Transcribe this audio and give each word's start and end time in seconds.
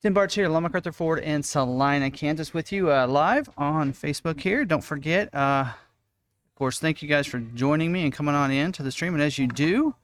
Tim 0.00 0.14
Bartz 0.14 0.34
here, 0.34 0.48
Long 0.48 0.62
McArthur 0.62 0.94
Ford 0.94 1.18
in 1.18 1.42
Salina, 1.42 2.08
Kansas, 2.08 2.54
with 2.54 2.70
you 2.70 2.92
uh, 2.92 3.04
live 3.08 3.50
on 3.58 3.92
Facebook 3.92 4.38
here. 4.38 4.64
Don't 4.64 4.84
forget, 4.84 5.28
uh, 5.34 5.64
of 5.66 6.54
course, 6.54 6.78
thank 6.78 7.02
you 7.02 7.08
guys 7.08 7.26
for 7.26 7.40
joining 7.40 7.90
me 7.90 8.04
and 8.04 8.12
coming 8.12 8.36
on 8.36 8.52
in 8.52 8.70
to 8.70 8.84
the 8.84 8.92
stream. 8.92 9.14
And 9.14 9.22
as 9.24 9.38
you 9.38 9.48
do, 9.48 9.96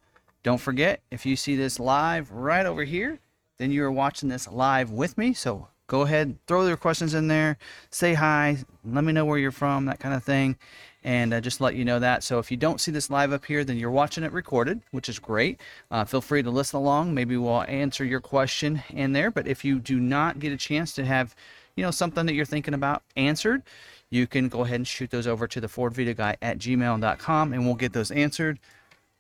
don't 0.43 0.61
forget, 0.61 1.01
if 1.13 1.25
you 1.25 1.37
see 1.37 1.55
this 1.55 1.79
live 1.79 2.33
right 2.33 2.67
over 2.67 2.83
here, 2.83 3.21
then 3.59 3.71
you 3.71 3.85
are 3.85 3.93
watching 3.93 4.29
this 4.29 4.49
live 4.49 4.91
with 4.91 5.17
me. 5.17 5.33
So 5.33 5.69
go 5.95 6.03
ahead, 6.03 6.37
throw 6.49 6.67
your 6.67 6.77
questions 6.77 7.15
in 7.15 7.29
there, 7.29 7.57
say 7.91 8.15
hi, 8.15 8.59
let 8.85 9.05
me 9.05 9.13
know 9.13 9.25
where 9.25 9.39
you're 9.39 9.53
from, 9.53 9.85
that 9.87 10.01
kind 10.01 10.13
of 10.13 10.25
thing 10.25 10.57
and 11.05 11.33
uh, 11.35 11.41
just 11.41 11.61
let 11.61 11.77
you 11.77 11.85
know 11.85 12.01
that. 12.01 12.25
So 12.25 12.39
if 12.39 12.51
you 12.51 12.57
don't 12.57 12.81
see 12.81 12.91
this 12.91 13.11
live 13.11 13.33
up 13.33 13.45
here, 13.45 13.63
then 13.63 13.77
you're 13.77 13.91
watching 13.91 14.25
it 14.25 14.33
recorded, 14.33 14.81
which 14.91 15.09
is 15.09 15.19
great. 15.19 15.61
Uh, 15.91 16.05
feel 16.05 16.23
free 16.23 16.43
to 16.43 16.51
listen 16.51 16.79
along. 16.79 17.15
Maybe 17.15 17.37
we'll 17.37 17.63
answer 17.63 18.05
your 18.05 18.21
question 18.21 18.83
in 18.89 19.13
there. 19.13 19.31
But 19.31 19.47
if 19.47 19.65
you 19.65 19.79
do 19.79 20.01
not 20.01 20.41
get 20.41 20.51
a 20.51 20.57
chance 20.57 20.95
to 20.95 21.05
have, 21.05 21.37
you 21.77 21.85
know, 21.85 21.91
something 21.91 22.27
that 22.27 22.33
you're 22.33 22.47
thinking 22.47 22.75
about 22.75 23.03
answered, 23.17 23.63
you 24.11 24.27
can 24.27 24.49
go 24.49 24.63
ahead 24.63 24.77
and 24.77 24.89
shoot 24.89 25.11
those 25.11 25.27
over 25.27 25.47
to 25.47 25.61
the 25.61 25.69
Ford 25.69 25.95
Guy 25.95 26.37
at 26.41 26.59
gmail.com 26.59 27.53
and 27.53 27.67
we'll 27.67 27.75
get 27.75 27.93
those 27.93 28.11
answered. 28.11 28.59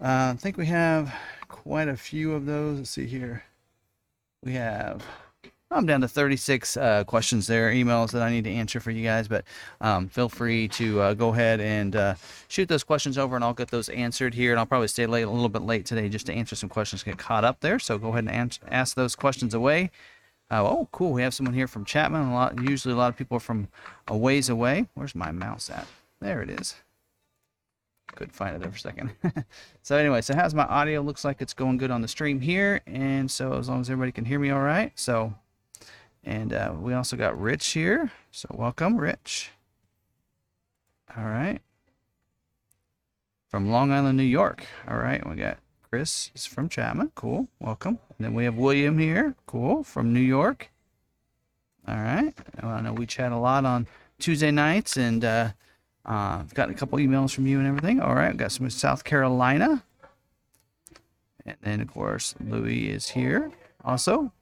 Uh, 0.01 0.33
I 0.35 0.37
think 0.39 0.57
we 0.57 0.67
have 0.67 1.15
quite 1.49 1.89
a 1.89 1.97
few 1.97 2.33
of 2.33 2.47
those. 2.47 2.79
Let's 2.79 2.91
see 2.91 3.07
here. 3.07 3.45
We 4.43 4.55
have 4.55 5.05
I'm 5.71 5.87
down 5.87 6.03
to 6.03 6.09
36 6.09 6.77
uh, 6.77 7.05
questions 7.05 7.47
there, 7.47 7.73
emails 7.73 8.13
that 8.13 8.23
I 8.23 8.31
need 8.31 8.45
to 8.45 8.51
answer 8.51 8.79
for 8.81 8.91
you 8.91 9.03
guys. 9.03 9.27
But 9.27 9.45
um, 9.81 10.09
feel 10.09 10.29
free 10.29 10.69
to 10.69 11.01
uh, 11.01 11.15
go 11.15 11.31
ahead 11.31 11.61
and 11.61 11.97
uh, 11.97 12.15
shoot 12.49 12.69
those 12.69 12.85
questions 12.85 13.19
over, 13.19 13.35
and 13.35 13.45
I'll 13.45 13.55
get 13.55 13.71
those 13.71 13.89
answered 13.89 14.35
here. 14.35 14.53
And 14.53 14.61
I'll 14.61 14.67
probably 14.67 14.89
stay 14.89 15.07
late 15.07 15.23
a 15.23 15.31
little 15.31 15.49
bit 15.49 15.63
late 15.63 15.87
today 15.87 16.09
just 16.09 16.27
to 16.27 16.33
answer 16.33 16.55
some 16.55 16.69
questions, 16.69 17.03
get 17.03 17.19
caught 17.19 17.45
up 17.45 17.61
there. 17.61 17.79
So 17.79 17.99
go 17.99 18.09
ahead 18.09 18.25
and 18.25 18.31
answer, 18.31 18.61
ask 18.71 18.95
those 18.95 19.17
questions 19.17 19.55
away. 19.55 19.91
Uh, 20.51 20.63
oh, 20.63 20.89
cool. 20.93 21.13
We 21.13 21.23
have 21.23 21.35
someone 21.35 21.55
here 21.55 21.67
from 21.67 21.85
Chapman. 21.85 22.29
A 22.29 22.35
lot, 22.35 22.63
usually, 22.63 22.95
a 22.95 22.97
lot 22.97 23.09
of 23.09 23.17
people 23.17 23.39
are 23.39 23.41
from 23.41 23.69
a 24.07 24.17
ways 24.17 24.49
away. 24.49 24.87
Where's 24.95 25.15
my 25.15 25.33
mouse 25.33 25.71
at? 25.71 25.87
There 26.21 26.43
it 26.43 26.51
is. 26.51 26.77
Couldn't 28.15 28.35
find 28.35 28.55
it 28.55 28.61
there 28.61 28.71
for 28.71 28.77
a 28.77 28.81
second. 28.81 29.11
so 29.83 29.97
anyway, 29.97 30.21
so 30.21 30.35
how's 30.37 30.55
my 30.55 30.65
audio? 30.67 31.01
Looks 31.01 31.25
like 31.25 31.43
it's 31.43 31.55
going 31.55 31.79
good 31.79 31.91
on 31.91 32.03
the 32.03 32.09
stream 32.09 32.41
here, 32.41 32.81
and 32.87 33.31
so 33.31 33.55
as 33.55 33.69
long 33.69 33.81
as 33.81 33.91
everybody 33.91 34.13
can 34.13 34.25
hear 34.25 34.39
me 34.39 34.51
all 34.51 34.61
right, 34.61 34.93
so 34.95 35.35
and 36.25 36.53
uh, 36.53 36.73
we 36.79 36.95
also 36.95 37.17
got 37.17 37.39
Rich 37.41 37.69
here. 37.69 38.11
So 38.31 38.49
welcome, 38.53 38.97
Rich. 38.97 39.51
All 41.17 41.25
right. 41.25 41.61
From 43.49 43.71
Long 43.71 43.93
Island, 43.93 44.17
New 44.17 44.25
York. 44.25 44.67
All 44.89 44.97
right. 44.97 45.27
We 45.29 45.37
got 45.37 45.59
Chris 45.89 46.31
is 46.35 46.47
from 46.47 46.69
Chapman. 46.69 47.13
Cool. 47.15 47.47
Welcome. 47.61 47.99
And 48.19 48.25
then 48.25 48.35
we 48.35 48.45
have 48.45 48.57
William 48.57 48.99
here. 48.99 49.37
Cool. 49.47 49.85
From 49.85 50.13
New 50.13 50.21
York. 50.21 50.71
All 51.87 51.97
right. 51.97 52.33
Well, 52.63 52.73
I 52.73 52.81
know 52.81 52.95
we 52.95 53.07
chat 53.07 53.31
a 53.31 53.37
lot 53.37 53.65
on 53.65 53.87
Tuesday 54.19 54.51
nights, 54.51 54.97
and 54.97 55.25
uh, 55.25 55.51
uh, 56.07 56.41
I've 56.41 56.55
gotten 56.55 56.75
a 56.75 56.79
couple 56.79 56.99
emails 56.99 57.33
from 57.35 57.47
you 57.47 57.59
and 57.59 57.69
everything. 57.69 58.01
All 58.01 58.15
right. 58.15 58.31
I've 58.31 58.39
got 58.39 58.51
some 58.51 58.69
South 58.71 59.05
Carolina. 59.05 59.85
And 61.47 61.57
then, 61.61 61.81
of 61.81 61.93
course, 61.93 62.35
Louis 62.41 62.89
is 62.89 63.11
here 63.11 63.53
also 63.85 64.33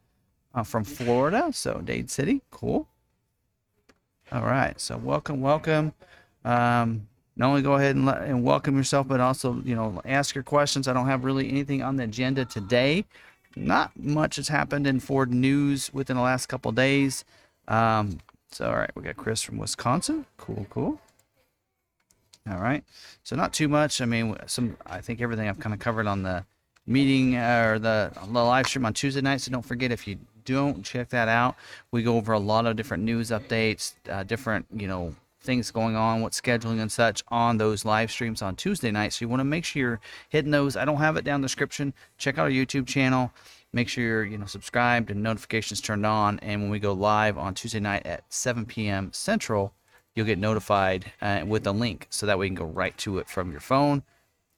uh, 0.55 0.63
from 0.63 0.85
Florida. 0.85 1.51
So 1.53 1.81
Dade 1.85 2.11
City, 2.11 2.43
cool. 2.51 2.89
All 4.31 4.43
right, 4.43 4.81
so 4.81 4.97
welcome, 4.97 5.41
welcome. 5.41 5.93
Um, 6.45 7.07
not 7.37 7.49
only 7.49 7.63
go 7.63 7.75
ahead 7.75 7.97
and, 7.97 8.07
let, 8.07 8.23
and 8.23 8.43
welcome 8.43 8.77
yourself, 8.77 9.07
but 9.09 9.21
also 9.21 9.61
you 9.65 9.75
know 9.75 10.01
ask 10.05 10.35
your 10.35 10.45
questions. 10.45 10.89
I 10.89 10.93
don't 10.93 11.07
have 11.07 11.25
really 11.25 11.49
anything 11.49 11.83
on 11.83 11.97
the 11.97 12.05
agenda 12.05 12.45
today. 12.45 13.05
Not 13.57 13.93
much 13.99 14.37
has 14.37 14.49
happened 14.49 14.87
in 14.87 15.01
Ford 15.01 15.33
news 15.33 15.93
within 15.93 16.17
the 16.17 16.23
last 16.23 16.47
couple 16.47 16.73
days. 16.73 17.25
Um, 17.69 18.19
so 18.51 18.69
all 18.69 18.77
right, 18.77 18.91
we 18.95 19.03
got 19.03 19.17
Chris 19.17 19.43
from 19.43 19.59
Wisconsin. 19.59 20.25
Cool, 20.39 20.67
cool. 20.71 21.01
All 22.51 22.59
right, 22.59 22.85
so 23.23 23.37
not 23.37 23.53
too 23.53 23.69
much. 23.69 24.01
I 24.01 24.07
mean, 24.07 24.37
some 24.47 24.77
I 24.87 25.01
think 25.01 25.21
everything 25.21 25.49
I've 25.49 25.61
kind 25.61 25.75
of 25.75 25.79
covered 25.79 26.07
on 26.07 26.23
the 26.23 26.45
meeting 26.87 27.37
uh, 27.37 27.65
or 27.67 27.79
the, 27.79 28.11
the 28.15 28.43
live 28.43 28.67
stream 28.67 28.85
on 28.85 28.95
Tuesday 28.95 29.21
night. 29.21 29.41
So 29.41 29.51
don't 29.51 29.65
forget 29.65 29.93
if 29.93 30.07
you 30.07 30.19
don't 30.45 30.85
check 30.85 31.11
that 31.11 31.29
out, 31.29 31.57
we 31.91 32.03
go 32.03 32.17
over 32.17 32.33
a 32.33 32.39
lot 32.39 32.67
of 32.67 32.77
different 32.77 33.03
news 33.03 33.31
updates, 33.31 33.95
uh, 34.09 34.23
different 34.23 34.67
you 34.75 34.89
know 34.89 35.15
things 35.41 35.71
going 35.71 35.97
on, 35.97 36.23
what 36.23 36.33
scheduling 36.33 36.81
and 36.81 36.91
such 36.91 37.23
on 37.29 37.59
those 37.59 37.85
live 37.85 38.11
streams 38.11 38.43
on 38.43 38.55
Tuesday 38.55 38.91
night. 38.91 39.13
So 39.13 39.25
you 39.25 39.29
want 39.29 39.41
to 39.41 39.45
make 39.45 39.65
sure 39.65 39.81
you're 39.81 40.01
hitting 40.29 40.53
those. 40.53 40.77
I 40.77 40.85
don't 40.85 40.99
have 40.99 41.17
it 41.17 41.25
down 41.25 41.41
the 41.41 41.47
description. 41.47 41.95
Check 42.17 42.39
out 42.39 42.45
our 42.45 42.51
YouTube 42.51 42.87
channel. 42.87 43.33
Make 43.73 43.89
sure 43.89 44.05
you're 44.05 44.25
you 44.25 44.39
know 44.39 44.47
subscribed 44.47 45.11
and 45.11 45.23
notifications 45.23 45.81
turned 45.81 46.07
on. 46.07 46.39
And 46.41 46.63
when 46.63 46.71
we 46.71 46.79
go 46.79 46.93
live 46.93 47.39
on 47.39 47.55
Tuesday 47.55 47.81
night 47.81 48.07
at 48.07 48.25
7 48.33 48.67
p.m. 48.67 49.11
Central, 49.13 49.73
you'll 50.15 50.27
get 50.27 50.39
notified 50.39 51.13
uh, 51.21 51.45
with 51.47 51.67
a 51.67 51.73
link 51.73 52.07
so 52.11 52.27
that 52.27 52.39
you 52.39 52.47
can 52.47 52.55
go 52.55 52.65
right 52.65 52.97
to 52.99 53.19
it 53.19 53.29
from 53.29 53.51
your 53.51 53.61
phone 53.61 54.03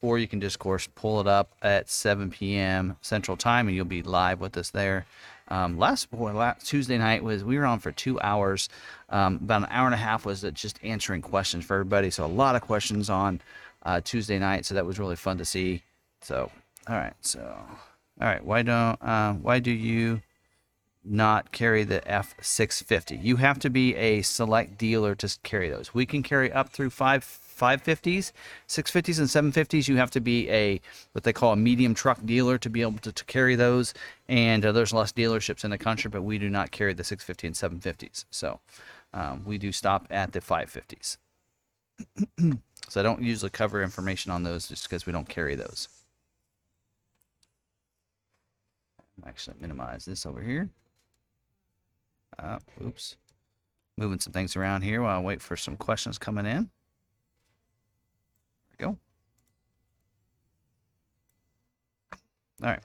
or 0.04 0.18
you 0.18 0.28
can 0.28 0.40
just, 0.40 0.56
of 0.56 0.60
course, 0.60 0.86
pull 0.94 1.18
it 1.20 1.26
up 1.26 1.54
at 1.62 1.88
7 1.88 2.30
p.m. 2.30 2.96
Central 3.00 3.38
Time, 3.38 3.66
and 3.66 3.74
you'll 3.74 3.86
be 3.86 4.02
live 4.02 4.38
with 4.38 4.54
us 4.58 4.70
there. 4.70 5.06
Um, 5.48 5.78
last, 5.78 6.08
last 6.12 6.66
Tuesday 6.66 6.98
night 6.98 7.22
was 7.22 7.44
we 7.44 7.58
were 7.58 7.66
on 7.66 7.78
for 7.78 7.92
two 7.92 8.20
hours. 8.20 8.68
Um, 9.10 9.36
about 9.36 9.62
an 9.62 9.68
hour 9.70 9.86
and 9.86 9.94
a 9.94 9.98
half 9.98 10.24
was 10.24 10.42
just 10.54 10.78
answering 10.82 11.22
questions 11.22 11.64
for 11.64 11.74
everybody. 11.74 12.10
So 12.10 12.24
a 12.24 12.26
lot 12.26 12.56
of 12.56 12.62
questions 12.62 13.10
on 13.10 13.40
uh, 13.82 14.00
Tuesday 14.02 14.38
night. 14.38 14.64
So 14.64 14.74
that 14.74 14.86
was 14.86 14.98
really 14.98 15.16
fun 15.16 15.38
to 15.38 15.44
see. 15.44 15.82
So 16.20 16.50
all 16.88 16.96
right, 16.96 17.14
so 17.20 17.40
all 18.20 18.26
right, 18.26 18.44
why 18.44 18.62
don't 18.62 19.02
uh, 19.02 19.34
why 19.34 19.58
do 19.58 19.70
you 19.70 20.22
not 21.04 21.52
carry 21.52 21.84
the 21.84 22.00
F650? 22.00 23.22
You 23.22 23.36
have 23.36 23.58
to 23.60 23.70
be 23.70 23.94
a 23.96 24.22
select 24.22 24.78
dealer 24.78 25.14
to 25.16 25.38
carry 25.42 25.68
those. 25.68 25.94
We 25.94 26.06
can 26.06 26.22
carry 26.22 26.52
up 26.52 26.70
through 26.70 26.90
five 26.90 27.24
550s, 27.54 28.32
650s, 28.68 29.18
and 29.18 29.54
750s, 29.54 29.88
you 29.88 29.96
have 29.96 30.10
to 30.12 30.20
be 30.20 30.48
a 30.50 30.80
what 31.12 31.24
they 31.24 31.32
call 31.32 31.52
a 31.52 31.56
medium 31.56 31.94
truck 31.94 32.18
dealer 32.24 32.58
to 32.58 32.70
be 32.70 32.82
able 32.82 32.98
to, 32.98 33.12
to 33.12 33.24
carry 33.24 33.54
those. 33.54 33.94
And 34.28 34.64
uh, 34.64 34.72
there's 34.72 34.92
less 34.92 35.12
dealerships 35.12 35.64
in 35.64 35.70
the 35.70 35.78
country, 35.78 36.10
but 36.10 36.22
we 36.22 36.38
do 36.38 36.50
not 36.50 36.70
carry 36.70 36.94
the 36.94 37.04
650 37.04 37.46
and 37.46 37.82
750s. 37.82 38.24
So 38.30 38.60
um, 39.12 39.44
we 39.44 39.58
do 39.58 39.72
stop 39.72 40.06
at 40.10 40.32
the 40.32 40.40
550s. 40.40 41.18
so 42.88 43.00
I 43.00 43.02
don't 43.02 43.22
usually 43.22 43.50
cover 43.50 43.82
information 43.82 44.32
on 44.32 44.42
those 44.42 44.68
just 44.68 44.84
because 44.88 45.06
we 45.06 45.12
don't 45.12 45.28
carry 45.28 45.54
those. 45.54 45.88
Actually, 49.26 49.56
minimize 49.60 50.04
this 50.04 50.26
over 50.26 50.42
here. 50.42 50.68
Uh, 52.38 52.58
oops. 52.84 53.16
Moving 53.96 54.18
some 54.18 54.32
things 54.32 54.56
around 54.56 54.82
here 54.82 55.02
while 55.02 55.18
I 55.18 55.22
wait 55.22 55.40
for 55.40 55.56
some 55.56 55.76
questions 55.76 56.18
coming 56.18 56.46
in. 56.46 56.70
We 58.78 58.84
go. 58.84 58.96
All 62.62 62.70
right. 62.70 62.82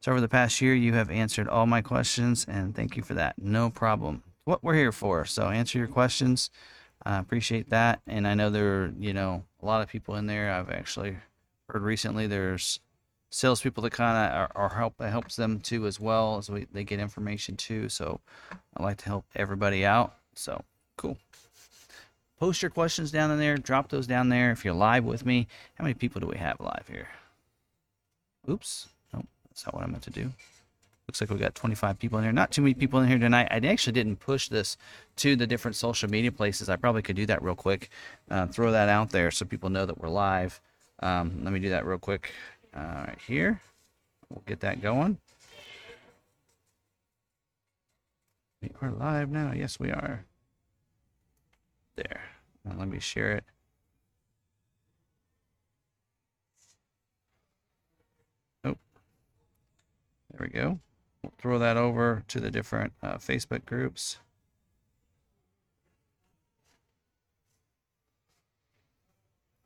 So 0.00 0.12
over 0.12 0.20
the 0.20 0.28
past 0.28 0.60
year, 0.60 0.74
you 0.74 0.94
have 0.94 1.10
answered 1.10 1.46
all 1.48 1.66
my 1.66 1.82
questions, 1.82 2.46
and 2.48 2.74
thank 2.74 2.96
you 2.96 3.02
for 3.02 3.14
that. 3.14 3.36
No 3.38 3.68
problem. 3.70 4.22
What 4.44 4.64
we're 4.64 4.74
here 4.74 4.92
for. 4.92 5.24
So 5.26 5.48
answer 5.48 5.78
your 5.78 5.88
questions. 5.88 6.50
I 7.04 7.16
uh, 7.16 7.20
appreciate 7.20 7.70
that. 7.70 8.00
And 8.06 8.26
I 8.26 8.34
know 8.34 8.50
there 8.50 8.84
are, 8.84 8.92
you 8.98 9.12
know, 9.12 9.44
a 9.62 9.66
lot 9.66 9.82
of 9.82 9.88
people 9.88 10.16
in 10.16 10.26
there. 10.26 10.50
I've 10.52 10.70
actually 10.70 11.16
heard 11.68 11.82
recently 11.82 12.26
there's 12.26 12.80
salespeople 13.30 13.82
that 13.84 13.92
kind 13.92 14.16
of 14.16 14.36
are, 14.36 14.50
are, 14.54 14.74
help 14.76 14.96
that 14.98 15.10
helps 15.10 15.36
them 15.36 15.60
too 15.60 15.86
as 15.86 16.00
well 16.00 16.38
as 16.38 16.50
we, 16.50 16.66
they 16.72 16.84
get 16.84 16.98
information 16.98 17.56
too. 17.56 17.88
So 17.88 18.20
I 18.76 18.82
like 18.82 18.98
to 18.98 19.06
help 19.06 19.24
everybody 19.36 19.84
out. 19.84 20.16
So 20.34 20.64
cool. 20.96 21.16
Post 22.40 22.62
your 22.62 22.70
questions 22.70 23.10
down 23.10 23.30
in 23.30 23.38
there. 23.38 23.58
Drop 23.58 23.90
those 23.90 24.06
down 24.06 24.30
there. 24.30 24.50
If 24.50 24.64
you're 24.64 24.72
live 24.72 25.04
with 25.04 25.26
me, 25.26 25.46
how 25.74 25.84
many 25.84 25.92
people 25.92 26.22
do 26.22 26.26
we 26.26 26.38
have 26.38 26.58
live 26.58 26.88
here? 26.88 27.08
Oops. 28.48 28.88
Nope. 29.12 29.26
That's 29.48 29.66
not 29.66 29.74
what 29.74 29.84
I 29.84 29.86
meant 29.86 30.04
to 30.04 30.10
do. 30.10 30.32
Looks 31.06 31.20
like 31.20 31.28
we 31.28 31.36
got 31.36 31.54
25 31.54 31.98
people 31.98 32.18
in 32.18 32.24
here. 32.24 32.32
Not 32.32 32.50
too 32.50 32.62
many 32.62 32.72
people 32.72 32.98
in 33.00 33.08
here 33.08 33.18
tonight. 33.18 33.48
I 33.50 33.56
actually 33.66 33.92
didn't 33.92 34.16
push 34.20 34.48
this 34.48 34.78
to 35.16 35.36
the 35.36 35.46
different 35.46 35.76
social 35.76 36.08
media 36.08 36.32
places. 36.32 36.70
I 36.70 36.76
probably 36.76 37.02
could 37.02 37.16
do 37.16 37.26
that 37.26 37.42
real 37.42 37.54
quick. 37.54 37.90
Uh, 38.30 38.46
throw 38.46 38.72
that 38.72 38.88
out 38.88 39.10
there 39.10 39.30
so 39.30 39.44
people 39.44 39.68
know 39.68 39.84
that 39.84 39.98
we're 40.00 40.08
live. 40.08 40.62
Um, 41.00 41.42
let 41.44 41.52
me 41.52 41.60
do 41.60 41.68
that 41.68 41.84
real 41.84 41.98
quick. 41.98 42.32
right 42.74 43.18
here. 43.26 43.60
We'll 44.30 44.44
get 44.46 44.60
that 44.60 44.80
going. 44.80 45.18
We 48.62 48.70
are 48.80 48.90
live 48.92 49.30
now. 49.30 49.52
Yes, 49.54 49.78
we 49.78 49.90
are. 49.90 50.24
There. 51.96 52.22
Now 52.70 52.78
let 52.78 52.88
me 52.88 53.00
share 53.00 53.32
it. 53.32 53.44
Oh, 58.64 58.76
there 60.30 60.40
we 60.40 60.48
go. 60.48 60.78
We'll 61.22 61.32
throw 61.38 61.58
that 61.58 61.76
over 61.76 62.22
to 62.28 62.40
the 62.40 62.50
different 62.50 62.92
uh, 63.02 63.14
Facebook 63.14 63.64
groups. 63.64 64.18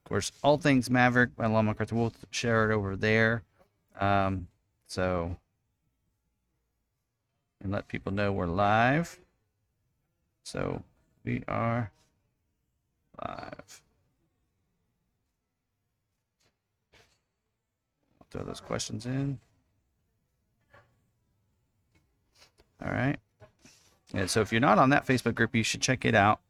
Of 0.05 0.09
course, 0.09 0.33
all 0.43 0.59
things 0.59 0.91
Maverick 0.91 1.37
by 1.37 1.47
McArthur. 1.47 1.93
We'll 1.93 2.13
share 2.31 2.71
it 2.71 2.75
over 2.75 2.97
there. 2.97 3.43
Um, 4.01 4.49
so 4.87 5.37
and 7.63 7.73
let 7.73 7.89
people 7.89 8.13
know 8.13 8.33
we're 8.33 8.47
live. 8.47 9.19
So 10.45 10.83
we 11.25 11.43
are 11.49 11.91
live. 13.23 13.83
I'll 18.21 18.27
throw 18.31 18.45
those 18.45 18.61
questions 18.61 19.07
in. 19.07 19.39
All 22.85 22.93
right. 22.93 23.17
And 24.13 24.31
so 24.31 24.41
if 24.41 24.53
you're 24.53 24.61
not 24.61 24.79
on 24.79 24.91
that 24.91 25.07
Facebook 25.07 25.35
group, 25.35 25.55
you 25.55 25.63
should 25.63 25.81
check 25.81 26.05
it 26.05 26.15
out. 26.15 26.41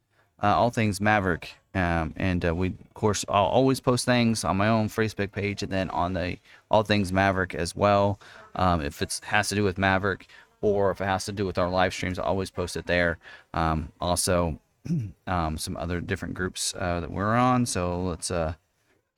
Uh, 0.41 0.47
all 0.47 0.69
things 0.69 0.99
Maverick. 0.99 1.55
Um, 1.73 2.13
and 2.15 2.45
uh, 2.45 2.55
we, 2.55 2.67
of 2.69 2.93
course, 2.93 3.25
I'll 3.27 3.45
always 3.45 3.79
post 3.81 4.05
things 4.05 4.43
on 4.43 4.57
my 4.57 4.69
own 4.69 4.87
Facebook 4.87 5.31
page 5.31 5.61
and 5.61 5.71
then 5.71 5.89
on 5.89 6.13
the 6.13 6.37
All 6.71 6.83
Things 6.83 7.11
Maverick 7.11 7.53
as 7.53 7.75
well. 7.75 8.19
Um, 8.55 8.81
if 8.81 9.01
it 9.01 9.19
has 9.23 9.49
to 9.49 9.55
do 9.55 9.63
with 9.63 9.77
Maverick 9.77 10.27
or 10.61 10.91
if 10.91 11.01
it 11.01 11.05
has 11.05 11.25
to 11.25 11.33
do 11.33 11.45
with 11.45 11.57
our 11.57 11.69
live 11.69 11.93
streams, 11.93 12.17
I 12.17 12.23
always 12.23 12.49
post 12.49 12.77
it 12.77 12.87
there. 12.87 13.17
Um, 13.53 13.91
also, 13.99 14.57
um, 15.27 15.57
some 15.57 15.77
other 15.77 16.01
different 16.01 16.33
groups 16.33 16.73
uh, 16.77 16.99
that 16.99 17.11
we're 17.11 17.35
on. 17.35 17.65
So 17.65 18.01
let's 18.01 18.29
uh, 18.31 18.55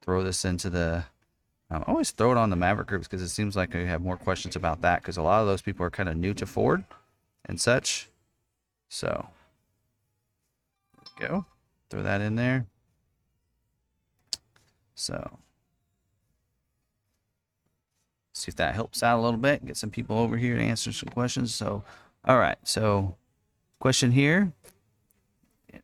throw 0.02 0.24
this 0.24 0.46
into 0.46 0.70
the 0.70 1.06
um, 1.70 1.84
always 1.86 2.12
throw 2.12 2.32
it 2.32 2.38
on 2.38 2.50
the 2.50 2.56
Maverick 2.56 2.88
groups 2.88 3.08
because 3.08 3.22
it 3.22 3.30
seems 3.30 3.56
like 3.56 3.74
we 3.74 3.86
have 3.86 4.02
more 4.02 4.16
questions 4.16 4.56
about 4.56 4.82
that 4.82 5.02
because 5.02 5.18
a 5.18 5.22
lot 5.22 5.42
of 5.42 5.48
those 5.48 5.62
people 5.62 5.86
are 5.86 5.90
kind 5.90 6.08
of 6.08 6.16
new 6.16 6.34
to 6.36 6.46
Ford 6.46 6.86
and 7.46 7.60
such. 7.60 8.10
So, 8.88 9.28
go. 11.20 11.46
Throw 11.90 12.04
that 12.04 12.22
in 12.22 12.36
there. 12.36 12.68
So, 14.96 15.40
see 18.34 18.50
if 18.50 18.56
that 18.56 18.74
helps 18.74 19.04
out 19.04 19.20
a 19.20 19.22
little 19.22 19.40
bit. 19.40 19.66
Get 19.66 19.78
some 19.78 19.90
people 19.90 20.18
over 20.18 20.38
here 20.38 20.56
to 20.56 20.64
answer 20.64 20.94
some 20.94 21.10
questions. 21.10 21.54
So, 21.54 21.84
all 22.24 22.40
right. 22.40 22.58
So, 22.64 23.16
question 23.80 24.12
here. 24.12 24.54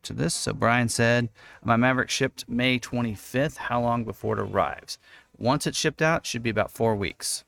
Answer 0.04 0.12
this. 0.12 0.34
So, 0.34 0.52
Brian 0.52 0.90
said, 0.90 1.30
My 1.62 1.76
Maverick 1.76 2.10
shipped 2.10 2.46
May 2.46 2.78
25th. 2.78 3.56
How 3.56 3.80
long 3.80 4.04
before 4.04 4.34
it 4.34 4.42
arrives? 4.42 4.98
Once 5.38 5.66
it's 5.66 5.78
shipped 5.78 6.02
out, 6.02 6.20
it 6.20 6.26
should 6.26 6.42
be 6.42 6.50
about 6.50 6.70
four 6.70 6.94
weeks. 6.94 7.42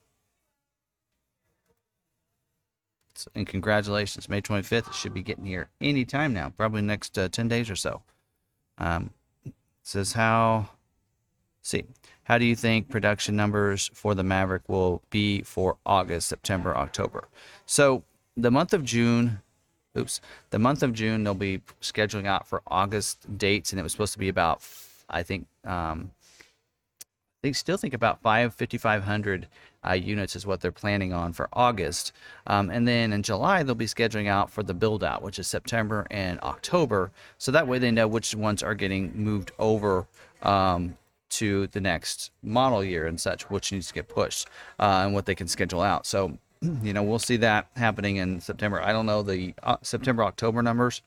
So, 3.15 3.31
and 3.35 3.47
congratulations, 3.47 4.31
May 4.31 4.41
25th. 4.41 4.89
It 4.89 4.95
should 4.95 5.13
be 5.13 5.23
getting 5.23 5.45
here 5.45 5.69
anytime 5.83 6.33
now, 6.33 6.49
probably 6.49 6.81
next 6.81 7.19
uh, 7.19 7.29
10 7.29 7.47
days 7.47 7.69
or 7.69 7.77
so. 7.77 8.01
Um, 8.79 9.11
says 9.83 10.15
how, 10.15 10.71
see, 11.61 11.85
how 12.25 12.39
do 12.39 12.47
you 12.47 12.57
think 12.57 12.89
production 12.89 13.37
numbers 13.37 13.91
for 13.93 14.15
the 14.15 14.25
Maverick 14.25 14.67
will 14.67 15.03
be 15.11 15.43
for 15.43 15.77
August, 15.85 16.29
September, 16.29 16.75
October? 16.75 17.29
So 17.67 18.05
the 18.35 18.51
month 18.51 18.73
of 18.73 18.83
June, 18.83 19.43
oops, 19.97 20.21
the 20.51 20.59
month 20.59 20.83
of 20.83 20.93
June, 20.93 21.25
they'll 21.25 21.35
be 21.35 21.63
scheduling 21.81 22.27
out 22.27 22.47
for 22.47 22.63
August 22.67 23.39
dates, 23.39 23.73
and 23.73 23.81
it 23.81 23.83
was 23.83 23.93
supposed 23.93 24.13
to 24.13 24.19
be 24.19 24.29
about, 24.29 24.63
I 25.09 25.23
think, 25.23 25.47
um, 25.65 26.11
they 27.43 27.53
still 27.53 27.77
think 27.77 27.95
about 27.95 28.21
5 28.23 28.55
5500 28.55 29.47
uh, 29.87 29.93
units 29.93 30.35
is 30.35 30.47
what 30.47 30.61
they're 30.61 30.73
planning 30.73 31.13
on 31.13 31.33
for 31.33 31.49
august. 31.53 32.13
Um, 32.47 32.71
and 32.71 32.89
then 32.89 33.13
in 33.13 33.23
july 33.23 33.63
they'll 33.63 33.77
be 33.77 33.87
scheduling 33.87 34.27
out 34.27 34.51
for 34.51 34.65
the 34.65 34.75
build 34.75 35.05
out 35.05 35.23
which 35.23 35.39
is 35.39 35.47
september 35.47 36.07
and 36.11 36.41
october. 36.41 37.13
So 37.39 37.53
that 37.53 37.69
way 37.69 37.79
they 37.79 37.93
know 37.93 38.09
which 38.09 38.35
ones 38.35 38.63
are 38.65 38.75
getting 38.75 39.13
moved 39.15 39.53
over 39.59 40.09
um, 40.43 40.97
to 41.31 41.69
the 41.69 41.81
next 41.81 42.33
model 42.43 42.83
year 42.83 43.07
and 43.07 43.21
such 43.21 43.49
which 43.51 43.71
needs 43.71 43.89
to 43.89 43.95
get 43.95 44.09
pushed 44.09 44.49
uh, 44.81 45.03
and 45.05 45.15
what 45.15 45.27
they 45.27 45.35
can 45.35 45.47
schedule 45.47 45.83
out. 45.83 46.05
So 46.05 46.39
you 46.83 46.93
know 46.93 47.03
we'll 47.03 47.19
see 47.19 47.37
that 47.37 47.69
happening 47.77 48.17
in 48.17 48.41
september 48.41 48.81
i 48.83 48.93
don't 48.93 49.07
know 49.07 49.23
the 49.23 49.55
uh, 49.63 49.77
september 49.83 50.23
october 50.25 50.63
numbers 50.63 51.03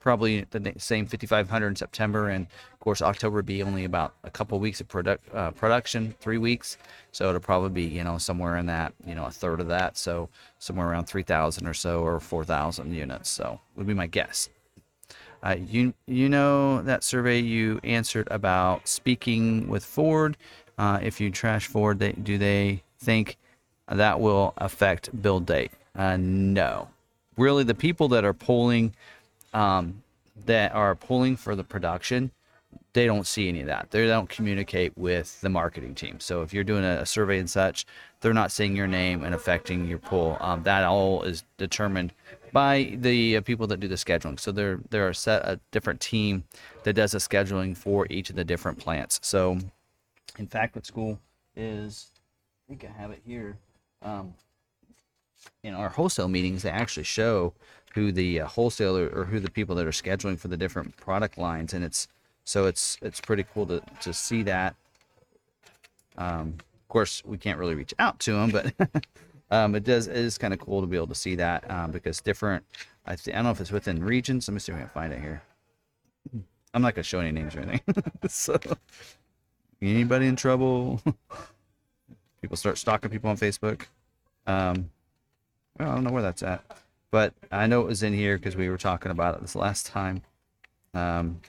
probably 0.00 0.46
the 0.50 0.72
same 0.78 1.06
5500 1.06 1.68
in 1.68 1.76
September, 1.76 2.30
and 2.30 2.46
of 2.72 2.80
course 2.80 3.00
October 3.02 3.36
would 3.36 3.46
be 3.46 3.62
only 3.62 3.84
about 3.84 4.14
a 4.24 4.30
couple 4.30 4.56
of 4.56 4.62
weeks 4.62 4.80
of 4.80 4.88
product 4.88 5.32
uh, 5.34 5.50
production, 5.52 6.14
three 6.20 6.38
weeks. 6.38 6.78
So 7.12 7.28
it'll 7.28 7.40
probably 7.40 7.70
be 7.70 7.82
you 7.84 8.02
know 8.02 8.18
somewhere 8.18 8.56
in 8.56 8.66
that 8.66 8.94
you 9.06 9.14
know 9.14 9.26
a 9.26 9.30
third 9.30 9.60
of 9.60 9.68
that, 9.68 9.96
so 9.96 10.28
somewhere 10.58 10.88
around 10.88 11.04
3,000 11.04 11.66
or 11.66 11.74
so 11.74 12.00
or 12.00 12.18
4,000 12.18 12.92
units. 12.92 13.30
So 13.30 13.60
would 13.76 13.86
be 13.86 13.94
my 13.94 14.06
guess. 14.06 14.48
Uh, 15.42 15.56
you 15.58 15.94
you 16.06 16.28
know 16.28 16.82
that 16.82 17.04
survey 17.04 17.38
you 17.38 17.80
answered 17.84 18.28
about 18.30 18.88
speaking 18.88 19.68
with 19.68 19.84
Ford. 19.84 20.36
Uh, 20.78 20.98
if 21.02 21.20
you 21.20 21.30
trash 21.30 21.66
Ford, 21.66 21.98
they, 21.98 22.12
do 22.12 22.38
they 22.38 22.82
think 22.98 23.36
that 23.98 24.20
will 24.20 24.54
affect 24.58 25.22
build 25.22 25.46
date? 25.46 25.72
Uh, 25.96 26.16
no. 26.16 26.88
Really, 27.36 27.64
the 27.64 27.74
people 27.74 28.08
that 28.08 28.24
are 28.24 28.34
polling 28.34 28.94
um, 29.52 30.02
that 30.46 30.74
are 30.74 30.94
pulling 30.94 31.36
for 31.36 31.54
the 31.54 31.64
production, 31.64 32.30
they 32.92 33.06
don't 33.06 33.26
see 33.26 33.48
any 33.48 33.60
of 33.60 33.66
that. 33.66 33.90
They 33.90 34.06
don't 34.06 34.28
communicate 34.28 34.96
with 34.96 35.40
the 35.40 35.48
marketing 35.48 35.94
team. 35.94 36.20
So 36.20 36.42
if 36.42 36.52
you're 36.52 36.64
doing 36.64 36.84
a, 36.84 37.06
survey 37.06 37.38
and 37.38 37.48
such, 37.48 37.86
they're 38.20 38.34
not 38.34 38.52
seeing 38.52 38.76
your 38.76 38.86
name 38.86 39.22
and 39.22 39.34
affecting 39.34 39.86
your 39.86 39.98
pull. 39.98 40.36
Um, 40.40 40.62
that 40.64 40.84
all 40.84 41.22
is 41.22 41.44
determined 41.56 42.12
by 42.52 42.96
the 42.98 43.36
uh, 43.36 43.40
people 43.42 43.66
that 43.68 43.80
do 43.80 43.88
the 43.88 43.94
scheduling. 43.94 44.38
So 44.38 44.52
there 44.52 44.80
there 44.90 45.06
are 45.06 45.14
set 45.14 45.42
a 45.42 45.60
different 45.70 46.00
team 46.00 46.44
that 46.82 46.94
does 46.94 47.12
the 47.12 47.18
scheduling 47.18 47.76
for 47.76 48.06
each 48.10 48.30
of 48.30 48.36
the 48.36 48.44
different 48.44 48.78
plants. 48.78 49.20
So 49.22 49.58
in 50.38 50.46
fact, 50.46 50.74
what's 50.74 50.90
cool 50.90 51.18
is 51.56 52.08
I 52.66 52.72
think 52.72 52.84
I 52.84 53.00
have 53.00 53.10
it 53.10 53.22
here. 53.24 53.56
Um, 54.02 54.34
in 55.62 55.74
our 55.74 55.88
wholesale 55.88 56.28
meetings, 56.28 56.62
they 56.62 56.70
actually 56.70 57.04
show 57.04 57.52
who 57.94 58.12
the 58.12 58.40
uh, 58.40 58.46
wholesaler 58.46 59.08
or 59.08 59.24
who 59.24 59.40
the 59.40 59.50
people 59.50 59.74
that 59.76 59.86
are 59.86 59.90
scheduling 59.90 60.38
for 60.38 60.48
the 60.48 60.56
different 60.56 60.96
product 60.96 61.38
lines, 61.38 61.74
and 61.74 61.84
it's 61.84 62.08
so 62.44 62.66
it's 62.66 62.98
it's 63.02 63.20
pretty 63.20 63.44
cool 63.54 63.66
to 63.66 63.82
to 64.00 64.12
see 64.12 64.42
that. 64.44 64.74
Um, 66.16 66.54
of 66.58 66.88
course, 66.88 67.22
we 67.24 67.38
can't 67.38 67.58
really 67.58 67.74
reach 67.74 67.94
out 67.98 68.18
to 68.20 68.32
them, 68.32 68.50
but 68.50 69.04
um, 69.50 69.74
it 69.74 69.84
does 69.84 70.06
it 70.08 70.16
is 70.16 70.38
kind 70.38 70.52
of 70.52 70.60
cool 70.60 70.80
to 70.80 70.86
be 70.86 70.96
able 70.96 71.08
to 71.08 71.14
see 71.14 71.36
that 71.36 71.70
um, 71.70 71.90
because 71.90 72.20
different. 72.20 72.64
I, 73.06 73.16
th- 73.16 73.34
I 73.34 73.38
don't 73.38 73.44
know 73.44 73.50
if 73.50 73.60
it's 73.60 73.72
within 73.72 74.04
regions. 74.04 74.46
Let 74.46 74.54
me 74.54 74.60
see 74.60 74.72
if 74.72 74.78
I 74.78 74.82
can 74.82 74.90
find 74.90 75.12
it 75.12 75.20
here. 75.20 75.42
I'm 76.72 76.82
not 76.82 76.94
gonna 76.94 77.02
show 77.02 77.20
any 77.20 77.32
names 77.32 77.56
or 77.56 77.60
anything. 77.60 78.02
so, 78.28 78.58
anybody 79.82 80.26
in 80.26 80.36
trouble? 80.36 81.00
people 82.40 82.56
start 82.56 82.78
stalking 82.78 83.10
people 83.10 83.30
on 83.30 83.36
Facebook. 83.36 83.82
Um, 84.46 84.90
well, 85.78 85.90
I 85.90 85.94
don't 85.94 86.04
know 86.04 86.12
where 86.12 86.22
that's 86.22 86.42
at 86.42 86.64
but 87.10 87.34
I 87.50 87.66
know 87.66 87.80
it 87.80 87.86
was 87.86 88.02
in 88.02 88.12
here 88.12 88.38
because 88.38 88.56
we 88.56 88.68
were 88.68 88.78
talking 88.78 89.10
about 89.10 89.34
it 89.34 89.40
this 89.40 89.56
last 89.56 89.86
time. 89.86 90.22
Um, 90.94 91.40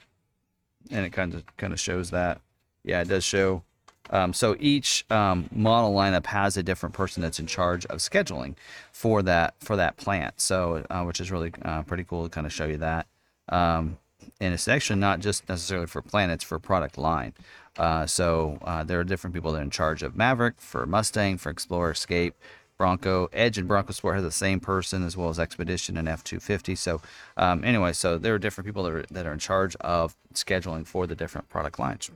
and 0.89 1.05
it 1.05 1.11
kind 1.11 1.33
of 1.33 1.45
kind 1.57 1.73
of 1.73 1.79
shows 1.79 2.11
that. 2.11 2.41
Yeah, 2.83 3.01
it 3.01 3.07
does 3.07 3.23
show. 3.23 3.63
Um, 4.09 4.33
so 4.33 4.55
each 4.59 5.05
um, 5.11 5.47
model 5.51 5.93
lineup 5.93 6.25
has 6.27 6.57
a 6.57 6.63
different 6.63 6.93
person 6.93 7.21
that's 7.21 7.39
in 7.39 7.45
charge 7.45 7.85
of 7.85 7.99
scheduling 7.99 8.55
for 8.91 9.21
that 9.21 9.53
for 9.59 9.75
that 9.75 9.97
plant. 9.97 10.41
So 10.41 10.85
uh, 10.89 11.03
which 11.03 11.21
is 11.21 11.31
really 11.31 11.53
uh, 11.61 11.83
pretty 11.83 12.03
cool 12.03 12.23
to 12.23 12.29
kind 12.29 12.47
of 12.47 12.51
show 12.51 12.65
you 12.65 12.77
that. 12.77 13.05
Um, 13.49 13.97
and 14.39 14.53
it's 14.53 14.67
actually 14.67 14.99
not 14.99 15.19
just 15.19 15.47
necessarily 15.47 15.87
for 15.87 16.01
plant; 16.01 16.31
it's 16.31 16.43
for 16.43 16.59
product 16.59 16.97
line. 16.97 17.33
Uh, 17.77 18.05
so 18.05 18.59
uh, 18.63 18.83
there 18.83 18.99
are 18.99 19.03
different 19.03 19.33
people 19.33 19.51
that 19.51 19.59
are 19.59 19.63
in 19.63 19.69
charge 19.69 20.03
of 20.03 20.15
Maverick, 20.15 20.55
for 20.59 20.85
Mustang, 20.85 21.37
for 21.37 21.49
Explorer, 21.49 21.91
Escape, 21.91 22.35
Bronco. 22.77 23.29
Edge 23.31 23.57
and 23.57 23.67
Bronco 23.67 23.93
Sport 23.93 24.15
has 24.15 24.23
the 24.23 24.31
same 24.31 24.59
person 24.59 25.03
as 25.03 25.15
well 25.15 25.29
as 25.29 25.39
Expedition 25.39 25.97
and 25.97 26.09
F 26.09 26.23
two 26.23 26.39
fifty. 26.39 26.75
So 26.75 27.01
um, 27.37 27.63
anyway, 27.63 27.93
so 27.93 28.17
there 28.17 28.33
are 28.33 28.39
different 28.39 28.65
people 28.65 28.83
that 28.83 28.93
are 28.93 29.05
that 29.11 29.25
are 29.27 29.33
in 29.33 29.39
charge 29.39 29.75
of 29.81 30.15
scheduling 30.33 30.85
for 30.85 31.05
the 31.05 31.15
different 31.15 31.47
product 31.47 31.77
lines. 31.79 32.09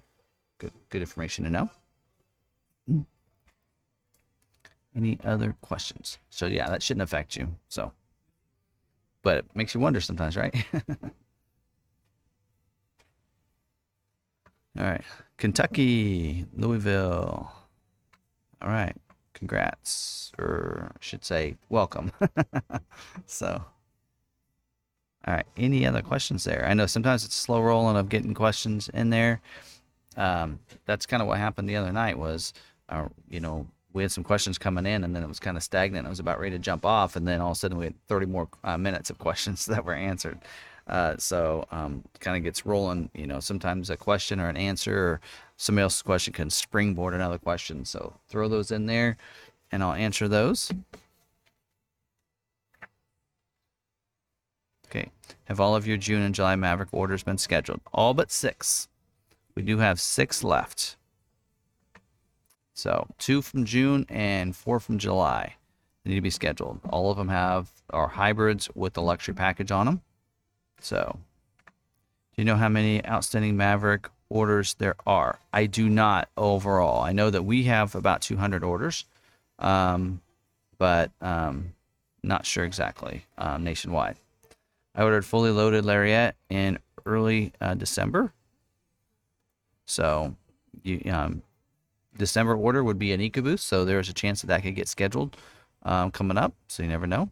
Good 0.58 0.72
good 0.90 1.02
information 1.02 1.46
to 1.46 1.52
know. 1.52 1.70
Any 4.96 5.20
other 5.24 5.56
questions? 5.62 6.18
So 6.30 6.48
yeah, 6.48 6.70
that 6.70 6.82
shouldn't 6.82 7.04
affect 7.04 7.36
you. 7.36 7.56
So, 7.68 7.92
but 9.22 9.38
it 9.38 9.46
makes 9.54 9.74
you 9.76 9.80
wonder 9.82 10.02
sometimes, 10.02 10.36
right? 10.36 10.56
All 14.78 14.86
right, 14.86 15.04
Kentucky, 15.38 16.46
Louisville. 16.56 17.52
All 18.62 18.70
right 18.70 18.96
congrats, 19.36 20.32
or 20.40 20.92
I 20.92 20.98
should 21.00 21.24
say, 21.24 21.56
welcome. 21.70 22.12
so, 23.28 23.64
all 25.28 25.34
right. 25.34 25.46
Any 25.56 25.86
other 25.86 26.02
questions 26.02 26.44
there? 26.44 26.66
I 26.68 26.74
know 26.74 26.88
sometimes 26.88 27.24
it's 27.26 27.36
slow 27.36 27.62
rolling 27.62 27.98
of 27.98 28.10
getting 28.10 28.34
questions 28.34 28.90
in 28.90 29.12
there. 29.12 29.42
Um, 30.18 30.60
that's 30.86 31.06
kind 31.06 31.22
of 31.22 31.28
what 31.28 31.38
happened 31.38 31.70
the 31.70 31.76
other 31.76 31.92
night. 31.92 32.18
Was, 32.18 32.54
uh, 32.90 33.08
you 33.30 33.40
know, 33.40 33.68
we 33.94 34.02
had 34.02 34.12
some 34.12 34.24
questions 34.24 34.58
coming 34.58 34.86
in, 34.86 35.04
and 35.04 35.16
then 35.16 35.24
it 35.24 35.28
was 35.28 35.40
kind 35.40 35.58
of 35.58 35.64
stagnant. 35.64 36.08
I 36.08 36.10
was 36.10 36.20
about 36.20 36.40
ready 36.40 36.56
to 36.56 36.60
jump 36.60 36.86
off, 36.86 37.16
and 37.16 37.28
then 37.28 37.42
all 37.42 37.52
of 37.52 37.58
a 37.58 37.60
sudden 37.60 37.78
we 37.78 37.86
had 37.86 38.08
30 38.08 38.26
more 38.26 38.48
uh, 38.64 38.78
minutes 38.78 39.10
of 39.10 39.18
questions 39.20 39.66
that 39.68 39.86
were 39.86 39.94
answered. 39.94 40.40
Uh, 40.88 41.16
so 41.18 41.66
um, 41.72 42.04
kind 42.20 42.38
of 42.38 42.44
gets 42.44 42.66
rolling. 42.66 43.10
You 43.14 43.28
know, 43.28 43.40
sometimes 43.40 43.90
a 43.90 43.98
question 43.98 44.40
or 44.40 44.50
an 44.50 44.58
answer 44.58 44.98
or 44.98 45.22
somebody 45.58 45.84
else's 45.84 46.02
question 46.02 46.34
can 46.34 46.50
springboard 46.50 47.14
another 47.14 47.38
question. 47.38 47.86
So 47.86 48.14
throw 48.28 48.48
those 48.48 48.72
in 48.72 48.86
there, 48.86 49.18
and 49.72 49.84
I'll 49.84 49.94
answer 49.94 50.28
those. 50.28 50.72
Okay. 54.88 55.12
Have 55.46 55.60
all 55.60 55.76
of 55.76 55.88
your 55.88 55.98
June 55.98 56.22
and 56.22 56.36
July 56.36 56.56
Maverick 56.56 56.90
orders 56.92 57.24
been 57.24 57.38
scheduled? 57.38 57.82
All 57.94 58.14
but 58.14 58.32
six. 58.32 58.88
We 59.56 59.64
do 59.64 59.78
have 59.80 60.00
six 60.00 60.44
left. 60.44 60.98
So 62.74 63.08
two 63.18 63.42
from 63.42 63.66
June 63.66 64.06
and 64.10 64.56
four 64.56 64.80
from 64.80 65.00
July 65.00 65.56
they 66.06 66.12
need 66.12 66.18
to 66.18 66.22
be 66.22 66.30
scheduled. 66.30 66.80
All 66.90 67.10
of 67.10 67.18
them 67.18 67.30
have 67.30 67.70
are 67.90 68.08
hybrids 68.08 68.70
with 68.76 68.94
the 68.94 69.02
luxury 69.02 69.34
package 69.34 69.72
on 69.72 69.88
them. 69.88 70.02
So, 70.80 71.18
do 71.66 72.42
you 72.42 72.46
know 72.46 72.56
how 72.56 72.70
many 72.70 73.06
outstanding 73.06 73.58
Maverick 73.58 74.10
orders 74.30 74.76
there 74.76 74.96
are? 75.06 75.40
I 75.54 75.66
do 75.66 75.90
not 75.90 76.30
overall. 76.38 77.02
I 77.02 77.12
know 77.12 77.30
that 77.30 77.44
we 77.44 77.64
have 77.64 77.96
about 77.96 78.22
200 78.22 78.64
orders, 78.64 79.06
um, 79.60 80.22
but 80.78 81.12
um, 81.22 81.74
not 82.24 82.46
sure 82.46 82.66
exactly 82.66 83.26
um, 83.38 83.64
nationwide. 83.64 84.18
I 84.94 85.04
ordered 85.04 85.26
fully 85.26 85.52
loaded 85.52 85.86
Lariat 85.86 86.36
in 86.50 86.80
early 87.06 87.54
uh, 87.62 87.74
December. 87.74 88.34
So, 89.86 90.36
you, 90.84 91.02
um, 91.12 91.42
December 92.18 92.56
order 92.56 92.84
would 92.84 93.00
be 93.00 93.12
an 93.12 93.20
EcoBoost, 93.20 93.60
so 93.60 93.86
there's 93.86 94.10
a 94.10 94.14
chance 94.14 94.42
that 94.42 94.48
that 94.48 94.64
could 94.64 94.76
get 94.76 94.88
scheduled 94.88 95.36
um, 95.84 96.12
coming 96.12 96.38
up, 96.38 96.54
so 96.68 96.84
you 96.84 96.90
never 96.90 97.08
know. 97.08 97.30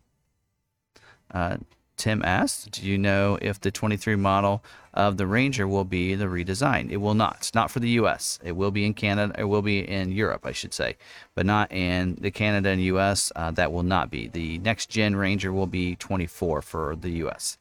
Uh, 1.33 1.57
Tim 2.03 2.22
asked, 2.25 2.72
"Do 2.72 2.86
you 2.86 2.98
know 2.98 3.38
if 3.41 3.62
the 3.62 3.72
23 3.72 4.17
model 4.17 4.62
of 4.93 5.15
the 5.15 5.25
Ranger 5.25 5.65
will 5.65 5.86
be 5.86 6.15
the 6.15 6.25
redesign?" 6.25 6.91
It 6.91 6.98
will 6.98 7.13
not. 7.13 7.50
Not 7.55 7.72
for 7.72 7.79
the 7.79 7.91
U.S. 7.91 8.39
It 8.43 8.57
will 8.57 8.72
be 8.72 8.86
in 8.86 8.93
Canada. 8.93 9.33
It 9.38 9.45
will 9.45 9.62
be 9.62 9.79
in 9.79 10.12
Europe, 10.12 10.45
I 10.45 10.51
should 10.51 10.74
say, 10.74 10.98
but 11.33 11.45
not 11.45 11.72
in 11.72 12.17
the 12.19 12.29
Canada 12.29 12.67
and 12.72 12.81
U.S. 12.81 13.31
Uh, 13.38 13.51
that 13.51 13.72
will 13.72 13.83
not 13.83 14.12
be. 14.12 14.27
The 14.27 14.57
next 14.57 14.89
gen 14.89 15.15
Ranger 15.15 15.53
will 15.53 15.65
be 15.65 15.95
24 15.95 16.62
for 16.62 16.98
the 16.98 17.12
U.S. 17.24 17.57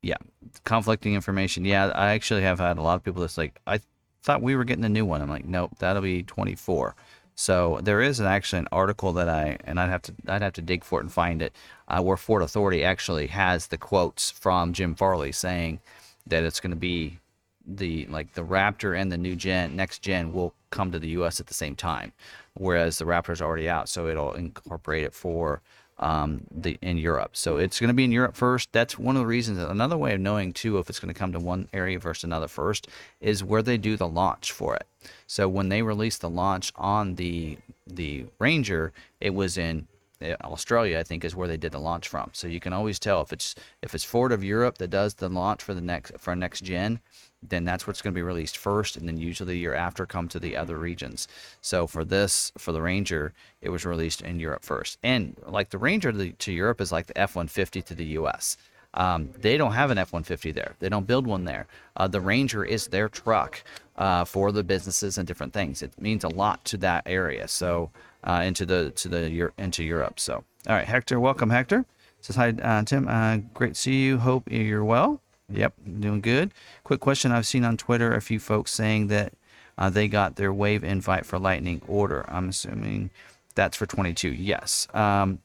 Yeah, 0.00 0.18
conflicting 0.62 1.14
information. 1.14 1.64
Yeah, 1.64 1.86
I 1.96 2.10
actually 2.10 2.42
have 2.42 2.60
had 2.60 2.78
a 2.78 2.82
lot 2.82 2.94
of 2.94 3.02
people 3.02 3.22
that's 3.22 3.36
like, 3.36 3.58
I 3.66 3.80
thought 4.22 4.40
we 4.40 4.54
were 4.54 4.62
getting 4.62 4.84
a 4.84 4.88
new 4.88 5.04
one. 5.04 5.20
I'm 5.20 5.28
like, 5.28 5.46
nope, 5.46 5.72
that'll 5.80 6.00
be 6.00 6.22
24. 6.22 6.94
So 7.34 7.80
there 7.82 8.00
is 8.00 8.20
an, 8.20 8.26
actually 8.26 8.60
an 8.60 8.68
article 8.70 9.12
that 9.14 9.28
I 9.28 9.58
and 9.64 9.80
I'd 9.80 9.90
have 9.90 10.02
to 10.02 10.14
I'd 10.28 10.42
have 10.42 10.52
to 10.54 10.62
dig 10.62 10.84
for 10.84 11.00
it 11.00 11.02
and 11.02 11.12
find 11.12 11.42
it 11.42 11.52
uh, 11.88 12.02
where 12.02 12.16
Ford 12.16 12.42
Authority 12.42 12.84
actually 12.84 13.28
has 13.28 13.66
the 13.66 13.78
quotes 13.78 14.30
from 14.30 14.72
Jim 14.72 14.94
Farley 14.94 15.32
saying 15.32 15.80
that 16.26 16.44
it's 16.44 16.60
going 16.60 16.70
to 16.70 16.76
be 16.76 17.18
the 17.66 18.06
like 18.06 18.34
the 18.34 18.44
Raptor 18.44 18.98
and 18.98 19.10
the 19.10 19.18
new 19.18 19.36
gen 19.36 19.74
next 19.76 20.00
gen 20.00 20.32
will 20.32 20.54
come 20.70 20.92
to 20.92 20.98
the 20.98 21.08
U.S. 21.08 21.40
at 21.40 21.46
the 21.46 21.54
same 21.54 21.76
time, 21.76 22.12
whereas 22.54 22.98
the 22.98 23.04
Raptor's 23.04 23.40
already 23.40 23.68
out, 23.68 23.88
so 23.88 24.06
it'll 24.06 24.34
incorporate 24.34 25.04
it 25.04 25.14
for 25.14 25.62
um, 25.98 26.42
the 26.50 26.76
in 26.82 26.98
Europe. 26.98 27.36
So 27.36 27.56
it's 27.56 27.80
going 27.80 27.88
to 27.88 27.94
be 27.94 28.04
in 28.04 28.12
Europe 28.12 28.36
first. 28.36 28.72
That's 28.72 28.98
one 28.98 29.16
of 29.16 29.20
the 29.20 29.26
reasons. 29.26 29.58
Another 29.58 29.96
way 29.96 30.14
of 30.14 30.20
knowing 30.20 30.52
too 30.52 30.78
if 30.78 30.90
it's 30.90 30.98
going 30.98 31.12
to 31.12 31.18
come 31.18 31.32
to 31.32 31.38
one 31.38 31.68
area 31.72 31.98
versus 31.98 32.24
another 32.24 32.48
first 32.48 32.88
is 33.20 33.44
where 33.44 33.62
they 33.62 33.78
do 33.78 33.96
the 33.96 34.08
launch 34.08 34.52
for 34.52 34.74
it. 34.74 34.86
So 35.26 35.48
when 35.48 35.68
they 35.68 35.82
released 35.82 36.20
the 36.20 36.30
launch 36.30 36.72
on 36.76 37.14
the 37.14 37.58
the 37.86 38.26
Ranger, 38.38 38.92
it 39.20 39.34
was 39.34 39.56
in 39.56 39.86
Uh, 40.24 40.36
Australia, 40.44 40.98
I 40.98 41.02
think, 41.02 41.24
is 41.24 41.36
where 41.36 41.48
they 41.48 41.56
did 41.56 41.72
the 41.72 41.78
launch 41.78 42.08
from. 42.08 42.30
So 42.32 42.48
you 42.48 42.60
can 42.60 42.72
always 42.72 42.98
tell 42.98 43.20
if 43.20 43.32
it's 43.32 43.54
if 43.82 43.94
it's 43.94 44.04
Ford 44.04 44.32
of 44.32 44.42
Europe 44.42 44.78
that 44.78 44.88
does 44.88 45.14
the 45.14 45.28
launch 45.28 45.62
for 45.62 45.74
the 45.74 45.80
next 45.80 46.18
for 46.18 46.34
next 46.34 46.62
gen, 46.62 47.00
then 47.42 47.64
that's 47.64 47.86
what's 47.86 48.00
going 48.00 48.12
to 48.14 48.18
be 48.18 48.22
released 48.22 48.56
first, 48.56 48.96
and 48.96 49.06
then 49.06 49.18
usually 49.18 49.54
the 49.54 49.58
year 49.58 49.74
after 49.74 50.06
come 50.06 50.28
to 50.28 50.40
the 50.40 50.56
other 50.56 50.78
regions. 50.78 51.28
So 51.60 51.86
for 51.86 52.04
this, 52.04 52.52
for 52.56 52.72
the 52.72 52.82
Ranger, 52.82 53.32
it 53.60 53.68
was 53.70 53.84
released 53.84 54.22
in 54.22 54.40
Europe 54.40 54.64
first, 54.64 54.98
and 55.02 55.36
like 55.46 55.70
the 55.70 55.78
Ranger 55.78 56.12
to, 56.12 56.32
to 56.32 56.52
Europe 56.52 56.80
is 56.80 56.92
like 56.92 57.06
the 57.06 57.18
F-150 57.18 57.84
to 57.84 57.94
the 57.94 58.06
U.S. 58.18 58.56
Um, 58.94 59.30
they 59.40 59.56
don't 59.56 59.72
have 59.72 59.90
an 59.90 59.98
F-150 59.98 60.54
there. 60.54 60.74
They 60.78 60.88
don't 60.88 61.06
build 61.06 61.26
one 61.26 61.44
there. 61.44 61.66
Uh, 61.96 62.08
the 62.08 62.20
Ranger 62.20 62.64
is 62.64 62.86
their 62.88 63.08
truck 63.08 63.62
uh, 63.96 64.24
for 64.24 64.52
the 64.52 64.62
businesses 64.62 65.18
and 65.18 65.26
different 65.26 65.52
things. 65.52 65.82
It 65.82 66.00
means 66.00 66.24
a 66.24 66.28
lot 66.28 66.64
to 66.66 66.76
that 66.78 67.02
area. 67.06 67.48
So 67.48 67.90
uh, 68.24 68.42
into 68.44 68.64
the 68.64 68.90
to 68.92 69.08
the 69.08 69.52
into 69.58 69.84
Europe. 69.84 70.18
So 70.18 70.44
all 70.66 70.74
right, 70.74 70.86
Hector, 70.86 71.20
welcome, 71.20 71.50
Hector. 71.50 71.84
Says 72.20 72.36
hi, 72.36 72.50
uh, 72.50 72.82
Tim. 72.84 73.06
Uh, 73.06 73.38
great 73.52 73.74
to 73.74 73.80
see 73.80 74.02
you. 74.02 74.18
Hope 74.18 74.50
you're 74.50 74.84
well. 74.84 75.20
Yep, 75.50 75.74
doing 76.00 76.22
good. 76.22 76.52
Quick 76.84 77.00
question 77.00 77.32
I've 77.32 77.46
seen 77.46 77.64
on 77.64 77.76
Twitter 77.76 78.14
a 78.14 78.22
few 78.22 78.40
folks 78.40 78.70
saying 78.70 79.08
that 79.08 79.34
uh, 79.76 79.90
they 79.90 80.08
got 80.08 80.36
their 80.36 80.52
wave 80.52 80.82
invite 80.82 81.26
for 81.26 81.38
Lightning 81.38 81.82
order. 81.86 82.24
I'm 82.28 82.48
assuming 82.48 83.10
that's 83.54 83.76
for 83.76 83.84
22. 83.84 84.30
Yes. 84.30 84.88
Um, 84.94 85.40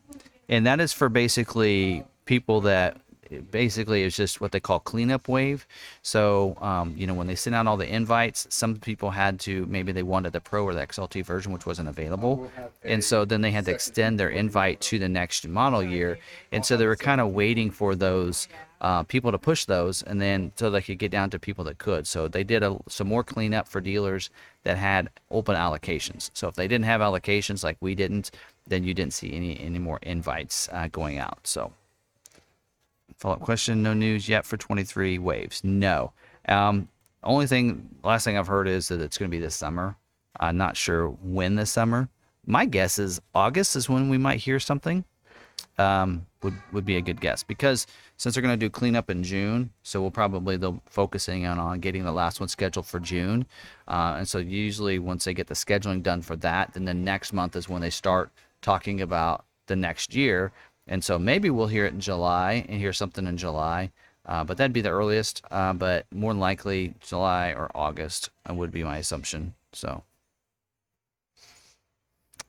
and 0.48 0.66
that 0.66 0.80
is 0.80 0.94
for 0.94 1.10
basically 1.10 2.06
people 2.26 2.62
that 2.62 2.98
basically 3.38 4.04
it's 4.04 4.16
just 4.16 4.42
what 4.42 4.52
they 4.52 4.60
call 4.60 4.80
cleanup 4.80 5.28
wave. 5.28 5.68
So, 6.02 6.58
um, 6.62 6.94
you 6.98 7.08
know, 7.08 7.14
when 7.14 7.28
they 7.28 7.36
sent 7.36 7.56
out 7.56 7.68
all 7.68 7.78
the 7.78 7.88
invites, 7.88 8.48
some 8.50 8.78
people 8.78 9.12
had 9.12 9.40
to 9.42 9.66
maybe 9.68 9.92
they 9.92 10.04
wanted 10.04 10.34
the 10.34 10.42
Pro 10.42 10.64
or 10.64 10.74
the 10.74 10.86
XLT 10.86 11.24
version, 11.26 11.52
which 11.52 11.66
wasn't 11.66 11.90
available, 11.90 12.52
and 12.84 13.04
so 13.04 13.26
then 13.26 13.42
they 13.42 13.52
had 13.52 13.66
to 13.66 13.72
extend 13.72 14.20
their 14.20 14.30
invite 14.30 14.82
to 14.82 15.00
the 15.00 15.10
next 15.10 15.48
model 15.48 15.84
year, 15.84 16.20
and 16.52 16.66
so 16.66 16.78
they 16.78 16.86
were 16.86 16.96
kind 16.96 17.22
of 17.22 17.30
waiting 17.30 17.72
for 17.72 17.96
those 17.96 18.48
uh, 18.82 19.04
people 19.04 19.32
to 19.32 19.38
push 19.38 19.66
those, 19.66 20.02
and 20.04 20.22
then 20.22 20.52
so 20.56 20.70
they 20.70 20.82
could 20.82 21.00
get 21.00 21.12
down 21.12 21.30
to 21.30 21.40
people 21.40 21.64
that 21.66 21.78
could. 21.78 22.08
So 22.08 22.28
they 22.28 22.44
did 22.44 22.64
a, 22.64 22.78
some 22.88 23.08
more 23.08 23.24
cleanup 23.24 23.68
for 23.68 23.82
dealers 23.82 24.30
that 24.64 24.78
had 24.78 25.10
open 25.32 25.56
allocations. 25.56 26.30
So 26.34 26.48
if 26.48 26.56
they 26.56 26.68
didn't 26.68 26.86
have 26.86 27.02
allocations 27.02 27.64
like 27.64 27.78
we 27.82 27.96
didn't, 27.96 28.32
then 28.68 28.84
you 28.84 28.94
didn't 28.94 29.14
see 29.14 29.34
any 29.34 29.60
any 29.60 29.80
more 29.80 30.00
invites 30.02 30.70
uh, 30.72 30.88
going 30.92 31.18
out. 31.18 31.40
So 31.44 31.74
follow 33.20 33.36
up 33.36 33.42
question: 33.42 33.84
No 33.84 33.94
news 33.94 34.28
yet 34.28 34.46
for 34.46 34.58
23 34.58 35.20
waves. 35.20 35.64
No. 35.64 36.14
Um, 36.48 36.88
only 37.24 37.48
thing, 37.48 37.88
last 38.04 38.24
thing 38.24 38.38
I've 38.38 38.48
heard 38.48 38.68
is 38.68 38.88
that 38.88 39.02
it's 39.02 39.18
going 39.18 39.30
to 39.30 39.38
be 39.38 39.42
this 39.42 39.56
summer. 39.56 39.96
I'm 40.40 40.58
not 40.58 40.78
sure 40.78 41.10
when 41.10 41.56
this 41.56 41.70
summer. 41.70 42.10
My 42.46 42.66
guess 42.66 42.98
is 42.98 43.22
August 43.36 43.76
is 43.76 43.90
when 43.90 44.10
we 44.10 44.18
might 44.18 44.40
hear 44.40 44.60
something 44.60 45.04
um, 45.78 46.26
would 46.44 46.54
would 46.72 46.86
be 46.86 46.98
a 46.98 47.02
good 47.02 47.22
guess 47.22 47.44
because 47.44 47.88
since 48.18 48.36
they're 48.36 48.42
going 48.42 48.58
to 48.58 48.66
do 48.66 48.70
cleanup 48.70 49.10
in 49.10 49.24
June, 49.24 49.72
so 49.84 50.02
we'll 50.02 50.12
probably 50.12 50.58
they'll 50.58 50.82
focusing 50.86 51.46
on 51.46 51.58
on 51.58 51.80
getting 51.80 52.04
the 52.04 52.12
last 52.12 52.40
one 52.40 52.50
scheduled 52.50 52.86
for 52.86 53.00
June, 53.00 53.46
uh, 53.88 54.16
and 54.18 54.28
so 54.28 54.38
usually 54.38 55.00
once 55.00 55.26
they 55.26 55.34
get 55.34 55.48
the 55.48 55.54
scheduling 55.54 56.04
done 56.04 56.22
for 56.22 56.36
that, 56.38 56.74
then 56.74 56.86
the 56.86 56.94
next 56.94 57.34
month 57.34 57.56
is 57.56 57.70
when 57.70 57.82
they 57.82 57.90
start 57.90 58.32
talking 58.62 59.02
about 59.02 59.46
the 59.68 59.76
next 59.76 60.14
year, 60.14 60.52
and 60.90 61.04
so 61.04 61.18
maybe 61.18 61.50
we'll 61.50 61.68
hear 61.68 61.86
it 61.86 61.94
in 61.94 62.02
July 62.02 62.66
and 62.68 62.80
hear 62.80 62.92
something 62.92 63.26
in 63.26 63.38
July. 63.38 63.92
Uh, 64.26 64.44
but 64.44 64.58
that'd 64.58 64.74
be 64.74 64.82
the 64.82 64.90
earliest. 64.90 65.42
Uh, 65.50 65.74
but 65.74 66.06
more 66.14 66.34
than 66.34 66.40
likely, 66.40 66.94
July 67.00 67.54
or 67.54 67.72
August 67.74 68.30
uh, 68.50 68.54
would 68.54 68.72
be 68.72 68.84
my 68.84 68.98
assumption. 68.98 69.54
So. 69.72 70.04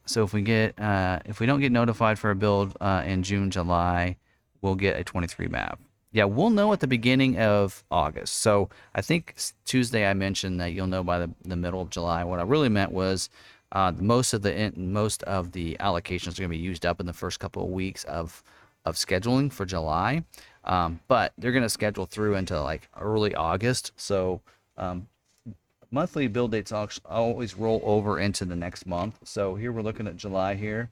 So 0.07 0.25
if 0.25 0.33
we 0.33 0.43
get 0.43 0.77
uh, 0.81 1.21
if 1.25 1.39
we 1.39 1.47
don't 1.47 1.61
get 1.61 1.71
notified 1.71 2.19
for 2.19 2.31
a 2.31 2.35
build 2.35 2.77
uh, 2.81 3.05
in 3.07 3.23
June, 3.23 3.51
July, 3.51 4.17
we'll 4.61 4.75
get 4.75 4.99
a 4.99 5.05
23 5.05 5.47
map. 5.47 5.79
Yeah, 6.13 6.25
we'll 6.25 6.51
know 6.51 6.73
at 6.73 6.81
the 6.81 6.89
beginning 6.89 7.39
of 7.39 7.85
August. 7.91 8.39
So 8.39 8.69
I 8.93 9.03
think 9.03 9.37
Tuesday 9.65 10.09
I 10.09 10.15
mentioned 10.15 10.61
that 10.61 10.73
you'll 10.73 10.89
know 10.89 11.05
by 11.05 11.21
the, 11.21 11.31
the 11.45 11.55
middle 11.55 11.81
of 11.81 11.91
July. 11.91 12.25
What 12.25 12.41
I 12.41 12.43
really 12.43 12.69
meant 12.69 12.91
was 12.91 13.31
uh, 13.73 13.93
most 13.99 14.33
of 14.33 14.43
the 14.43 14.73
most 14.77 15.23
of 15.25 15.53
the 15.53 15.77
allocations 15.81 16.39
are 16.39 16.43
going 16.43 16.51
to 16.51 16.57
be 16.57 16.59
used 16.59 16.85
up 16.85 17.01
in 17.01 17.07
the 17.07 17.13
first 17.13 17.41
couple 17.41 17.65
of 17.65 17.71
weeks 17.71 18.05
of 18.05 18.43
of 18.85 18.97
scheduling 18.97 19.53
for 19.53 19.67
July, 19.67 20.25
um, 20.65 21.01
but 21.07 21.33
they're 21.37 21.53
going 21.53 21.63
to 21.63 21.69
schedule 21.69 22.07
through 22.07 22.35
into 22.35 22.61
like 22.61 22.89
early 22.99 23.35
August. 23.35 23.93
So 23.97 24.41
um, 24.79 25.07
monthly 25.91 26.29
build 26.29 26.53
dates 26.53 26.73
always 27.05 27.57
roll 27.57 27.81
over 27.85 28.19
into 28.19 28.45
the 28.45 28.57
next 28.57 28.87
month. 28.87 29.19
So 29.25 29.55
here 29.55 29.73
we're 29.73 29.83
looking 29.83 30.07
at 30.07 30.17
July 30.17 30.55
here. 30.55 30.91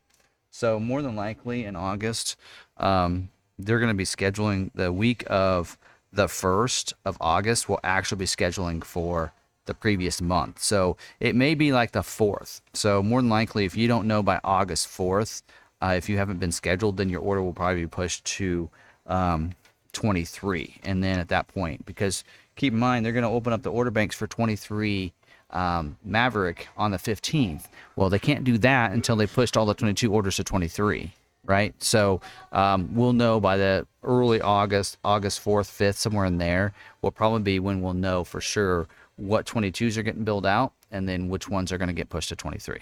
So 0.51 0.79
more 0.81 1.03
than 1.03 1.17
likely 1.17 1.65
in 1.65 1.77
August, 1.77 2.37
um, 2.77 3.29
they're 3.59 3.79
going 3.79 3.91
to 3.91 3.95
be 3.95 4.05
scheduling 4.05 4.71
the 4.75 4.93
week 4.93 5.25
of 5.29 5.79
the 6.13 6.27
1st 6.27 6.95
of 7.05 7.19
August 7.21 7.69
We'll 7.69 7.81
actually 7.85 8.19
be 8.19 8.25
scheduling 8.25 8.83
for 8.83 9.33
the 9.69 9.75
previous 9.75 10.21
month. 10.21 10.61
So 10.61 10.97
it 11.21 11.37
may 11.37 11.55
be 11.55 11.71
like 11.71 11.93
the 11.93 12.01
4th. 12.01 12.61
So 12.75 13.01
more 13.03 13.23
than 13.23 13.31
likely, 13.31 13.65
if 13.65 13.77
you 13.77 13.87
don't 13.87 14.09
know 14.09 14.25
by 14.25 14.41
August 14.43 14.89
4th, 14.89 15.43
uh, 15.81 15.95
if 15.97 16.09
you 16.09 16.19
haven't 16.19 16.41
been 16.41 16.51
scheduled, 16.51 16.97
then 16.97 17.09
your 17.09 17.21
order 17.21 17.41
will 17.41 17.53
probably 17.53 17.83
be 17.83 17.87
pushed 17.87 18.25
to 18.25 18.69
um, 19.07 19.53
23. 19.93 20.81
And 20.83 21.05
then 21.05 21.21
at 21.21 21.29
that 21.29 21.47
point, 21.47 21.87
because 21.87 22.25
keep 22.57 22.73
in 22.73 22.79
mind 22.79 23.07
they're 23.07 23.13
going 23.13 23.23
to 23.23 23.31
open 23.31 23.53
up 23.53 23.63
the 23.63 23.71
order 23.71 23.93
banks 23.93 24.17
for 24.17 24.27
23 24.27 25.13
um, 25.51 25.97
Maverick 26.05 26.69
on 26.77 26.91
the 26.91 26.99
15th. 26.99 27.65
Well, 27.97 28.11
they 28.11 28.19
can't 28.19 28.45
do 28.45 28.59
that 28.59 28.93
until 28.93 29.17
they 29.17 29.27
pushed 29.27 29.57
all 29.57 29.67
the 29.67 29.75
22 29.75 30.13
orders 30.13 30.37
to 30.37 30.45
23, 30.45 31.13
right? 31.45 31.75
So 31.83 32.21
um, 32.53 32.91
we'll 32.95 33.13
know 33.13 33.41
by 33.41 33.57
the 33.57 33.87
early 34.03 34.41
August, 34.41 34.99
August 35.05 35.43
4th, 35.43 35.71
5th, 35.71 35.97
somewhere 35.97 36.27
in 36.27 36.39
there, 36.39 36.75
will 37.03 37.11
probably 37.11 37.43
be 37.43 37.59
when 37.61 37.81
we'll 37.81 37.95
know 37.95 38.25
for 38.25 38.41
sure 38.41 38.89
what 39.19 39.45
22s 39.47 39.97
are 39.97 40.03
getting 40.03 40.25
built 40.25 40.47
out 40.47 40.73
and 40.91 41.09
then 41.09 41.29
which 41.29 41.49
ones 41.49 41.73
are 41.73 41.79
going 41.79 41.89
to 41.89 41.95
get 41.95 42.09
pushed 42.09 42.29
to 42.31 42.37
23. 42.37 42.79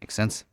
Make 0.00 0.10
sense? 0.10 0.44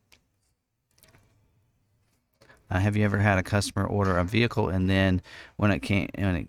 Uh, 2.72 2.80
have 2.80 2.96
you 2.96 3.04
ever 3.04 3.18
had 3.18 3.40
a 3.40 3.44
customer 3.44 3.86
order 3.86 4.18
a 4.18 4.24
vehicle 4.24 4.70
and 4.70 4.88
then 4.88 5.22
when 5.58 5.72
it 5.72 5.80
came 5.80 6.08
when 6.16 6.36
it 6.36 6.48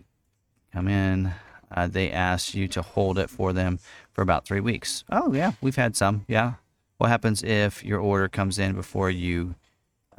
come 0.72 0.86
in, 0.86 1.32
uh, 1.74 1.86
they 1.86 2.10
asked 2.10 2.54
you 2.54 2.68
to 2.68 2.82
hold 2.82 3.18
it 3.18 3.30
for 3.30 3.54
them 3.54 3.78
for 4.12 4.20
about 4.20 4.44
three 4.44 4.60
weeks? 4.60 5.02
Oh 5.10 5.32
yeah, 5.32 5.52
we've 5.62 5.76
had 5.76 5.96
some. 5.96 6.26
Yeah. 6.28 6.54
What 6.98 7.08
happens 7.08 7.42
if 7.42 7.82
your 7.82 8.00
order 8.00 8.28
comes 8.28 8.58
in 8.58 8.74
before 8.74 9.08
you 9.08 9.54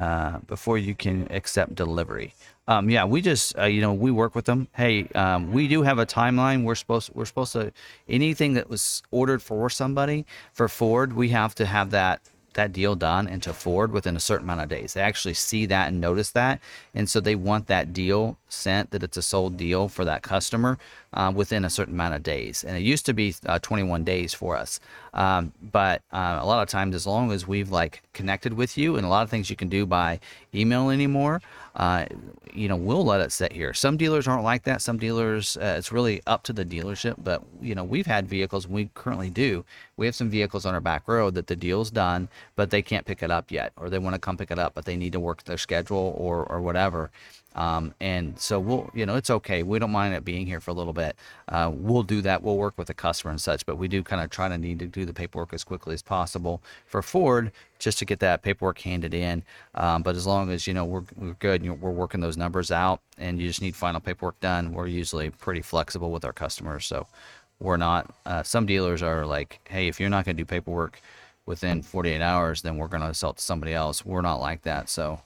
uh, 0.01 0.39
before 0.47 0.77
you 0.77 0.95
can 0.95 1.27
accept 1.31 1.75
delivery? 1.75 2.33
Um, 2.67 2.89
yeah, 2.89 3.05
we 3.05 3.21
just 3.21 3.57
uh, 3.57 3.65
you 3.65 3.81
know 3.81 3.93
we 3.93 4.11
work 4.11 4.33
with 4.33 4.45
them. 4.45 4.67
Hey, 4.75 5.07
um, 5.13 5.51
we 5.51 5.67
do 5.67 5.83
have 5.83 5.99
a 5.99 6.05
timeline. 6.05 6.63
We're 6.63 6.75
supposed 6.75 7.11
we're 7.13 7.25
supposed 7.25 7.53
to 7.53 7.71
anything 8.09 8.53
that 8.55 8.69
was 8.69 9.03
ordered 9.11 9.41
for 9.41 9.69
somebody 9.69 10.25
for 10.53 10.67
Ford, 10.67 11.13
we 11.13 11.29
have 11.29 11.53
to 11.55 11.65
have 11.65 11.91
that 11.91 12.21
that 12.53 12.73
deal 12.73 12.95
done 12.95 13.27
and 13.27 13.41
to 13.43 13.53
Ford 13.53 13.91
within 13.91 14.15
a 14.17 14.19
certain 14.19 14.45
amount 14.45 14.61
of 14.61 14.69
days. 14.69 14.93
They 14.93 15.01
actually 15.01 15.35
see 15.35 15.65
that 15.67 15.87
and 15.87 16.01
notice 16.01 16.31
that, 16.31 16.59
and 16.93 17.09
so 17.09 17.19
they 17.19 17.35
want 17.35 17.67
that 17.67 17.93
deal 17.93 18.37
sent 18.49 18.91
that 18.91 19.03
it's 19.03 19.17
a 19.17 19.21
sold 19.21 19.55
deal 19.55 19.87
for 19.87 20.03
that 20.05 20.23
customer 20.23 20.77
uh, 21.13 21.31
within 21.35 21.65
a 21.65 21.69
certain 21.69 21.93
amount 21.93 22.15
of 22.15 22.23
days. 22.23 22.63
And 22.63 22.77
it 22.77 22.81
used 22.81 23.05
to 23.07 23.13
be 23.13 23.35
uh, 23.45 23.59
21 23.59 24.03
days 24.03 24.33
for 24.33 24.55
us, 24.55 24.79
um, 25.13 25.51
but 25.71 26.01
uh, 26.11 26.39
a 26.41 26.45
lot 26.45 26.61
of 26.61 26.69
times, 26.69 26.95
as 26.95 27.05
long 27.05 27.31
as 27.31 27.47
we've 27.47 27.69
like 27.69 28.01
connected 28.13 28.53
with 28.53 28.77
you, 28.77 28.95
and 28.95 29.05
a 29.05 29.09
lot 29.09 29.23
of 29.23 29.29
things 29.29 29.49
you 29.49 29.55
can 29.55 29.69
do 29.69 29.85
by 29.85 30.19
email 30.53 30.89
anymore, 30.89 31.41
uh, 31.75 32.05
you 32.53 32.67
know, 32.67 32.75
we'll 32.75 33.05
let 33.05 33.21
it 33.21 33.31
sit 33.31 33.51
here. 33.53 33.73
Some 33.73 33.97
dealers 33.97 34.27
aren't 34.27 34.43
like 34.43 34.63
that. 34.63 34.81
Some 34.81 34.97
dealers, 34.97 35.57
uh, 35.57 35.75
it's 35.77 35.91
really 35.91 36.21
up 36.27 36.43
to 36.43 36.53
the 36.53 36.65
dealership. 36.65 37.15
But 37.23 37.43
you 37.61 37.75
know, 37.75 37.83
we've 37.83 38.05
had 38.05 38.27
vehicles, 38.27 38.67
we 38.67 38.89
currently 38.93 39.29
do. 39.29 39.63
We 39.97 40.05
have 40.05 40.15
some 40.15 40.29
vehicles 40.29 40.65
on 40.65 40.73
our 40.73 40.81
back 40.81 41.07
road 41.07 41.35
that 41.35 41.47
the 41.47 41.55
deal's 41.55 41.91
done, 41.91 42.27
but 42.55 42.69
they 42.69 42.81
can't 42.81 43.05
pick 43.05 43.23
it 43.23 43.31
up 43.31 43.51
yet, 43.51 43.71
or 43.77 43.89
they 43.89 43.99
want 43.99 44.15
to 44.15 44.19
come 44.19 44.37
pick 44.37 44.51
it 44.51 44.59
up, 44.59 44.73
but 44.73 44.85
they 44.85 44.95
need 44.95 45.13
to 45.13 45.19
work 45.19 45.43
their 45.43 45.57
schedule 45.57 46.15
or 46.17 46.43
or 46.45 46.61
whatever. 46.61 47.11
Um, 47.55 47.93
and 47.99 48.39
so 48.39 48.59
we'll, 48.59 48.89
you 48.93 49.05
know, 49.05 49.15
it's 49.15 49.29
okay. 49.29 49.63
We 49.63 49.79
don't 49.79 49.91
mind 49.91 50.13
it 50.13 50.23
being 50.23 50.45
here 50.45 50.59
for 50.59 50.71
a 50.71 50.73
little 50.73 50.93
bit. 50.93 51.15
Uh, 51.49 51.69
we'll 51.73 52.03
do 52.03 52.21
that. 52.21 52.43
We'll 52.43 52.57
work 52.57 52.77
with 52.77 52.87
the 52.87 52.93
customer 52.93 53.31
and 53.31 53.41
such, 53.41 53.65
but 53.65 53.77
we 53.77 53.87
do 53.87 54.03
kind 54.03 54.21
of 54.21 54.29
try 54.29 54.47
to 54.47 54.57
need 54.57 54.79
to 54.79 54.87
do 54.87 55.05
the 55.05 55.13
paperwork 55.13 55.53
as 55.53 55.63
quickly 55.63 55.93
as 55.93 56.01
possible 56.01 56.61
for 56.85 57.01
Ford 57.01 57.51
just 57.79 57.99
to 57.99 58.05
get 58.05 58.19
that 58.19 58.41
paperwork 58.41 58.79
handed 58.79 59.13
in. 59.13 59.43
Um, 59.75 60.03
but 60.03 60.15
as 60.15 60.25
long 60.25 60.49
as, 60.49 60.65
you 60.65 60.73
know, 60.73 60.85
we're, 60.85 61.03
we're 61.17 61.33
good 61.33 61.61
and 61.61 61.81
we're 61.81 61.91
working 61.91 62.21
those 62.21 62.37
numbers 62.37 62.71
out 62.71 63.01
and 63.17 63.39
you 63.39 63.47
just 63.47 63.61
need 63.61 63.75
final 63.75 63.99
paperwork 63.99 64.39
done, 64.39 64.73
we're 64.73 64.87
usually 64.87 65.29
pretty 65.29 65.61
flexible 65.61 66.11
with 66.11 66.23
our 66.23 66.33
customers. 66.33 66.85
So 66.85 67.07
we're 67.59 67.77
not, 67.77 68.13
uh, 68.25 68.43
some 68.43 68.65
dealers 68.65 69.03
are 69.03 69.25
like, 69.25 69.59
hey, 69.69 69.87
if 69.87 69.99
you're 69.99 70.09
not 70.09 70.25
going 70.25 70.37
to 70.37 70.41
do 70.41 70.45
paperwork 70.45 71.01
within 71.45 71.81
48 71.81 72.21
hours, 72.21 72.61
then 72.61 72.77
we're 72.77 72.87
going 72.87 73.03
to 73.03 73.13
sell 73.13 73.31
it 73.31 73.37
to 73.37 73.43
somebody 73.43 73.73
else. 73.73 74.05
We're 74.05 74.21
not 74.21 74.39
like 74.39 74.61
that. 74.63 74.89
So, 74.89 75.21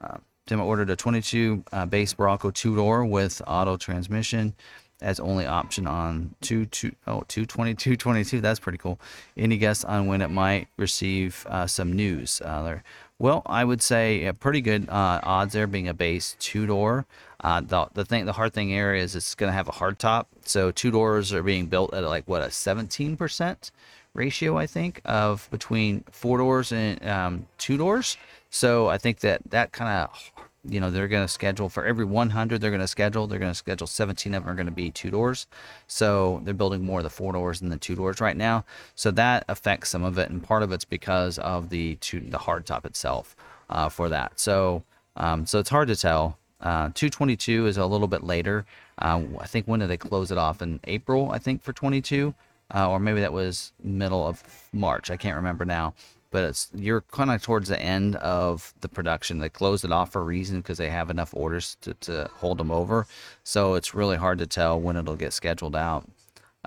uh, 0.00 0.18
Tim 0.46 0.60
ordered 0.60 0.90
a 0.90 0.96
22 0.96 1.64
uh, 1.72 1.86
base 1.86 2.14
Bronco 2.14 2.50
two 2.50 2.76
door 2.76 3.04
with 3.04 3.42
auto 3.46 3.76
transmission. 3.76 4.54
As 5.02 5.20
only 5.20 5.44
option 5.44 5.86
on 5.86 6.34
two 6.40 6.64
two 6.64 6.92
oh 7.06 7.22
222 7.28 7.96
22 7.98 8.40
that's 8.40 8.58
pretty 8.58 8.78
cool. 8.78 8.98
Any 9.36 9.58
guess 9.58 9.84
on 9.84 10.06
when 10.06 10.22
it 10.22 10.30
might 10.30 10.68
receive 10.78 11.46
uh, 11.50 11.66
some 11.66 11.92
news 11.92 12.40
uh, 12.42 12.62
there? 12.62 12.82
Well 13.18 13.42
i 13.44 13.62
would 13.62 13.82
say 13.82 14.32
pretty 14.40 14.62
good 14.62 14.88
uh, 14.88 15.20
odds 15.22 15.52
there 15.52 15.66
being 15.66 15.88
a 15.88 15.94
base 15.94 16.34
two 16.38 16.66
door 16.66 17.04
uh, 17.40 17.60
the, 17.60 17.88
the 17.92 18.04
thing 18.04 18.24
the 18.24 18.32
hard 18.32 18.54
thing 18.54 18.68
here 18.68 18.94
is 18.94 19.14
it's 19.14 19.34
going 19.34 19.50
to 19.50 19.56
have 19.56 19.68
a 19.68 19.72
hard 19.72 19.98
top. 19.98 20.28
So 20.46 20.70
two 20.70 20.90
doors 20.90 21.32
are 21.32 21.42
being 21.42 21.66
built 21.66 21.92
at 21.92 22.02
like 22.04 22.26
what 22.26 22.40
a 22.40 22.50
17 22.50 23.16
percent 23.18 23.72
ratio 24.14 24.56
i 24.56 24.66
think 24.66 25.02
of 25.04 25.46
between 25.50 26.02
four 26.10 26.38
doors 26.38 26.72
and 26.72 27.06
um, 27.06 27.46
two 27.58 27.76
doors 27.76 28.16
so 28.50 28.88
i 28.88 28.98
think 28.98 29.20
that 29.20 29.40
that 29.50 29.72
kind 29.72 29.90
of 29.90 30.32
you 30.68 30.80
know 30.80 30.90
they're 30.90 31.08
going 31.08 31.24
to 31.24 31.32
schedule 31.32 31.68
for 31.68 31.84
every 31.84 32.04
100 32.04 32.60
they're 32.60 32.70
going 32.70 32.80
to 32.80 32.86
schedule 32.86 33.26
they're 33.26 33.38
going 33.38 33.50
to 33.50 33.54
schedule 33.54 33.86
17 33.86 34.34
of 34.34 34.42
them 34.42 34.50
are 34.50 34.54
going 34.54 34.66
to 34.66 34.72
be 34.72 34.90
two 34.90 35.10
doors. 35.10 35.46
So 35.86 36.40
they're 36.44 36.54
building 36.54 36.84
more 36.84 37.00
of 37.00 37.04
the 37.04 37.10
four 37.10 37.32
doors 37.32 37.60
than 37.60 37.68
the 37.68 37.76
two 37.76 37.94
doors 37.94 38.20
right 38.20 38.36
now. 38.36 38.64
So 38.94 39.10
that 39.12 39.44
affects 39.48 39.90
some 39.90 40.04
of 40.04 40.18
it 40.18 40.30
and 40.30 40.42
part 40.42 40.62
of 40.62 40.72
it's 40.72 40.84
because 40.84 41.38
of 41.38 41.68
the 41.68 41.96
two 41.96 42.20
the 42.20 42.38
hard 42.38 42.66
top 42.66 42.86
itself 42.86 43.36
uh, 43.70 43.88
for 43.88 44.08
that. 44.08 44.38
So 44.38 44.82
um, 45.16 45.46
so 45.46 45.58
it's 45.58 45.70
hard 45.70 45.88
to 45.88 45.96
tell. 45.96 46.38
Uh, 46.60 46.88
222 46.94 47.66
is 47.66 47.76
a 47.76 47.86
little 47.86 48.08
bit 48.08 48.24
later. 48.24 48.64
Uh, 48.98 49.20
i 49.40 49.46
think 49.46 49.66
when 49.66 49.80
did 49.80 49.88
they 49.88 49.96
close 49.96 50.30
it 50.30 50.38
off? 50.38 50.62
In 50.62 50.80
april 50.84 51.30
i 51.30 51.38
think 51.38 51.62
for 51.62 51.74
22 51.74 52.34
uh, 52.74 52.88
or 52.90 52.98
maybe 52.98 53.20
that 53.20 53.32
was 53.32 53.72
middle 53.82 54.26
of 54.26 54.42
march. 54.72 55.10
I 55.10 55.16
can't 55.16 55.36
remember 55.36 55.64
now 55.64 55.94
but 56.36 56.44
it's 56.44 56.68
you're 56.74 57.00
kind 57.00 57.30
of 57.30 57.40
towards 57.40 57.70
the 57.70 57.80
end 57.80 58.14
of 58.16 58.74
the 58.82 58.90
production. 58.90 59.38
They 59.38 59.48
closed 59.48 59.86
it 59.86 59.90
off 59.90 60.12
for 60.12 60.20
a 60.20 60.24
reason 60.24 60.58
because 60.58 60.76
they 60.76 60.90
have 60.90 61.08
enough 61.08 61.32
orders 61.32 61.78
to, 61.80 61.94
to 61.94 62.28
hold 62.34 62.58
them 62.58 62.70
over. 62.70 63.06
So 63.42 63.72
it's 63.72 63.94
really 63.94 64.18
hard 64.18 64.36
to 64.40 64.46
tell 64.46 64.78
when 64.78 64.98
it'll 64.98 65.16
get 65.16 65.32
scheduled 65.32 65.74
out. 65.74 66.06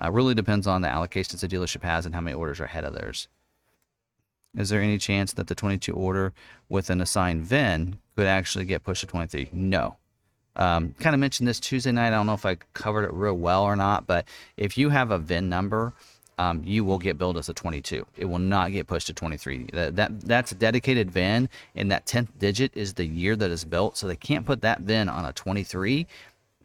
Uh, 0.02 0.10
really 0.10 0.34
depends 0.34 0.66
on 0.66 0.82
the 0.82 0.88
allocations 0.88 1.38
the 1.38 1.46
dealership 1.46 1.84
has 1.84 2.04
and 2.04 2.16
how 2.16 2.20
many 2.20 2.34
orders 2.34 2.58
are 2.58 2.64
ahead 2.64 2.82
of 2.82 2.94
theirs. 2.94 3.28
Is 4.56 4.70
there 4.70 4.80
any 4.80 4.98
chance 4.98 5.34
that 5.34 5.46
the 5.46 5.54
22 5.54 5.92
order 5.92 6.32
with 6.68 6.90
an 6.90 7.00
assigned 7.00 7.44
VIN 7.44 8.00
could 8.16 8.26
actually 8.26 8.64
get 8.64 8.82
pushed 8.82 9.02
to 9.02 9.06
23? 9.06 9.50
No. 9.52 9.98
Um, 10.56 10.96
kind 10.98 11.14
of 11.14 11.20
mentioned 11.20 11.46
this 11.46 11.60
Tuesday 11.60 11.92
night. 11.92 12.08
I 12.08 12.10
don't 12.10 12.26
know 12.26 12.34
if 12.34 12.44
I 12.44 12.56
covered 12.74 13.04
it 13.04 13.12
real 13.12 13.34
well 13.34 13.62
or 13.62 13.76
not, 13.76 14.08
but 14.08 14.26
if 14.56 14.76
you 14.76 14.88
have 14.88 15.12
a 15.12 15.18
VIN 15.18 15.48
number 15.48 15.92
um, 16.40 16.62
you 16.64 16.86
will 16.86 16.96
get 16.96 17.18
billed 17.18 17.36
as 17.36 17.50
a 17.50 17.52
22. 17.52 18.06
It 18.16 18.24
will 18.24 18.38
not 18.38 18.72
get 18.72 18.86
pushed 18.86 19.08
to 19.08 19.12
23. 19.12 19.66
That, 19.74 19.96
that 19.96 20.20
that's 20.22 20.52
a 20.52 20.54
dedicated 20.54 21.10
VIN, 21.10 21.50
and 21.74 21.90
that 21.90 22.06
10th 22.06 22.28
digit 22.38 22.72
is 22.74 22.94
the 22.94 23.04
year 23.04 23.36
that 23.36 23.50
is 23.50 23.62
built. 23.62 23.98
So 23.98 24.06
they 24.06 24.16
can't 24.16 24.46
put 24.46 24.62
that 24.62 24.80
VIN 24.80 25.10
on 25.10 25.26
a 25.26 25.34
23 25.34 26.06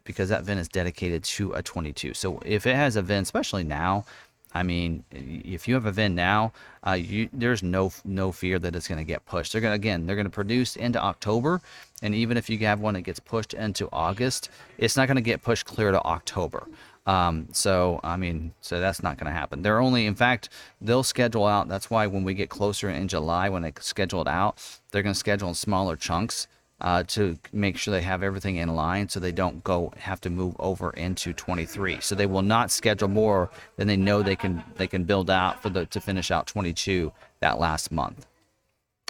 because 0.04 0.30
that 0.30 0.44
VIN 0.44 0.56
is 0.56 0.68
dedicated 0.68 1.24
to 1.24 1.52
a 1.52 1.62
22. 1.62 2.14
So 2.14 2.40
if 2.46 2.66
it 2.66 2.74
has 2.74 2.96
a 2.96 3.02
VIN, 3.02 3.24
especially 3.24 3.64
now, 3.64 4.06
I 4.54 4.62
mean, 4.62 5.04
if 5.10 5.68
you 5.68 5.74
have 5.74 5.84
a 5.84 5.92
VIN 5.92 6.14
now, 6.14 6.54
uh, 6.86 6.92
you, 6.92 7.28
there's 7.34 7.62
no 7.62 7.92
no 8.06 8.32
fear 8.32 8.58
that 8.58 8.74
it's 8.74 8.88
going 8.88 8.96
to 8.96 9.04
get 9.04 9.26
pushed. 9.26 9.52
They're 9.52 9.60
going 9.60 9.74
again, 9.74 10.06
they're 10.06 10.16
going 10.16 10.24
to 10.24 10.30
produce 10.30 10.76
into 10.76 11.02
October, 11.02 11.60
and 12.00 12.14
even 12.14 12.38
if 12.38 12.48
you 12.48 12.56
have 12.60 12.80
one 12.80 12.94
that 12.94 13.02
gets 13.02 13.20
pushed 13.20 13.52
into 13.52 13.90
August, 13.92 14.48
it's 14.78 14.96
not 14.96 15.06
going 15.06 15.16
to 15.16 15.20
get 15.20 15.42
pushed 15.42 15.66
clear 15.66 15.90
to 15.90 16.02
October. 16.02 16.66
Um, 17.06 17.48
so 17.52 18.00
I 18.02 18.16
mean, 18.16 18.52
so 18.60 18.80
that's 18.80 19.02
not 19.02 19.16
going 19.16 19.32
to 19.32 19.38
happen. 19.38 19.62
They're 19.62 19.80
only, 19.80 20.06
in 20.06 20.14
fact, 20.14 20.48
they'll 20.80 21.04
schedule 21.04 21.46
out. 21.46 21.68
That's 21.68 21.88
why 21.88 22.06
when 22.06 22.24
we 22.24 22.34
get 22.34 22.50
closer 22.50 22.90
in 22.90 23.08
July, 23.08 23.48
when 23.48 23.62
they 23.62 23.72
schedule 23.80 24.22
it 24.22 24.28
out, 24.28 24.58
they're 24.90 25.02
going 25.02 25.12
to 25.12 25.18
schedule 25.18 25.48
in 25.48 25.54
smaller 25.54 25.96
chunks 25.96 26.48
uh, 26.80 27.04
to 27.04 27.38
make 27.52 27.76
sure 27.78 27.92
they 27.92 28.02
have 28.02 28.22
everything 28.22 28.56
in 28.56 28.74
line, 28.74 29.08
so 29.08 29.20
they 29.20 29.32
don't 29.32 29.62
go 29.64 29.92
have 29.96 30.20
to 30.22 30.30
move 30.30 30.56
over 30.58 30.90
into 30.90 31.32
23. 31.32 32.00
So 32.00 32.14
they 32.14 32.26
will 32.26 32.42
not 32.42 32.70
schedule 32.70 33.08
more 33.08 33.50
than 33.76 33.86
they 33.86 33.96
know 33.96 34.22
they 34.22 34.36
can 34.36 34.62
they 34.74 34.86
can 34.86 35.04
build 35.04 35.30
out 35.30 35.62
for 35.62 35.70
the 35.70 35.86
to 35.86 36.00
finish 36.00 36.30
out 36.30 36.46
22 36.46 37.12
that 37.40 37.58
last 37.58 37.92
month. 37.92 38.26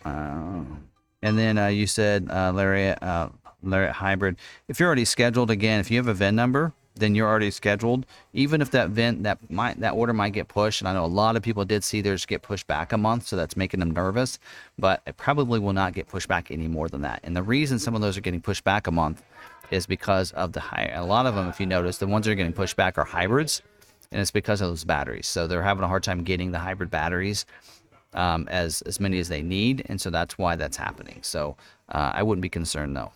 Uh, 0.05 0.63
and 1.23 1.39
then 1.39 1.59
uh, 1.59 1.67
you 1.69 1.87
said 1.87 2.29
uh, 2.31 2.53
Lariat 2.55 3.03
uh, 3.03 3.31
hybrid. 3.65 4.37
If 4.69 4.79
you're 4.79 4.87
already 4.87 5.05
scheduled 5.05 5.51
again, 5.51 5.81
if 5.81 5.91
you 5.91 5.97
have 5.97 6.09
a 6.09 6.15
VIN 6.15 6.37
number 6.37 6.73
then 6.97 7.15
you're 7.15 7.29
already 7.29 7.51
scheduled. 7.51 8.07
Even 8.33 8.61
if 8.61 8.71
that 8.73 8.91
vent 8.91 9.23
that 9.23 9.39
might 9.51 9.81
that 9.81 9.95
order 9.95 10.13
might 10.13 10.33
get 10.33 10.49
pushed, 10.49 10.81
and 10.81 10.89
I 10.89 10.95
know 10.95 11.05
a 11.05 11.07
lot 11.07 11.37
of 11.37 11.43
people 11.43 11.65
did 11.65 11.85
see 11.85 12.01
theirs 12.01 12.27
get 12.27 12.43
pushed 12.43 12.67
back 12.67 12.93
a 12.93 12.99
month, 12.99 13.27
so 13.27 13.37
that's 13.37 13.57
making 13.57 13.81
them 13.81 13.91
nervous. 13.91 14.39
But 14.79 15.03
it 15.07 15.17
probably 15.17 15.59
will 15.59 15.73
not 15.73 15.93
get 15.93 16.09
pushed 16.09 16.29
back 16.29 16.51
any 16.51 16.69
more 16.69 16.89
than 16.89 17.03
that. 17.03 17.21
And 17.23 17.37
the 17.37 17.43
reason 17.43 17.79
some 17.79 17.95
of 17.95 18.01
those 18.01 18.17
are 18.17 18.23
getting 18.23 18.41
pushed 18.41 18.65
back 18.65 18.87
a 18.87 18.91
month 18.91 19.23
is 19.71 19.87
because 19.87 20.33
of 20.33 20.53
the 20.53 20.61
high. 20.61 20.91
A 20.95 21.05
lot 21.05 21.27
of 21.27 21.35
them, 21.35 21.49
if 21.49 21.61
you 21.61 21.67
notice, 21.67 21.99
the 21.99 22.07
ones 22.07 22.27
that 22.27 22.33
are 22.33 22.37
getting 22.37 22.53
pushed 22.53 22.77
back 22.77 22.99
are 22.99 23.05
hybrids, 23.05 23.63
and 24.11 24.21
it's 24.21 24.31
because 24.31 24.61
of 24.61 24.69
those 24.69 24.85
batteries. 24.85 25.27
So 25.27 25.47
they're 25.47 25.63
having 25.63 25.85
a 25.85 25.89
hard 25.89 26.03
time 26.03 26.23
getting 26.23 26.53
the 26.53 26.59
hybrid 26.59 26.91
batteries 26.91 27.45
um, 28.15 28.49
as 28.49 28.83
as 28.83 28.99
many 28.99 29.19
as 29.19 29.29
they 29.29 29.43
need, 29.43 29.85
and 29.87 30.01
so 30.01 30.11
that's 30.11 30.39
why 30.39 30.57
that's 30.57 30.77
happening. 30.77 31.19
So 31.23 31.57
uh, 31.91 32.13
I 32.15 32.23
wouldn't 32.23 32.43
be 32.43 32.49
concerned 32.49 32.97
though. 32.97 33.13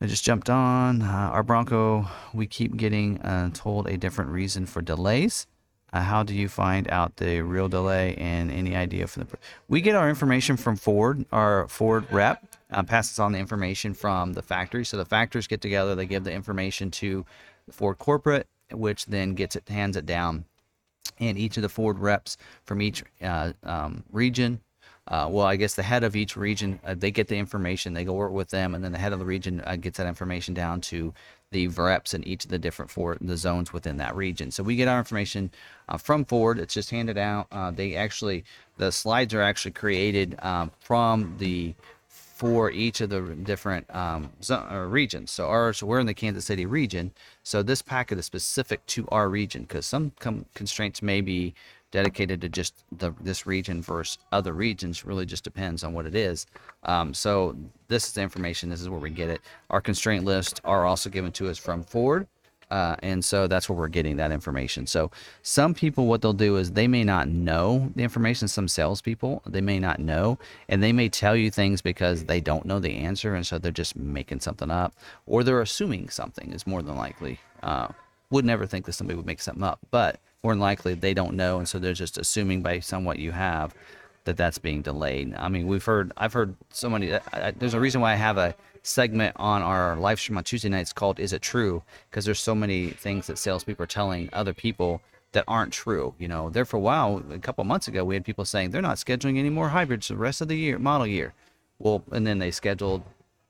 I 0.00 0.06
just 0.06 0.24
jumped 0.24 0.50
on. 0.50 1.00
Uh, 1.00 1.30
our 1.32 1.42
Bronco, 1.42 2.06
we 2.34 2.46
keep 2.46 2.76
getting 2.76 3.18
uh, 3.22 3.50
told 3.54 3.86
a 3.86 3.96
different 3.96 4.30
reason 4.30 4.66
for 4.66 4.82
delays. 4.82 5.46
Uh, 5.92 6.00
how 6.02 6.22
do 6.22 6.34
you 6.34 6.48
find 6.48 6.90
out 6.90 7.16
the 7.16 7.40
real 7.40 7.68
delay 7.68 8.14
and 8.16 8.50
any 8.50 8.76
idea 8.76 9.06
for 9.06 9.20
the? 9.20 9.26
We 9.68 9.80
get 9.80 9.94
our 9.94 10.10
information 10.10 10.58
from 10.58 10.76
Ford. 10.76 11.24
Our 11.32 11.66
Ford 11.68 12.04
rep 12.12 12.44
uh, 12.70 12.82
passes 12.82 13.18
on 13.18 13.32
the 13.32 13.38
information 13.38 13.94
from 13.94 14.34
the 14.34 14.42
factory. 14.42 14.84
So 14.84 14.98
the 14.98 15.06
factories 15.06 15.46
get 15.46 15.62
together. 15.62 15.94
They 15.94 16.06
give 16.06 16.24
the 16.24 16.32
information 16.32 16.90
to 16.92 17.24
Ford 17.70 17.96
corporate, 17.98 18.48
which 18.72 19.06
then 19.06 19.34
gets 19.34 19.56
it 19.56 19.66
hands 19.68 19.96
it 19.96 20.04
down, 20.04 20.44
and 21.18 21.38
each 21.38 21.56
of 21.56 21.62
the 21.62 21.70
Ford 21.70 21.98
reps 21.98 22.36
from 22.64 22.82
each 22.82 23.02
uh, 23.22 23.52
um, 23.62 24.04
region 24.12 24.60
uh, 25.08 25.28
well, 25.30 25.46
I 25.46 25.56
guess 25.56 25.74
the 25.74 25.82
head 25.82 26.02
of 26.02 26.16
each 26.16 26.36
region, 26.36 26.80
uh, 26.84 26.94
they 26.96 27.10
get 27.10 27.28
the 27.28 27.36
information, 27.36 27.94
they 27.94 28.04
go 28.04 28.12
work 28.12 28.32
with 28.32 28.50
them, 28.50 28.74
and 28.74 28.82
then 28.82 28.92
the 28.92 28.98
head 28.98 29.12
of 29.12 29.18
the 29.18 29.24
region 29.24 29.62
uh, 29.64 29.76
gets 29.76 29.98
that 29.98 30.06
information 30.06 30.52
down 30.52 30.80
to 30.82 31.14
the 31.52 31.68
reps 31.68 32.12
in 32.12 32.26
each 32.26 32.44
of 32.44 32.50
the 32.50 32.58
different 32.58 32.90
four 32.90 33.16
the 33.20 33.36
zones 33.36 33.72
within 33.72 33.98
that 33.98 34.16
region. 34.16 34.50
So 34.50 34.64
we 34.64 34.74
get 34.74 34.88
our 34.88 34.98
information 34.98 35.50
uh, 35.88 35.96
from 35.96 36.24
Ford. 36.24 36.58
It's 36.58 36.74
just 36.74 36.90
handed 36.90 37.18
out. 37.18 37.46
Uh, 37.52 37.70
they 37.70 37.94
actually, 37.94 38.44
the 38.78 38.90
slides 38.90 39.32
are 39.32 39.42
actually 39.42 39.70
created 39.72 40.36
um, 40.42 40.72
from 40.80 41.36
the 41.38 41.74
for 42.08 42.70
each 42.70 43.00
of 43.00 43.08
the 43.08 43.20
different 43.44 43.86
um, 43.94 44.30
zo- 44.42 44.66
or 44.70 44.88
regions. 44.88 45.30
So 45.30 45.46
ours, 45.46 45.82
we're 45.82 46.00
in 46.00 46.06
the 46.06 46.12
Kansas 46.12 46.44
City 46.44 46.66
region. 46.66 47.12
So 47.42 47.62
this 47.62 47.80
packet 47.80 48.18
is 48.18 48.26
specific 48.26 48.84
to 48.88 49.08
our 49.08 49.30
region 49.30 49.62
because 49.62 49.86
some 49.86 50.12
com- 50.18 50.44
constraints 50.54 51.00
may 51.00 51.22
be 51.22 51.54
dedicated 51.96 52.42
to 52.42 52.48
just 52.50 52.84
the 52.92 53.10
this 53.22 53.46
region 53.46 53.80
versus 53.80 54.18
other 54.30 54.52
regions. 54.52 55.06
Really, 55.06 55.24
just 55.24 55.44
depends 55.44 55.82
on 55.82 55.94
what 55.94 56.04
it 56.04 56.14
is. 56.14 56.46
Um, 56.82 57.14
so 57.14 57.56
this 57.88 58.06
is 58.06 58.12
the 58.12 58.20
information. 58.20 58.68
This 58.68 58.82
is 58.82 58.90
where 58.90 59.00
we 59.00 59.08
get 59.08 59.30
it. 59.30 59.40
Our 59.70 59.80
constraint 59.80 60.22
lists 60.26 60.60
are 60.62 60.84
also 60.84 61.08
given 61.08 61.32
to 61.32 61.48
us 61.48 61.56
from 61.56 61.82
Ford. 61.82 62.26
Uh, 62.70 62.96
and 63.02 63.24
so 63.24 63.46
that's 63.46 63.68
where 63.68 63.78
we're 63.78 63.88
getting 63.88 64.16
that 64.16 64.30
information. 64.30 64.86
So 64.86 65.10
some 65.42 65.72
people, 65.72 66.06
what 66.06 66.20
they'll 66.20 66.32
do 66.32 66.56
is 66.56 66.72
they 66.72 66.88
may 66.88 67.04
not 67.04 67.28
know 67.28 67.90
the 67.96 68.02
information. 68.02 68.46
Some 68.46 68.68
salespeople, 68.68 69.40
they 69.46 69.62
may 69.62 69.78
not 69.78 69.98
know, 69.98 70.38
and 70.68 70.82
they 70.82 70.92
may 70.92 71.08
tell 71.08 71.36
you 71.36 71.50
things 71.50 71.80
because 71.80 72.24
they 72.24 72.40
don't 72.40 72.66
know 72.66 72.80
the 72.80 72.96
answer, 72.96 73.36
and 73.36 73.46
so 73.46 73.58
they're 73.58 73.72
just 73.72 73.96
making 73.96 74.40
something 74.40 74.70
up, 74.70 74.94
or 75.26 75.44
they're 75.44 75.62
assuming 75.62 76.10
something 76.10 76.52
is 76.52 76.66
more 76.66 76.82
than 76.82 76.96
likely. 76.96 77.38
Uh, 77.62 77.88
would 78.30 78.44
never 78.44 78.66
think 78.66 78.84
that 78.84 78.92
somebody 78.94 79.16
would 79.16 79.26
make 79.26 79.40
something 79.40 79.62
up, 79.62 79.78
but 79.92 80.20
more 80.46 80.52
than 80.52 80.60
likely 80.60 80.94
they 80.94 81.12
don't 81.12 81.34
know, 81.34 81.58
and 81.58 81.68
so 81.68 81.80
they're 81.80 81.92
just 81.92 82.18
assuming 82.18 82.62
based 82.62 82.94
on 82.94 83.04
what 83.04 83.18
you 83.18 83.32
have 83.32 83.74
that 84.26 84.36
that's 84.36 84.58
being 84.58 84.80
delayed. 84.80 85.34
I 85.36 85.48
mean, 85.48 85.66
we've 85.66 85.84
heard, 85.84 86.12
I've 86.16 86.32
heard 86.32 86.54
so 86.70 86.88
many. 86.88 87.12
I, 87.12 87.20
I, 87.32 87.50
there's 87.50 87.74
a 87.74 87.80
reason 87.80 88.00
why 88.00 88.12
I 88.12 88.14
have 88.14 88.38
a 88.38 88.54
segment 88.84 89.34
on 89.40 89.62
our 89.62 89.96
live 89.96 90.20
stream 90.20 90.38
on 90.38 90.44
Tuesday 90.44 90.68
nights 90.68 90.92
called 90.92 91.18
"Is 91.18 91.32
It 91.32 91.42
True?" 91.42 91.82
because 92.08 92.24
there's 92.24 92.38
so 92.38 92.54
many 92.54 92.90
things 92.90 93.26
that 93.26 93.38
salespeople 93.38 93.82
are 93.82 93.88
telling 93.88 94.28
other 94.32 94.54
people 94.54 95.00
that 95.32 95.42
aren't 95.48 95.72
true. 95.72 96.14
You 96.16 96.28
know, 96.28 96.48
there 96.48 96.64
for 96.64 96.76
a 96.76 96.86
while, 96.90 97.24
a 97.32 97.40
couple 97.40 97.64
months 97.64 97.88
ago, 97.88 98.04
we 98.04 98.14
had 98.14 98.24
people 98.24 98.44
saying 98.44 98.70
they're 98.70 98.80
not 98.80 98.98
scheduling 98.98 99.38
any 99.38 99.50
more 99.50 99.70
hybrids 99.70 100.06
the 100.06 100.16
rest 100.16 100.40
of 100.42 100.46
the 100.46 100.56
year, 100.56 100.78
model 100.78 101.08
year. 101.08 101.34
Well, 101.80 102.04
and 102.12 102.24
then 102.24 102.38
they 102.38 102.52
scheduled 102.52 103.02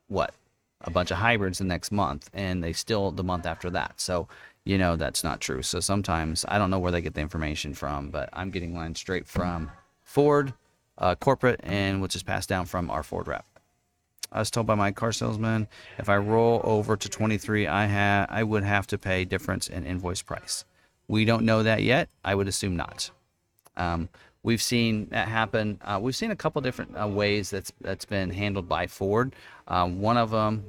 what 0.07 0.33
a 0.81 0.89
bunch 0.89 1.11
of 1.11 1.17
hybrids 1.17 1.59
the 1.59 1.63
next 1.63 1.91
month, 1.91 2.31
and 2.33 2.63
they 2.63 2.73
still 2.73 3.11
the 3.11 3.23
month 3.23 3.45
after 3.45 3.69
that. 3.69 4.01
So 4.01 4.27
you 4.67 4.77
know 4.77 4.97
that's 4.97 5.23
not 5.23 5.39
true. 5.39 5.61
So 5.61 5.79
sometimes 5.79 6.43
I 6.47 6.57
don't 6.57 6.69
know 6.69 6.79
where 6.79 6.91
they 6.91 7.01
get 7.01 7.13
the 7.13 7.21
information 7.21 7.73
from, 7.73 8.09
but 8.09 8.29
I'm 8.33 8.51
getting 8.51 8.73
mine 8.73 8.95
straight 8.95 9.25
from 9.25 9.71
Ford 10.03 10.53
uh, 10.97 11.15
corporate 11.15 11.61
and 11.63 12.01
which 12.01 12.15
is 12.15 12.23
passed 12.23 12.49
down 12.49 12.65
from 12.65 12.91
our 12.91 13.01
Ford 13.01 13.27
rep. 13.27 13.45
I 14.29 14.39
was 14.39 14.51
told 14.51 14.67
by 14.67 14.75
my 14.75 14.91
car 14.91 15.13
salesman 15.13 15.69
if 15.97 16.09
I 16.09 16.17
roll 16.17 16.59
over 16.65 16.97
to 16.97 17.07
23, 17.07 17.65
I 17.65 17.87
ha- 17.87 18.25
I 18.29 18.43
would 18.43 18.63
have 18.63 18.85
to 18.87 18.97
pay 18.97 19.23
difference 19.23 19.69
in 19.69 19.85
invoice 19.85 20.21
price. 20.21 20.65
We 21.07 21.23
don't 21.23 21.45
know 21.45 21.63
that 21.63 21.83
yet. 21.83 22.09
I 22.25 22.35
would 22.35 22.49
assume 22.49 22.75
not. 22.75 23.09
Um, 23.77 24.09
we've 24.43 24.61
seen 24.61 25.07
that 25.11 25.29
happen. 25.29 25.79
Uh, 25.81 25.99
we've 26.01 26.15
seen 26.15 26.31
a 26.31 26.35
couple 26.35 26.61
different 26.61 26.99
uh, 26.99 27.07
ways 27.07 27.49
that's 27.51 27.71
that's 27.79 28.03
been 28.03 28.31
handled 28.31 28.67
by 28.67 28.87
Ford. 28.87 29.33
Um, 29.69 30.01
one 30.01 30.17
of 30.17 30.31
them, 30.31 30.65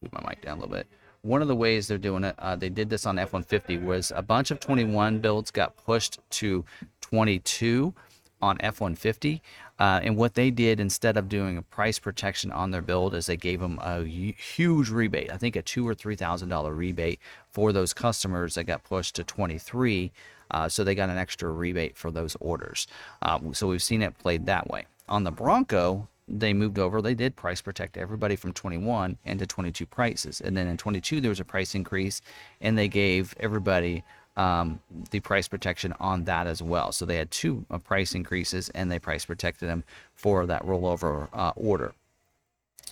move 0.00 0.12
my 0.12 0.22
mic 0.28 0.42
down 0.42 0.58
a 0.58 0.60
little 0.60 0.76
bit. 0.76 0.86
One 1.22 1.42
of 1.42 1.48
the 1.48 1.56
ways 1.56 1.86
they're 1.86 1.98
doing 1.98 2.24
it, 2.24 2.34
uh, 2.38 2.56
they 2.56 2.70
did 2.70 2.88
this 2.88 3.04
on 3.04 3.18
F-150, 3.18 3.84
was 3.84 4.12
a 4.14 4.22
bunch 4.22 4.50
of 4.50 4.58
21 4.58 5.18
builds 5.18 5.50
got 5.50 5.76
pushed 5.76 6.18
to 6.30 6.64
22 7.02 7.94
on 8.42 8.56
F-150. 8.60 9.40
Uh, 9.78 10.00
and 10.02 10.16
what 10.16 10.34
they 10.34 10.50
did 10.50 10.78
instead 10.78 11.16
of 11.16 11.28
doing 11.28 11.56
a 11.56 11.62
price 11.62 11.98
protection 11.98 12.52
on 12.52 12.70
their 12.70 12.82
build 12.82 13.14
is 13.14 13.26
they 13.26 13.36
gave 13.36 13.60
them 13.60 13.78
a 13.82 14.04
huge 14.04 14.90
rebate. 14.90 15.32
I 15.32 15.38
think 15.38 15.56
a 15.56 15.62
two 15.62 15.88
or 15.88 15.94
three 15.94 16.16
thousand 16.16 16.50
dollar 16.50 16.74
rebate 16.74 17.18
for 17.50 17.72
those 17.72 17.94
customers 17.94 18.54
that 18.54 18.64
got 18.64 18.84
pushed 18.84 19.16
to 19.16 19.24
23. 19.24 20.12
Uh, 20.50 20.68
so 20.68 20.84
they 20.84 20.94
got 20.94 21.08
an 21.08 21.16
extra 21.16 21.50
rebate 21.50 21.96
for 21.96 22.10
those 22.10 22.36
orders. 22.40 22.86
Um, 23.22 23.54
so 23.54 23.68
we've 23.68 23.82
seen 23.82 24.02
it 24.02 24.18
played 24.18 24.46
that 24.46 24.68
way. 24.68 24.84
On 25.08 25.24
the 25.24 25.30
Bronco, 25.30 26.08
they 26.38 26.52
moved 26.52 26.78
over. 26.78 27.02
They 27.02 27.14
did 27.14 27.36
price 27.36 27.60
protect 27.60 27.96
everybody 27.96 28.36
from 28.36 28.52
21 28.52 29.18
into 29.24 29.46
22 29.46 29.86
prices, 29.86 30.40
and 30.40 30.56
then 30.56 30.66
in 30.68 30.76
22 30.76 31.20
there 31.20 31.28
was 31.28 31.40
a 31.40 31.44
price 31.44 31.74
increase, 31.74 32.20
and 32.60 32.78
they 32.78 32.88
gave 32.88 33.34
everybody 33.40 34.04
um, 34.36 34.80
the 35.10 35.20
price 35.20 35.48
protection 35.48 35.92
on 36.00 36.24
that 36.24 36.46
as 36.46 36.62
well. 36.62 36.92
So 36.92 37.04
they 37.04 37.16
had 37.16 37.30
two 37.30 37.66
uh, 37.70 37.78
price 37.78 38.14
increases 38.14 38.70
and 38.70 38.90
they 38.90 38.98
price 38.98 39.24
protected 39.24 39.68
them 39.68 39.84
for 40.14 40.46
that 40.46 40.64
rollover 40.64 41.28
uh, 41.32 41.52
order. 41.56 41.92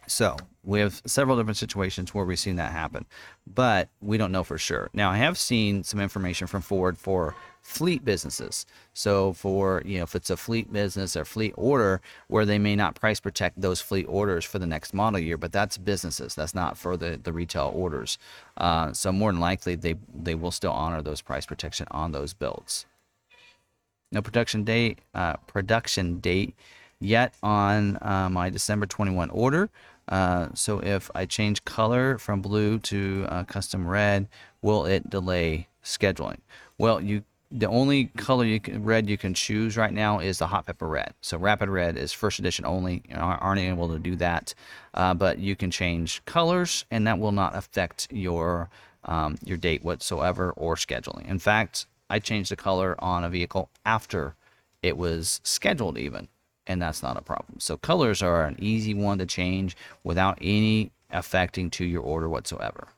So 0.09 0.37
we 0.65 0.81
have 0.81 1.03
several 1.07 1.37
different 1.37 1.59
situations 1.59 2.15
where 2.15 2.25
we've 2.25 2.39
seen 2.39 2.57
that 2.57 2.73
happen, 2.73 3.07
but 3.47 3.89
we 4.01 4.17
don't 4.19 4.33
know 4.33 4.43
for 4.43 4.59
sure. 4.59 4.91
Now, 4.93 5.11
I 5.11 5.19
have 5.19 5.39
seen 5.39 5.85
some 5.85 6.01
information 6.01 6.47
from 6.47 6.63
Ford 6.63 6.99
for 6.99 7.35
fleet 7.63 8.05
businesses. 8.05 8.65
So, 8.95 9.35
for 9.35 9.83
you 9.85 9.99
know, 9.99 10.05
if 10.05 10.15
it's 10.15 10.31
a 10.31 10.37
fleet 10.37 10.73
business 10.73 11.15
or 11.15 11.25
fleet 11.25 11.53
order 11.57 12.01
where 12.29 12.47
they 12.47 12.59
may 12.59 12.75
not 12.75 12.95
price 12.95 13.21
protect 13.21 13.61
those 13.61 13.81
fleet 13.81 14.07
orders 14.09 14.45
for 14.45 14.59
the 14.59 14.67
next 14.67 14.95
model 14.95 15.21
year, 15.21 15.37
but 15.37 15.53
that's 15.53 15.77
businesses. 15.77 16.35
That's 16.35 16.55
not 16.55 16.79
for 16.79 16.97
the 16.97 17.21
the 17.23 17.33
retail 17.33 17.71
orders. 17.75 18.19
Uh, 18.57 18.93
so, 18.93 19.13
more 19.13 19.31
than 19.31 19.41
likely, 19.41 19.75
they 19.75 19.95
they 20.15 20.35
will 20.35 20.51
still 20.51 20.73
honor 20.73 21.03
those 21.03 21.21
price 21.21 21.45
protection 21.45 21.87
on 21.91 22.13
those 22.13 22.33
builds. 22.33 22.87
No 24.11 24.23
production 24.23 24.65
date. 24.65 25.01
Uh, 25.15 25.35
production 25.47 26.19
date 26.21 26.55
yet 27.01 27.35
on 27.43 27.99
uh, 28.03 28.29
my 28.31 28.51
December 28.51 28.87
21 28.87 29.31
order. 29.31 29.69
Uh, 30.09 30.49
so 30.55 30.81
if 30.81 31.11
I 31.15 31.27
change 31.27 31.65
color 31.65 32.19
from 32.19 32.41
blue 32.41 32.79
to 32.81 33.27
uh, 33.29 33.45
custom 33.45 33.87
red, 33.87 34.29
will 34.63 34.87
it 34.87 35.11
delay 35.11 35.69
scheduling? 35.85 36.39
Well, 36.79 37.01
you 37.01 37.25
the 37.51 37.67
only 37.67 38.07
color 38.17 38.45
you 38.45 38.61
can, 38.61 38.85
red 38.85 39.09
you 39.09 39.17
can 39.17 39.33
choose 39.33 39.77
right 39.77 39.93
now 39.93 40.19
is 40.19 40.39
the 40.39 40.47
hot 40.47 40.67
pepper 40.67 40.87
red. 40.87 41.15
So 41.23 41.39
rapid 41.39 41.71
red 41.71 41.97
is 41.97 42.13
first 42.13 42.39
edition 42.39 42.67
only. 42.67 43.03
You 43.09 43.17
aren't 43.17 43.61
able 43.61 43.89
to 43.89 43.99
do 43.99 44.17
that, 44.17 44.53
uh, 44.93 45.15
but 45.15 45.39
you 45.39 45.57
can 45.57 45.71
change 45.71 46.23
colors, 46.27 46.85
and 46.91 47.07
that 47.07 47.19
will 47.19 47.33
not 47.33 47.57
affect 47.57 48.09
your 48.11 48.69
um, 49.05 49.39
your 49.45 49.57
date 49.57 49.83
whatsoever 49.83 50.53
or 50.57 50.75
scheduling. 50.75 51.27
In 51.27 51.39
fact, 51.39 51.87
I 52.11 52.19
changed 52.19 52.51
the 52.51 52.57
color 52.57 52.97
on 52.99 53.25
a 53.25 53.31
vehicle 53.31 53.71
after 53.85 54.35
it 54.83 54.97
was 54.99 55.41
scheduled 55.43 55.97
even 55.97 56.29
and 56.69 56.81
that's 56.81 57.03
not 57.03 57.17
a 57.17 57.23
problem. 57.23 57.59
So 57.59 57.77
colors 57.77 58.23
are 58.23 58.45
an 58.45 58.57
easy 58.61 58.95
one 58.95 59.19
to 59.19 59.27
change 59.27 59.77
without 60.05 60.39
any 60.41 60.93
affecting 61.11 61.71
to 61.71 61.85
your 61.85 62.03
order 62.03 62.29
whatsoever. 62.29 62.89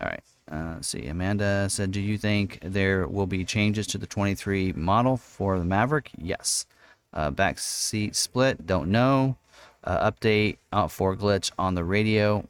All 0.00 0.08
right. 0.08 0.22
Uh, 0.50 0.74
let's 0.74 0.88
see. 0.88 1.06
Amanda 1.06 1.68
said, 1.70 1.90
"Do 1.90 2.00
you 2.00 2.18
think 2.18 2.58
there 2.62 3.06
will 3.08 3.26
be 3.26 3.44
changes 3.44 3.86
to 3.88 3.98
the 3.98 4.06
23 4.06 4.72
model 4.72 5.16
for 5.16 5.58
the 5.58 5.64
Maverick?" 5.64 6.10
Yes. 6.16 6.66
Uh, 7.12 7.30
back 7.30 7.58
seat 7.58 8.14
split. 8.14 8.66
Don't 8.66 8.90
know. 8.90 9.36
Uh, 9.82 10.10
update 10.10 10.58
out 10.72 10.90
for 10.90 11.16
glitch 11.16 11.50
on 11.58 11.74
the 11.74 11.84
radio. 11.84 12.46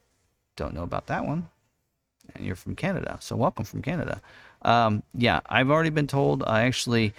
Don't 0.57 0.74
know 0.74 0.83
about 0.83 1.07
that 1.07 1.24
one. 1.26 1.48
And 2.35 2.44
you're 2.44 2.57
from 2.57 2.74
Canada, 2.74 3.18
so 3.20 3.37
welcome 3.37 3.64
from 3.64 3.83
Canada. 3.83 4.20
Um, 4.62 5.02
yeah, 5.12 5.40
I've 5.46 5.70
already 5.70 5.90
been 5.90 6.07
told. 6.07 6.42
I 6.44 6.62
actually 6.62 7.12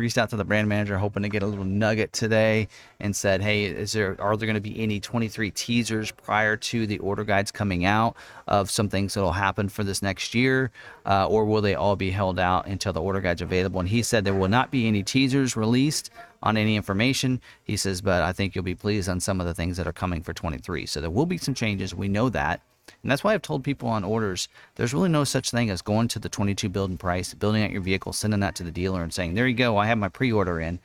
reached 0.00 0.18
out 0.18 0.30
to 0.30 0.36
the 0.36 0.44
brand 0.44 0.68
manager 0.68 0.98
hoping 0.98 1.22
to 1.22 1.28
get 1.28 1.42
a 1.42 1.46
little 1.46 1.64
nugget 1.64 2.12
today 2.12 2.68
and 2.98 3.14
said, 3.14 3.42
"Hey, 3.42 3.64
is 3.64 3.92
there 3.92 4.16
are 4.20 4.36
there 4.36 4.46
going 4.46 4.54
to 4.54 4.60
be 4.60 4.80
any 4.80 4.98
23 4.98 5.50
teasers 5.50 6.10
prior 6.10 6.56
to 6.56 6.86
the 6.86 6.98
order 6.98 7.22
guides 7.22 7.50
coming 7.52 7.84
out 7.84 8.16
of 8.48 8.70
some 8.70 8.88
things 8.88 9.14
that 9.14 9.20
will 9.20 9.32
happen 9.32 9.68
for 9.68 9.84
this 9.84 10.02
next 10.02 10.34
year, 10.34 10.70
uh, 11.06 11.28
or 11.28 11.44
will 11.44 11.60
they 11.60 11.74
all 11.74 11.96
be 11.96 12.10
held 12.10 12.40
out 12.40 12.66
until 12.66 12.92
the 12.92 13.00
order 13.00 13.20
guides 13.20 13.42
available?" 13.42 13.80
And 13.80 13.88
he 13.88 14.02
said 14.02 14.24
there 14.24 14.34
will 14.34 14.48
not 14.48 14.70
be 14.70 14.88
any 14.88 15.02
teasers 15.02 15.56
released 15.56 16.10
on 16.42 16.56
any 16.56 16.74
information. 16.74 17.40
He 17.62 17.76
says, 17.76 18.00
"But 18.00 18.22
I 18.22 18.32
think 18.32 18.54
you'll 18.54 18.64
be 18.64 18.74
pleased 18.74 19.08
on 19.08 19.20
some 19.20 19.40
of 19.40 19.46
the 19.46 19.54
things 19.54 19.76
that 19.76 19.86
are 19.86 19.92
coming 19.92 20.22
for 20.22 20.32
23. 20.32 20.86
So 20.86 21.00
there 21.00 21.10
will 21.10 21.26
be 21.26 21.38
some 21.38 21.54
changes. 21.54 21.94
We 21.94 22.08
know 22.08 22.28
that." 22.30 22.62
And 23.02 23.10
that's 23.10 23.24
why 23.24 23.34
I've 23.34 23.42
told 23.42 23.64
people 23.64 23.88
on 23.88 24.04
orders, 24.04 24.48
there's 24.74 24.94
really 24.94 25.08
no 25.08 25.24
such 25.24 25.50
thing 25.50 25.70
as 25.70 25.82
going 25.82 26.08
to 26.08 26.18
the 26.18 26.28
22 26.28 26.68
building 26.68 26.96
price, 26.96 27.34
building 27.34 27.62
out 27.62 27.70
your 27.70 27.82
vehicle, 27.82 28.12
sending 28.12 28.40
that 28.40 28.54
to 28.56 28.62
the 28.62 28.70
dealer 28.70 29.02
and 29.02 29.12
saying, 29.12 29.34
there 29.34 29.46
you 29.46 29.54
go, 29.54 29.76
I 29.76 29.86
have 29.86 29.98
my 29.98 30.08
pre-order 30.08 30.60
in. 30.60 30.78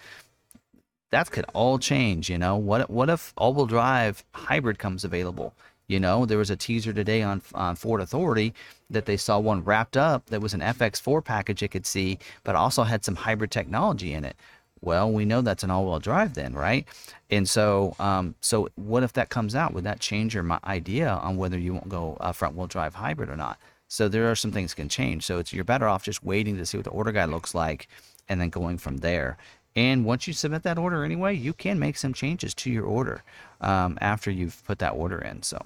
That 1.11 1.31
could 1.31 1.45
all 1.53 1.79
change, 1.79 2.29
you 2.29 2.37
know. 2.37 2.57
What 2.57 2.89
what 2.89 3.09
if 3.09 3.33
all-wheel 3.37 3.67
drive 3.67 4.23
hybrid 4.33 4.79
comes 4.79 5.03
available? 5.03 5.53
You 5.87 5.99
know, 5.99 6.25
there 6.25 6.39
was 6.39 6.49
a 6.49 6.55
teaser 6.55 6.93
today 6.93 7.21
on, 7.21 7.41
on 7.53 7.75
Ford 7.75 8.01
Authority 8.01 8.53
that 8.89 9.05
they 9.05 9.17
saw 9.17 9.37
one 9.37 9.63
wrapped 9.63 9.95
up 9.95 10.25
that 10.27 10.41
was 10.41 10.55
an 10.55 10.61
FX4 10.61 11.23
package 11.23 11.61
you 11.61 11.69
could 11.69 11.85
see, 11.85 12.17
but 12.43 12.55
also 12.55 12.83
had 12.83 13.05
some 13.05 13.15
hybrid 13.15 13.51
technology 13.51 14.13
in 14.13 14.25
it. 14.25 14.35
Well, 14.81 15.11
we 15.11 15.25
know 15.25 15.41
that's 15.41 15.63
an 15.63 15.71
all-wheel 15.71 15.99
drive 15.99 16.33
then, 16.33 16.53
right? 16.53 16.85
And 17.29 17.49
so, 17.49 17.95
um, 17.99 18.35
so 18.41 18.69
what 18.75 19.03
if 19.03 19.13
that 19.13 19.29
comes 19.29 19.55
out? 19.55 19.73
Would 19.73 19.85
that 19.85 19.99
change 19.99 20.35
your 20.35 20.59
idea 20.63 21.09
on 21.09 21.37
whether 21.37 21.57
you 21.57 21.73
won't 21.73 21.89
go 21.89 22.17
a 22.19 22.33
front-wheel 22.33 22.67
drive 22.67 22.95
hybrid 22.95 23.29
or 23.29 23.35
not? 23.35 23.57
So 23.87 24.07
there 24.07 24.29
are 24.29 24.35
some 24.35 24.51
things 24.51 24.73
can 24.73 24.89
change. 24.89 25.25
So 25.25 25.39
it's 25.39 25.53
you're 25.53 25.63
better 25.63 25.87
off 25.87 26.03
just 26.03 26.23
waiting 26.23 26.57
to 26.57 26.65
see 26.65 26.77
what 26.77 26.85
the 26.85 26.91
order 26.91 27.11
guide 27.11 27.29
looks 27.29 27.55
like, 27.55 27.87
and 28.27 28.41
then 28.41 28.49
going 28.49 28.77
from 28.77 28.97
there. 28.97 29.37
And 29.75 30.05
once 30.05 30.27
you 30.27 30.33
submit 30.33 30.63
that 30.63 30.77
order 30.77 31.03
anyway, 31.03 31.35
you 31.35 31.53
can 31.53 31.79
make 31.79 31.97
some 31.97 32.13
changes 32.13 32.53
to 32.55 32.71
your 32.71 32.85
order 32.85 33.23
um, 33.61 33.97
after 34.01 34.31
you've 34.31 34.63
put 34.65 34.79
that 34.79 34.91
order 34.91 35.19
in. 35.19 35.43
So. 35.43 35.65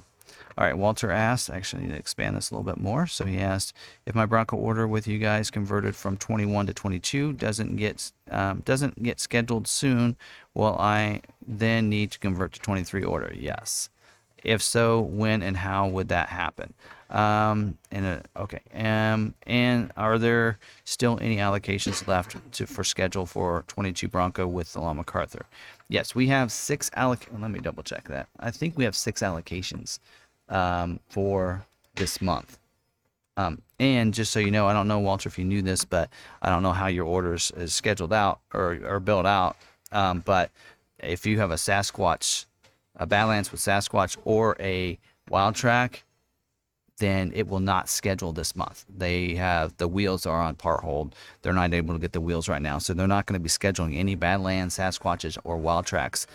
All 0.60 0.65
right, 0.65 0.78
Walter 0.78 1.10
asked, 1.10 1.50
actually 1.50 1.84
need 1.84 1.93
to 1.93 1.98
expand 1.98 2.36
this 2.36 2.52
a 2.52 2.54
little 2.54 2.69
bit 2.69 2.84
more. 2.84 3.08
So 3.08 3.24
he 3.24 3.38
asked 3.38 3.74
if 4.06 4.13
my 4.13 4.26
Bronco 4.26 4.58
order 4.58 4.89
with 4.89 5.08
you 5.08 5.17
guys 5.17 5.50
converted 5.50 5.95
from 5.95 6.17
21 6.17 6.67
to 6.67 6.74
22 6.74 7.32
doesn't 7.32 7.78
get 7.78 8.12
um, 8.30 8.60
doesn't 8.65 9.02
get 9.02 9.22
scheduled 9.22 9.69
soon, 9.69 10.17
will 10.54 10.76
I 10.78 11.22
then 11.48 11.88
need 11.88 12.12
to 12.12 12.19
convert 12.19 12.52
to 12.54 12.60
23 12.60 13.06
order? 13.06 13.34
Yes. 13.34 13.89
If 14.43 14.62
so, 14.62 15.00
when 15.00 15.41
and 15.41 15.56
how 15.56 15.88
would 15.88 16.10
that 16.10 16.28
happen? 16.28 16.74
Um, 17.10 17.78
and 17.89 18.06
uh, 18.06 18.41
okay, 18.41 18.62
um, 18.74 19.36
and 19.43 19.93
are 19.95 20.17
there 20.17 20.60
still 20.84 21.17
any 21.22 21.38
allocations 21.38 22.06
left 22.06 22.36
to 22.54 22.67
for 22.67 22.84
schedule 22.84 23.26
for 23.26 23.63
22 23.67 24.10
Bronco 24.10 24.45
with 24.45 24.74
the 24.74 24.82
Long 24.82 25.02
McArthur? 25.02 25.43
Yes, 25.88 26.13
we 26.13 26.28
have 26.28 26.52
six 26.52 26.89
alloc. 26.98 27.22
Let 27.39 27.50
me 27.50 27.60
double 27.60 27.84
check 27.84 28.10
that. 28.10 28.28
I 28.41 28.52
think 28.52 28.78
we 28.78 28.84
have 28.84 28.95
six 28.95 29.22
allocations 29.22 30.00
um, 30.50 31.00
for 31.10 31.66
this 31.96 32.22
month. 32.22 32.60
Um, 33.38 33.62
and 33.80 34.14
just 34.14 34.34
so 34.34 34.40
you 34.40 34.52
know, 34.52 34.68
I 34.68 34.74
don't 34.74 34.88
know, 34.88 35.00
Walter, 35.00 35.30
if 35.30 35.40
you 35.40 35.46
knew 35.46 35.62
this, 35.62 35.86
but 35.86 36.10
I 36.42 36.50
don't 36.50 36.64
know 36.64 36.74
how 36.74 36.88
your 36.88 37.06
orders 37.06 37.52
is 37.56 37.74
scheduled 37.74 38.12
out 38.12 38.42
or, 38.54 38.80
or 38.84 39.00
built 39.00 39.26
out. 39.26 39.56
Um, 39.92 40.22
but 40.26 40.52
if 41.00 41.26
you 41.26 41.40
have 41.40 41.52
a 41.52 41.56
Sasquatch, 41.56 42.46
a 42.98 43.06
Badlands 43.06 43.52
with 43.52 43.62
Sasquatch 43.62 44.18
or 44.26 44.58
a 44.60 45.00
Wildtrak, 45.32 46.02
then 46.98 47.32
it 47.34 47.48
will 47.48 47.62
not 47.62 47.88
schedule 47.88 48.34
this 48.34 48.58
month. 48.58 48.86
They 48.90 49.36
have 49.36 49.78
the 49.78 49.88
wheels 49.88 50.26
are 50.26 50.42
on 50.42 50.56
part 50.56 50.82
hold. 50.82 51.16
They're 51.42 51.54
not 51.54 51.74
able 51.74 51.94
to 51.94 52.00
get 52.00 52.12
the 52.12 52.20
wheels 52.20 52.50
right 52.50 52.62
now, 52.62 52.78
so 52.78 52.94
they're 52.94 53.08
not 53.08 53.26
going 53.26 53.40
to 53.40 53.44
be 53.44 53.50
scheduling 53.50 53.98
any 53.98 54.16
Badlands, 54.16 54.78
Sasquatches, 54.78 55.38
or 55.46 55.58
Wildtraks 55.58 56.26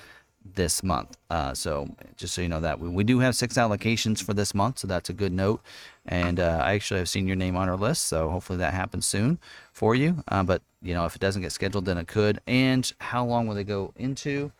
this 0.44 0.82
month. 0.82 1.16
Uh, 1.30 1.54
so 1.54 1.88
just 2.16 2.34
so 2.34 2.42
you 2.42 2.48
know 2.48 2.60
that 2.60 2.78
we, 2.78 2.88
we 2.88 3.04
do 3.04 3.18
have 3.20 3.34
six 3.34 3.54
allocations 3.54 4.22
for 4.22 4.34
this 4.34 4.54
month, 4.54 4.78
so 4.78 4.86
that's 4.86 5.08
a 5.08 5.12
good 5.12 5.32
note. 5.32 5.60
And 6.06 6.38
uh, 6.38 6.60
I 6.62 6.74
actually 6.74 6.98
have 6.98 7.08
seen 7.08 7.26
your 7.26 7.36
name 7.36 7.56
on 7.56 7.68
our 7.68 7.76
list, 7.76 8.04
so 8.04 8.28
hopefully 8.28 8.58
that 8.58 8.74
happens 8.74 9.06
soon 9.06 9.38
for 9.72 9.94
you. 9.94 10.22
Uh, 10.28 10.42
but 10.42 10.62
you 10.82 10.94
know, 10.94 11.06
if 11.06 11.14
it 11.14 11.20
doesn't 11.20 11.42
get 11.42 11.52
scheduled, 11.52 11.86
then 11.86 11.98
it 11.98 12.06
could. 12.06 12.40
And 12.46 12.90
how 12.98 13.24
long 13.24 13.46
will 13.46 13.54
they 13.54 13.64
go 13.64 13.92
into? 13.96 14.52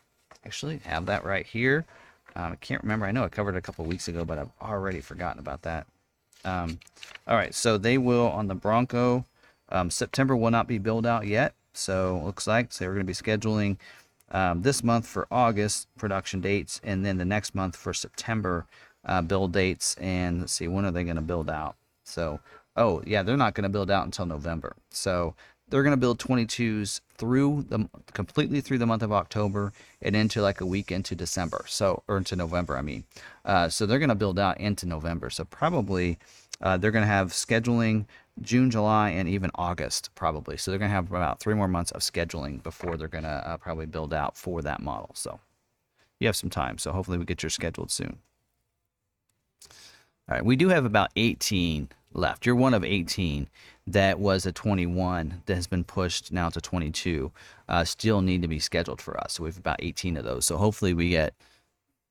Actually, 0.44 0.80
have 0.84 1.06
that 1.06 1.24
right 1.24 1.46
here. 1.46 1.84
Um, 2.36 2.52
I 2.52 2.56
can't 2.56 2.82
remember. 2.82 3.06
I 3.06 3.12
know 3.12 3.24
I 3.24 3.28
covered 3.28 3.54
it 3.54 3.58
a 3.58 3.62
couple 3.62 3.84
weeks 3.84 4.08
ago, 4.08 4.24
but 4.24 4.38
I've 4.38 4.50
already 4.60 5.00
forgotten 5.00 5.38
about 5.38 5.62
that. 5.62 5.86
Um, 6.44 6.78
all 7.26 7.36
right, 7.36 7.54
so 7.54 7.78
they 7.78 7.96
will 7.96 8.26
on 8.26 8.48
the 8.48 8.54
Bronco. 8.54 9.24
Um, 9.70 9.90
September 9.90 10.36
will 10.36 10.50
not 10.50 10.68
be 10.68 10.78
billed 10.78 11.06
out 11.06 11.26
yet, 11.26 11.54
so 11.72 12.20
looks 12.24 12.46
like 12.46 12.72
so 12.72 12.86
we're 12.86 12.94
going 12.94 13.06
to 13.06 13.10
be 13.10 13.12
scheduling 13.14 13.76
um, 14.34 14.62
this 14.62 14.82
month 14.82 15.06
for 15.06 15.28
August 15.30 15.86
production 15.96 16.40
dates, 16.40 16.80
and 16.82 17.06
then 17.06 17.16
the 17.18 17.24
next 17.24 17.54
month 17.54 17.76
for 17.76 17.94
September 17.94 18.66
uh, 19.06 19.22
build 19.22 19.52
dates. 19.52 19.94
And 19.94 20.40
let's 20.40 20.52
see, 20.52 20.66
when 20.66 20.84
are 20.84 20.90
they 20.90 21.04
going 21.04 21.16
to 21.16 21.22
build 21.22 21.48
out? 21.48 21.76
So, 22.02 22.40
oh 22.76 23.00
yeah, 23.06 23.22
they're 23.22 23.36
not 23.36 23.54
going 23.54 23.62
to 23.62 23.68
build 23.68 23.92
out 23.92 24.04
until 24.04 24.26
November. 24.26 24.74
So 24.90 25.36
they're 25.68 25.84
going 25.84 25.92
to 25.92 26.00
build 26.00 26.18
22s 26.18 27.00
through 27.16 27.66
the 27.68 27.88
completely 28.12 28.60
through 28.60 28.78
the 28.78 28.86
month 28.86 29.04
of 29.04 29.12
October 29.12 29.72
and 30.02 30.16
into 30.16 30.42
like 30.42 30.60
a 30.60 30.66
week 30.66 30.90
into 30.90 31.14
December. 31.14 31.64
So 31.68 32.02
or 32.08 32.18
into 32.18 32.34
November, 32.34 32.76
I 32.76 32.82
mean. 32.82 33.04
Uh, 33.44 33.68
so 33.68 33.86
they're 33.86 34.00
going 34.00 34.08
to 34.08 34.16
build 34.16 34.40
out 34.40 34.58
into 34.58 34.84
November. 34.84 35.30
So 35.30 35.44
probably 35.44 36.18
uh, 36.60 36.76
they're 36.76 36.90
going 36.90 37.02
to 37.02 37.06
have 37.06 37.28
scheduling 37.28 38.06
June, 38.40 38.70
July, 38.70 39.10
and 39.10 39.28
even 39.28 39.50
August 39.54 40.10
probably. 40.14 40.56
So 40.56 40.70
they're 40.70 40.78
going 40.78 40.90
to 40.90 40.94
have 40.94 41.10
about 41.10 41.40
three 41.40 41.54
more 41.54 41.68
months 41.68 41.92
of 41.92 42.00
scheduling 42.00 42.62
before 42.62 42.96
they're 42.96 43.08
going 43.08 43.24
to 43.24 43.48
uh, 43.48 43.56
probably 43.56 43.86
build 43.86 44.12
out 44.12 44.36
for 44.36 44.62
that 44.62 44.80
model. 44.80 45.10
So 45.14 45.40
you 46.20 46.26
have 46.26 46.36
some 46.36 46.50
time. 46.50 46.78
So 46.78 46.92
hopefully 46.92 47.18
we 47.18 47.24
get 47.24 47.42
your 47.42 47.50
scheduled 47.50 47.90
soon. 47.90 48.18
All 50.28 50.36
right, 50.36 50.44
we 50.44 50.56
do 50.56 50.68
have 50.70 50.84
about 50.84 51.10
18 51.16 51.88
left. 52.12 52.46
You're 52.46 52.54
one 52.54 52.74
of 52.74 52.84
18 52.84 53.48
that 53.86 54.18
was 54.18 54.46
a 54.46 54.52
21 54.52 55.42
that 55.44 55.54
has 55.54 55.66
been 55.66 55.84
pushed 55.84 56.32
now 56.32 56.48
to 56.48 56.60
22. 56.60 57.30
Uh, 57.68 57.84
still 57.84 58.22
need 58.22 58.40
to 58.42 58.48
be 58.48 58.58
scheduled 58.58 59.02
for 59.02 59.18
us. 59.20 59.34
So 59.34 59.44
we 59.44 59.50
have 59.50 59.58
about 59.58 59.80
18 59.82 60.16
of 60.16 60.24
those. 60.24 60.46
So 60.46 60.56
hopefully 60.56 60.94
we 60.94 61.10
get 61.10 61.34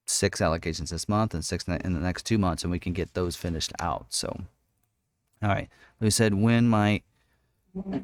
six 0.05 0.41
allocations 0.41 0.89
this 0.89 1.07
month 1.07 1.33
and 1.33 1.43
six 1.43 1.67
in 1.67 1.93
the 1.93 1.99
next 1.99 2.25
two 2.25 2.37
months, 2.37 2.63
and 2.63 2.71
we 2.71 2.79
can 2.79 2.93
get 2.93 3.13
those 3.13 3.35
finished 3.35 3.71
out. 3.79 4.07
So, 4.09 4.41
all 5.43 5.49
right, 5.49 5.69
we 5.99 6.09
said 6.09 6.33
when 6.33 6.67
might 6.67 7.03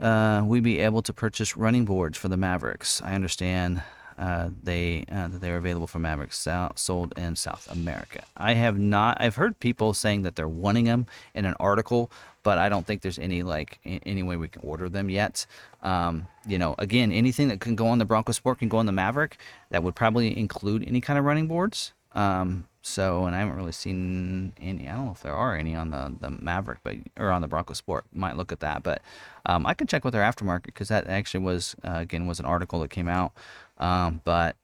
uh, 0.02 0.44
we 0.46 0.60
be 0.60 0.80
able 0.80 1.02
to 1.04 1.14
purchase 1.14 1.56
running 1.56 1.86
boards 1.86 2.18
for 2.18 2.28
the 2.28 2.38
Mavericks? 2.38 3.02
I 3.02 3.14
understand 3.14 3.82
uh, 4.18 4.50
they 4.62 5.06
uh, 5.10 5.30
they're 5.32 5.58
available 5.58 5.88
for 5.88 6.00
Mavericks 6.00 6.46
sold 6.76 7.14
in 7.18 7.38
South 7.38 7.72
America. 7.72 8.24
I 8.36 8.54
have 8.54 8.78
not. 8.78 9.18
I've 9.22 9.36
heard 9.36 9.60
people 9.60 9.94
saying 9.94 10.24
that 10.24 10.36
they're 10.36 10.50
wanting 10.50 10.86
them 10.86 11.06
in 11.34 11.46
an 11.46 11.56
article, 11.60 12.12
but 12.44 12.58
I 12.58 12.68
don't 12.68 12.86
think 12.86 13.02
there's 13.02 13.20
any 13.20 13.44
like 13.44 13.80
any 13.86 14.24
way 14.24 14.36
we 14.36 14.50
can 14.50 14.62
order 14.62 14.90
them 14.90 15.10
yet. 15.10 15.46
Um, 15.82 16.28
you 16.46 16.58
know, 16.58 16.76
again, 16.78 17.14
anything 17.14 17.48
that 17.48 17.62
can 17.62 17.76
go 17.76 17.88
on 17.88 18.00
the 18.00 18.06
Bronco 18.06 18.34
Sport 18.34 18.60
can 18.60 18.68
go 18.68 18.78
on 18.78 18.86
the 18.86 18.92
Maverick. 18.92 19.38
That 19.70 19.84
would 19.84 19.96
probably 19.96 20.38
include 20.38 20.86
any 20.86 21.00
kind 21.00 21.18
of 21.18 21.24
running 21.24 21.48
boards. 21.48 21.94
Um, 22.14 22.68
so, 22.90 23.26
and 23.26 23.36
I 23.36 23.40
haven't 23.40 23.56
really 23.56 23.72
seen 23.72 24.54
any. 24.60 24.88
I 24.88 24.96
don't 24.96 25.06
know 25.06 25.12
if 25.12 25.22
there 25.22 25.36
are 25.36 25.56
any 25.56 25.76
on 25.76 25.92
the 25.92 26.14
the 26.20 26.30
Maverick, 26.30 26.80
but 26.84 26.96
or 27.18 27.32
on 27.32 27.42
the 27.42 27.48
Bronco 27.48 27.74
Sport. 27.74 28.06
Might 28.14 28.38
look 28.38 28.52
at 28.52 28.60
that, 28.60 28.84
but 28.84 29.02
um, 29.46 29.66
I 29.66 29.74
can 29.74 29.88
check 29.88 30.04
with 30.04 30.14
their 30.14 30.24
aftermarket 30.24 30.66
because 30.66 30.90
that 30.90 31.08
actually 31.08 31.44
was 31.44 31.76
uh, 31.84 31.98
again 31.98 32.28
was 32.28 32.40
an 32.40 32.46
article 32.46 32.80
that 32.82 32.90
came 32.90 33.08
out 33.08 33.34
um, 33.80 34.22
but 34.24 34.56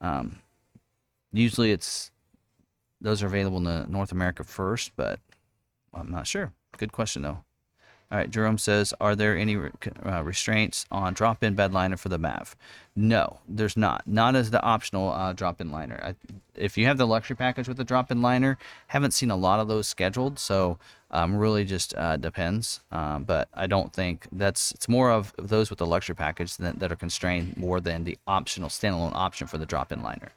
um, 0.00 0.38
usually 1.32 1.72
it's 1.72 2.10
those 3.00 3.22
are 3.22 3.26
available 3.26 3.66
in 3.66 3.90
North 3.90 4.12
America 4.12 4.44
first, 4.44 4.92
but 4.96 5.18
I'm 5.92 6.10
not 6.10 6.26
sure. 6.26 6.52
Good 6.78 6.92
question 6.92 7.22
though. 7.22 7.44
All 8.12 8.18
right, 8.18 8.30
Jerome 8.30 8.58
says, 8.58 8.92
are 9.00 9.16
there 9.16 9.38
any 9.38 9.56
uh, 9.56 10.22
restraints 10.22 10.84
on 10.90 11.14
drop-in 11.14 11.54
bed 11.54 11.72
liner 11.72 11.96
for 11.96 12.10
the 12.10 12.18
MAV? 12.18 12.54
No, 12.94 13.38
there's 13.48 13.74
not. 13.74 14.06
Not 14.06 14.36
as 14.36 14.50
the 14.50 14.62
optional 14.62 15.10
uh, 15.12 15.32
drop-in 15.32 15.70
liner. 15.70 15.98
I, 16.04 16.14
if 16.54 16.76
you 16.76 16.84
have 16.84 16.98
the 16.98 17.06
luxury 17.06 17.36
package 17.36 17.68
with 17.68 17.78
the 17.78 17.84
drop-in 17.84 18.20
liner, 18.20 18.58
haven't 18.88 19.12
seen 19.12 19.30
a 19.30 19.36
lot 19.36 19.60
of 19.60 19.68
those 19.68 19.88
scheduled, 19.88 20.38
so 20.38 20.78
um, 21.10 21.36
really 21.36 21.64
just 21.64 21.94
uh, 21.96 22.18
depends. 22.18 22.80
Um, 22.90 23.24
but 23.24 23.48
I 23.54 23.66
don't 23.66 23.94
think 23.94 24.26
that's 24.30 24.72
it's 24.72 24.90
more 24.90 25.10
of 25.10 25.32
those 25.38 25.70
with 25.70 25.78
the 25.78 25.86
luxury 25.86 26.14
package 26.14 26.58
that, 26.58 26.80
that 26.80 26.92
are 26.92 26.96
constrained 26.96 27.56
more 27.56 27.80
than 27.80 28.04
the 28.04 28.18
optional 28.26 28.68
standalone 28.68 29.14
option 29.14 29.46
for 29.46 29.56
the 29.56 29.64
drop-in 29.64 30.02
liner. 30.02 30.32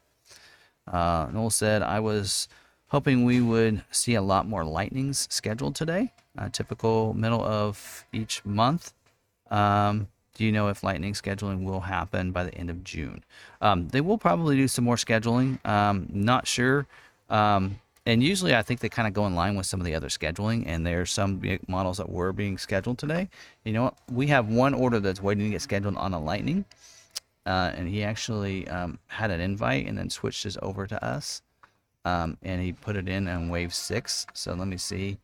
Uh, 0.90 1.28
Noel 1.34 1.50
said, 1.50 1.82
I 1.82 2.00
was 2.00 2.48
hoping 2.88 3.26
we 3.26 3.42
would 3.42 3.84
see 3.92 4.16
a 4.16 4.22
lot 4.22 4.48
more 4.48 4.64
lightnings 4.64 5.28
scheduled 5.32 5.76
today 5.76 6.12
uh, 6.38 6.50
typical 6.50 7.14
middle 7.14 7.44
of 7.44 8.06
each 8.12 8.44
month. 8.46 8.94
Um, 9.52 10.08
do 10.34 10.44
you 10.44 10.52
know 10.52 10.68
if 10.68 10.84
lightning 10.84 11.14
scheduling 11.14 11.64
will 11.64 11.82
happen 11.82 12.32
by 12.32 12.44
the 12.44 12.54
end 12.56 12.70
of 12.70 12.84
June? 12.84 13.24
Um, 13.62 13.88
they 13.90 14.02
will 14.02 14.18
probably 14.18 14.58
do 14.58 14.68
some 14.68 14.84
more 14.84 14.98
scheduling. 14.98 15.66
Um, 15.66 16.08
not 16.12 16.46
sure. 16.46 16.88
Um, 17.30 17.80
and 18.06 18.22
usually 18.22 18.54
I 18.54 18.62
think 18.62 18.82
they 18.82 18.90
kind 18.90 19.08
of 19.08 19.14
go 19.14 19.26
in 19.26 19.36
line 19.36 19.56
with 19.56 19.66
some 19.66 19.80
of 19.80 19.86
the 19.86 19.96
other 19.96 20.10
scheduling. 20.10 20.64
And 20.68 20.86
there's 20.86 21.12
some 21.12 21.42
models 21.68 21.98
that 21.98 22.10
were 22.10 22.34
being 22.34 22.58
scheduled 22.58 22.98
today. 22.98 23.30
You 23.64 23.74
know 23.74 23.84
what? 23.86 23.98
We 24.12 24.28
have 24.28 24.50
one 24.50 24.74
order 24.74 25.00
that's 25.00 25.22
waiting 25.22 25.46
to 25.46 25.52
get 25.52 25.62
scheduled 25.62 25.96
on 25.96 26.14
a 26.14 26.20
lightning. 26.20 26.66
Uh, 27.46 27.72
and 27.76 27.88
he 27.88 28.04
actually 28.04 28.68
um, 28.68 29.00
had 29.08 29.32
an 29.32 29.40
invite 29.40 29.88
and 29.88 29.98
then 29.98 30.10
switched 30.10 30.44
his 30.44 30.58
over 30.62 30.86
to 30.86 31.04
us. 31.04 31.42
Um, 32.06 32.38
and 32.44 32.62
he 32.62 32.72
put 32.72 32.96
it 32.96 33.10
in 33.10 33.28
on 33.28 33.50
wave 33.50 33.74
six. 33.74 34.28
So 34.34 34.54
let 34.54 34.68
me 34.68 34.78
see 34.78 35.18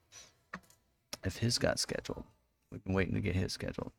if 1.24 1.38
his 1.38 1.58
got 1.58 1.80
scheduled. 1.80 2.24
We've 2.72 2.84
been 2.84 2.94
waiting 2.94 3.13
to 3.13 3.22
get 3.22 3.36
his 3.36 3.54
scheduled. 3.54 3.91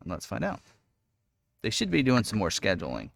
And 0.00 0.10
let's 0.10 0.26
find 0.26 0.42
out. 0.42 0.60
They 1.62 1.70
should 1.70 1.90
be 1.90 2.02
doing 2.02 2.24
some 2.24 2.38
more 2.38 2.48
scheduling. 2.48 3.10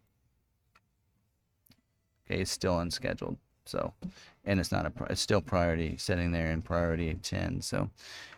Okay, 2.25 2.41
it's 2.41 2.51
still 2.51 2.79
unscheduled. 2.79 3.37
So, 3.65 3.93
and 4.45 4.59
it's 4.59 4.71
not 4.71 4.85
a, 4.85 4.91
it's 5.09 5.21
still 5.21 5.41
priority 5.41 5.95
sitting 5.97 6.31
there 6.31 6.51
in 6.51 6.61
priority 6.61 7.15
10. 7.15 7.61
So, 7.61 7.89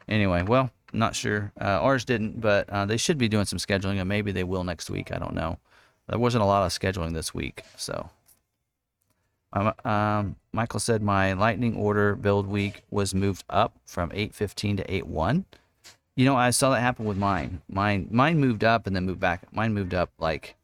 anyway, 0.07 0.43
well, 0.43 0.69
not 0.93 1.15
sure. 1.15 1.51
Uh, 1.59 1.81
ours 1.81 2.05
didn't, 2.05 2.39
but 2.39 2.69
uh, 2.69 2.85
they 2.85 2.97
should 2.97 3.17
be 3.17 3.27
doing 3.27 3.45
some 3.45 3.59
scheduling, 3.59 3.99
and 3.99 4.07
maybe 4.07 4.31
they 4.31 4.43
will 4.43 4.63
next 4.63 4.89
week. 4.89 5.11
I 5.11 5.17
don't 5.17 5.33
know. 5.33 5.57
There 6.07 6.19
wasn't 6.19 6.43
a 6.43 6.47
lot 6.47 6.63
of 6.63 6.71
scheduling 6.71 7.13
this 7.13 7.33
week, 7.33 7.63
so 7.75 8.11
um, 9.55 9.73
um, 9.85 10.35
Michael 10.51 10.79
said 10.79 11.01
my 11.01 11.33
lightning 11.33 11.75
order 11.75 12.15
build 12.15 12.45
week 12.47 12.83
was 12.91 13.15
moved 13.15 13.43
up 13.49 13.73
from 13.85 14.11
8:15 14.11 14.77
to 14.77 14.83
8:1. 14.91 15.45
You 16.15 16.25
know, 16.25 16.35
I 16.35 16.49
saw 16.51 16.69
that 16.71 16.81
happen 16.81 17.05
with 17.05 17.17
mine. 17.17 17.61
Mine 17.69 18.07
mine 18.11 18.39
moved 18.39 18.63
up 18.63 18.85
and 18.85 18.95
then 18.95 19.05
moved 19.05 19.19
back. 19.19 19.51
Mine 19.53 19.73
moved 19.73 19.93
up 19.93 20.11
like 20.19 20.55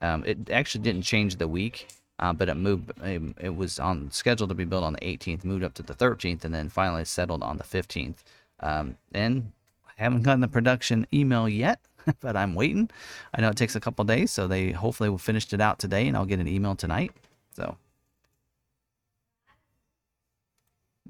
um, 0.00 0.24
it 0.26 0.50
actually 0.50 0.82
didn't 0.82 1.02
change 1.02 1.36
the 1.36 1.48
week, 1.48 1.88
uh, 2.18 2.32
but 2.32 2.48
it 2.48 2.54
moved. 2.54 2.92
It, 3.02 3.22
it, 3.40 3.56
was 3.56 3.78
on 3.78 4.10
scheduled 4.10 4.50
to 4.50 4.54
be 4.54 4.64
built 4.64 4.84
on 4.84 4.94
the 4.94 5.00
18th, 5.00 5.44
moved 5.44 5.62
up 5.62 5.74
to 5.74 5.82
the 5.82 5.94
13th, 5.94 6.44
and 6.44 6.52
then 6.52 6.68
finally 6.68 7.04
settled 7.04 7.42
on 7.42 7.58
the 7.58 7.64
15th. 7.64 8.16
Um, 8.60 8.96
and 9.12 9.52
I 9.86 10.02
haven't 10.02 10.22
gotten 10.22 10.40
the 10.40 10.48
production 10.48 11.06
email 11.12 11.48
yet, 11.48 11.80
but 12.20 12.36
I'm 12.36 12.54
waiting. 12.56 12.90
I 13.32 13.40
know 13.40 13.50
it 13.50 13.56
takes 13.56 13.76
a 13.76 13.80
couple 13.80 14.04
days, 14.04 14.32
so 14.32 14.48
they 14.48 14.72
hopefully 14.72 15.08
will 15.08 15.18
finish 15.18 15.52
it 15.52 15.60
out 15.60 15.78
today, 15.78 16.08
and 16.08 16.16
I'll 16.16 16.26
get 16.26 16.40
an 16.40 16.48
email 16.48 16.74
tonight. 16.74 17.12
So 17.54 17.76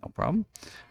No 0.02 0.10
problem. 0.14 0.46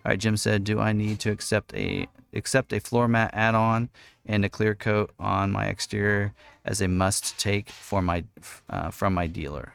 All 0.06 0.10
right, 0.12 0.20
Jim 0.20 0.38
said, 0.38 0.64
do 0.64 0.80
I 0.80 0.94
need 0.94 1.20
to 1.22 1.32
accept 1.32 1.74
a 1.74 2.08
accept 2.34 2.72
a 2.72 2.80
floor 2.80 3.08
mat 3.08 3.32
add-on 3.34 3.90
and 4.26 4.46
a 4.46 4.50
clear 4.50 4.74
coat 4.74 5.12
on 5.20 5.52
my 5.52 5.66
exterior 5.66 6.34
as 6.64 6.80
a 6.82 6.88
must 6.88 7.38
take 7.38 7.70
for 7.70 8.02
my 8.02 8.24
uh, 8.70 8.90
from 8.92 9.14
my 9.14 9.28
dealer? 9.28 9.74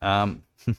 Um, 0.00 0.42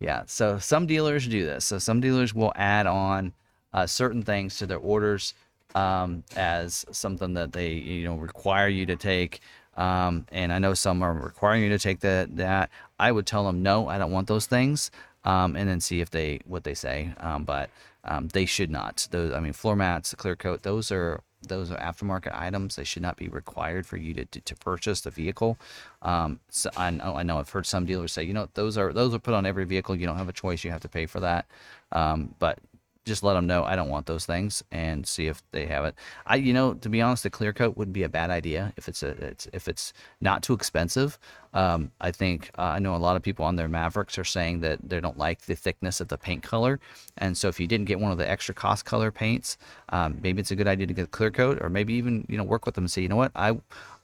Yeah. 0.00 0.24
So 0.26 0.58
some 0.58 0.86
dealers 0.86 1.26
do 1.26 1.46
this. 1.46 1.64
So 1.64 1.78
some 1.78 2.00
dealers 2.00 2.34
will 2.34 2.52
add 2.56 2.86
on 2.86 3.32
uh, 3.72 3.86
certain 3.86 4.22
things 4.22 4.58
to 4.58 4.66
their 4.66 4.78
orders 4.78 5.34
um, 5.74 6.24
as 6.36 6.84
something 6.90 7.34
that 7.34 7.52
they 7.52 7.72
you 7.72 8.04
know 8.04 8.16
require 8.16 8.68
you 8.68 8.86
to 8.86 8.96
take. 8.96 9.40
Um, 9.76 10.26
and 10.30 10.52
I 10.52 10.58
know 10.58 10.74
some 10.74 11.02
are 11.02 11.12
requiring 11.12 11.62
you 11.62 11.70
to 11.70 11.78
take 11.78 12.00
that. 12.00 12.36
That 12.36 12.70
I 12.98 13.12
would 13.12 13.26
tell 13.26 13.44
them 13.44 13.62
no, 13.62 13.88
I 13.88 13.98
don't 13.98 14.12
want 14.12 14.28
those 14.28 14.46
things, 14.46 14.90
um, 15.24 15.56
and 15.56 15.68
then 15.68 15.80
see 15.80 16.00
if 16.00 16.10
they 16.10 16.40
what 16.46 16.64
they 16.64 16.74
say. 16.74 17.12
Um, 17.18 17.44
but 17.44 17.70
um, 18.04 18.28
they 18.28 18.46
should 18.46 18.70
not. 18.70 19.08
Those 19.10 19.32
I 19.32 19.40
mean, 19.40 19.52
floor 19.52 19.76
mats, 19.76 20.14
clear 20.14 20.36
coat, 20.36 20.62
those 20.62 20.90
are 20.90 21.22
those 21.48 21.70
are 21.70 21.76
aftermarket 21.78 22.34
items. 22.34 22.76
They 22.76 22.84
should 22.84 23.02
not 23.02 23.16
be 23.16 23.28
required 23.28 23.86
for 23.86 23.96
you 23.96 24.14
to, 24.14 24.24
to, 24.24 24.40
to 24.40 24.54
purchase 24.56 25.02
the 25.02 25.10
vehicle. 25.10 25.58
Um, 26.02 26.40
so 26.48 26.70
I 26.76 26.90
know, 26.90 27.16
I 27.16 27.22
know 27.22 27.38
I've 27.38 27.50
heard 27.50 27.66
some 27.66 27.86
dealers 27.86 28.12
say, 28.12 28.24
you 28.24 28.32
know, 28.32 28.48
those 28.54 28.78
are 28.78 28.92
those 28.92 29.14
are 29.14 29.18
put 29.18 29.34
on 29.34 29.46
every 29.46 29.64
vehicle. 29.64 29.96
You 29.96 30.06
don't 30.06 30.16
have 30.18 30.28
a 30.28 30.32
choice. 30.32 30.64
You 30.64 30.70
have 30.70 30.82
to 30.82 30.88
pay 30.88 31.06
for 31.06 31.20
that. 31.20 31.46
Um, 31.92 32.34
but 32.38 32.58
just 33.04 33.22
let 33.22 33.34
them 33.34 33.46
know 33.46 33.64
I 33.64 33.76
don't 33.76 33.90
want 33.90 34.06
those 34.06 34.24
things 34.24 34.62
and 34.70 35.06
see 35.06 35.26
if 35.26 35.42
they 35.50 35.66
have 35.66 35.84
it. 35.84 35.94
I, 36.26 36.36
you 36.36 36.52
know, 36.52 36.74
to 36.74 36.88
be 36.88 37.02
honest, 37.02 37.22
the 37.22 37.30
clear 37.30 37.52
coat 37.52 37.76
wouldn't 37.76 37.92
be 37.92 38.02
a 38.02 38.08
bad 38.08 38.30
idea 38.30 38.72
if 38.76 38.88
it's 38.88 39.02
a, 39.02 39.08
it's, 39.08 39.48
if 39.52 39.68
it's 39.68 39.92
not 40.20 40.42
too 40.42 40.54
expensive. 40.54 41.18
Um, 41.52 41.92
I 42.00 42.10
think 42.10 42.50
uh, 42.58 42.62
I 42.62 42.78
know 42.80 42.96
a 42.96 42.98
lot 42.98 43.14
of 43.14 43.22
people 43.22 43.44
on 43.44 43.56
their 43.56 43.68
Mavericks 43.68 44.18
are 44.18 44.24
saying 44.24 44.60
that 44.60 44.80
they 44.82 45.00
don't 45.00 45.18
like 45.18 45.42
the 45.42 45.54
thickness 45.54 46.00
of 46.00 46.08
the 46.08 46.18
paint 46.18 46.42
color, 46.42 46.80
and 47.18 47.36
so 47.36 47.46
if 47.46 47.60
you 47.60 47.68
didn't 47.68 47.86
get 47.86 48.00
one 48.00 48.10
of 48.10 48.18
the 48.18 48.28
extra 48.28 48.54
cost 48.54 48.84
color 48.84 49.12
paints, 49.12 49.56
um, 49.90 50.18
maybe 50.20 50.40
it's 50.40 50.50
a 50.50 50.56
good 50.56 50.66
idea 50.66 50.86
to 50.88 50.92
get 50.92 51.12
clear 51.12 51.30
coat, 51.30 51.58
or 51.60 51.68
maybe 51.68 51.94
even 51.94 52.26
you 52.28 52.36
know 52.36 52.42
work 52.42 52.66
with 52.66 52.74
them 52.74 52.84
and 52.84 52.90
say, 52.90 53.02
you 53.02 53.08
know 53.08 53.16
what, 53.16 53.30
I 53.36 53.56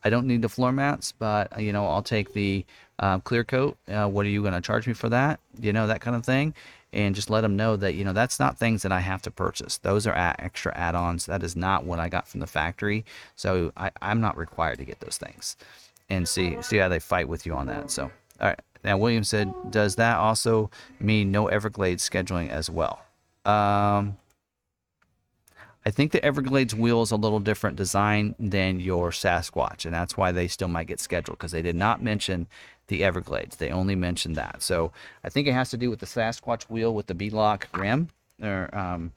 I 0.04 0.10
don't 0.10 0.28
need 0.28 0.42
the 0.42 0.48
floor 0.48 0.70
mats, 0.70 1.12
but 1.12 1.60
you 1.60 1.72
know 1.72 1.86
I'll 1.88 2.04
take 2.04 2.34
the 2.34 2.64
uh, 3.00 3.18
clear 3.18 3.42
coat. 3.42 3.76
Uh, 3.88 4.06
what 4.06 4.26
are 4.26 4.28
you 4.28 4.42
going 4.42 4.54
to 4.54 4.60
charge 4.60 4.86
me 4.86 4.92
for 4.92 5.08
that? 5.08 5.40
You 5.58 5.72
know 5.72 5.88
that 5.88 6.00
kind 6.00 6.14
of 6.14 6.24
thing 6.24 6.54
and 6.92 7.14
just 7.14 7.30
let 7.30 7.42
them 7.42 7.56
know 7.56 7.76
that 7.76 7.94
you 7.94 8.04
know 8.04 8.12
that's 8.12 8.40
not 8.40 8.58
things 8.58 8.82
that 8.82 8.92
I 8.92 9.00
have 9.00 9.22
to 9.22 9.30
purchase. 9.30 9.78
Those 9.78 10.06
are 10.06 10.14
extra 10.16 10.76
add-ons. 10.76 11.26
That 11.26 11.42
is 11.42 11.56
not 11.56 11.84
what 11.84 12.00
I 12.00 12.08
got 12.08 12.28
from 12.28 12.40
the 12.40 12.46
factory, 12.46 13.04
so 13.36 13.72
I, 13.76 13.90
I'm 14.02 14.20
not 14.20 14.36
required 14.36 14.78
to 14.78 14.84
get 14.84 15.00
those 15.00 15.18
things. 15.18 15.56
And 16.08 16.28
see 16.28 16.60
see 16.60 16.78
how 16.78 16.88
they 16.88 16.98
fight 16.98 17.28
with 17.28 17.46
you 17.46 17.54
on 17.54 17.66
that. 17.68 17.90
So 17.90 18.10
all 18.40 18.48
right. 18.48 18.60
Now 18.82 18.96
William 18.96 19.24
said, 19.24 19.52
does 19.70 19.96
that 19.96 20.16
also 20.16 20.70
mean 20.98 21.30
no 21.30 21.48
Everglades 21.48 22.08
scheduling 22.08 22.48
as 22.48 22.70
well? 22.70 23.00
Um, 23.44 24.16
I 25.84 25.90
think 25.90 26.12
the 26.12 26.22
Everglades 26.22 26.74
wheel 26.74 27.00
is 27.02 27.10
a 27.10 27.16
little 27.16 27.40
different 27.40 27.76
design 27.76 28.34
than 28.38 28.80
your 28.80 29.10
Sasquatch, 29.10 29.86
and 29.86 29.94
that's 29.94 30.16
why 30.16 30.30
they 30.30 30.46
still 30.46 30.68
might 30.68 30.86
get 30.86 31.00
scheduled 31.00 31.38
because 31.38 31.52
they 31.52 31.62
did 31.62 31.76
not 31.76 32.02
mention 32.02 32.46
the 32.88 33.02
Everglades. 33.02 33.56
They 33.56 33.70
only 33.70 33.94
mentioned 33.94 34.36
that. 34.36 34.62
So 34.62 34.92
I 35.24 35.30
think 35.30 35.48
it 35.48 35.52
has 35.52 35.70
to 35.70 35.78
do 35.78 35.88
with 35.88 36.00
the 36.00 36.06
Sasquatch 36.06 36.64
wheel 36.64 36.94
with 36.94 37.06
the 37.06 37.14
beadlock 37.14 37.64
rim 37.72 38.08
or 38.42 38.68
um, 38.76 39.12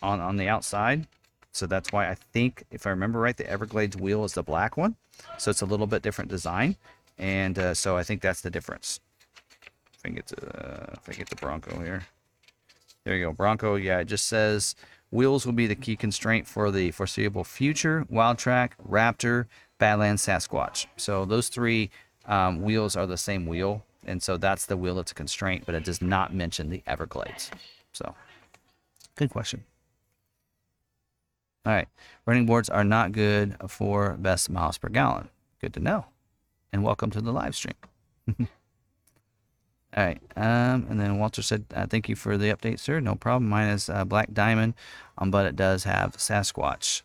on 0.00 0.20
on 0.20 0.36
the 0.36 0.48
outside. 0.48 1.08
So 1.50 1.66
that's 1.66 1.90
why 1.90 2.08
I 2.08 2.14
think, 2.14 2.62
if 2.70 2.86
I 2.86 2.90
remember 2.90 3.18
right, 3.18 3.36
the 3.36 3.48
Everglades 3.50 3.96
wheel 3.96 4.24
is 4.24 4.34
the 4.34 4.42
black 4.44 4.76
one. 4.76 4.94
So 5.38 5.50
it's 5.50 5.62
a 5.62 5.66
little 5.66 5.88
bit 5.88 6.02
different 6.02 6.30
design, 6.30 6.76
and 7.18 7.58
uh, 7.58 7.74
so 7.74 7.96
I 7.96 8.04
think 8.04 8.20
that's 8.20 8.42
the 8.42 8.50
difference. 8.50 9.00
If 9.94 10.00
I 10.04 10.10
get 10.10 10.26
to 10.28 10.36
uh, 10.36 10.94
if 10.94 11.08
I 11.08 11.12
get 11.12 11.28
the 11.28 11.36
Bronco 11.36 11.80
here, 11.80 12.06
there 13.02 13.16
you 13.16 13.24
go, 13.24 13.32
Bronco. 13.32 13.74
Yeah, 13.74 13.98
it 13.98 14.04
just 14.04 14.26
says 14.26 14.76
wheels 15.10 15.46
will 15.46 15.52
be 15.52 15.66
the 15.66 15.74
key 15.74 15.96
constraint 15.96 16.46
for 16.46 16.70
the 16.70 16.90
foreseeable 16.90 17.44
future. 17.44 18.06
Wildtrak, 18.10 18.72
Raptor, 18.86 19.46
Badlands, 19.78 20.24
Sasquatch. 20.26 20.86
So 20.96 21.24
those 21.24 21.48
three 21.48 21.90
um, 22.26 22.62
wheels 22.62 22.96
are 22.96 23.06
the 23.06 23.16
same 23.16 23.46
wheel, 23.46 23.84
and 24.04 24.22
so 24.22 24.36
that's 24.36 24.66
the 24.66 24.76
wheel 24.76 24.94
that's 24.96 25.12
a 25.12 25.14
constraint, 25.14 25.64
but 25.66 25.74
it 25.74 25.84
does 25.84 26.02
not 26.02 26.34
mention 26.34 26.70
the 26.70 26.82
Everglades. 26.86 27.50
So, 27.92 28.14
good 29.16 29.30
question. 29.30 29.64
All 31.64 31.72
right, 31.72 31.88
running 32.26 32.46
boards 32.46 32.68
are 32.68 32.84
not 32.84 33.12
good 33.12 33.56
for 33.68 34.16
best 34.18 34.50
miles 34.50 34.78
per 34.78 34.88
gallon. 34.88 35.28
Good 35.60 35.74
to 35.74 35.80
know. 35.80 36.06
And 36.72 36.82
welcome 36.84 37.10
to 37.10 37.20
the 37.20 37.32
live 37.32 37.56
stream. 37.56 37.74
All 39.96 40.04
right. 40.04 40.20
Um, 40.36 40.86
and 40.90 41.00
then 41.00 41.18
Walter 41.18 41.42
said, 41.42 41.64
uh, 41.74 41.86
"Thank 41.86 42.08
you 42.08 42.16
for 42.16 42.36
the 42.36 42.50
update, 42.50 42.78
sir. 42.78 43.00
No 43.00 43.14
problem. 43.14 43.48
Mine 43.48 43.68
is 43.68 43.88
uh, 43.88 44.04
Black 44.04 44.32
Diamond, 44.32 44.74
um, 45.16 45.30
but 45.30 45.46
it 45.46 45.56
does 45.56 45.84
have 45.84 46.16
Sasquatch 46.16 47.02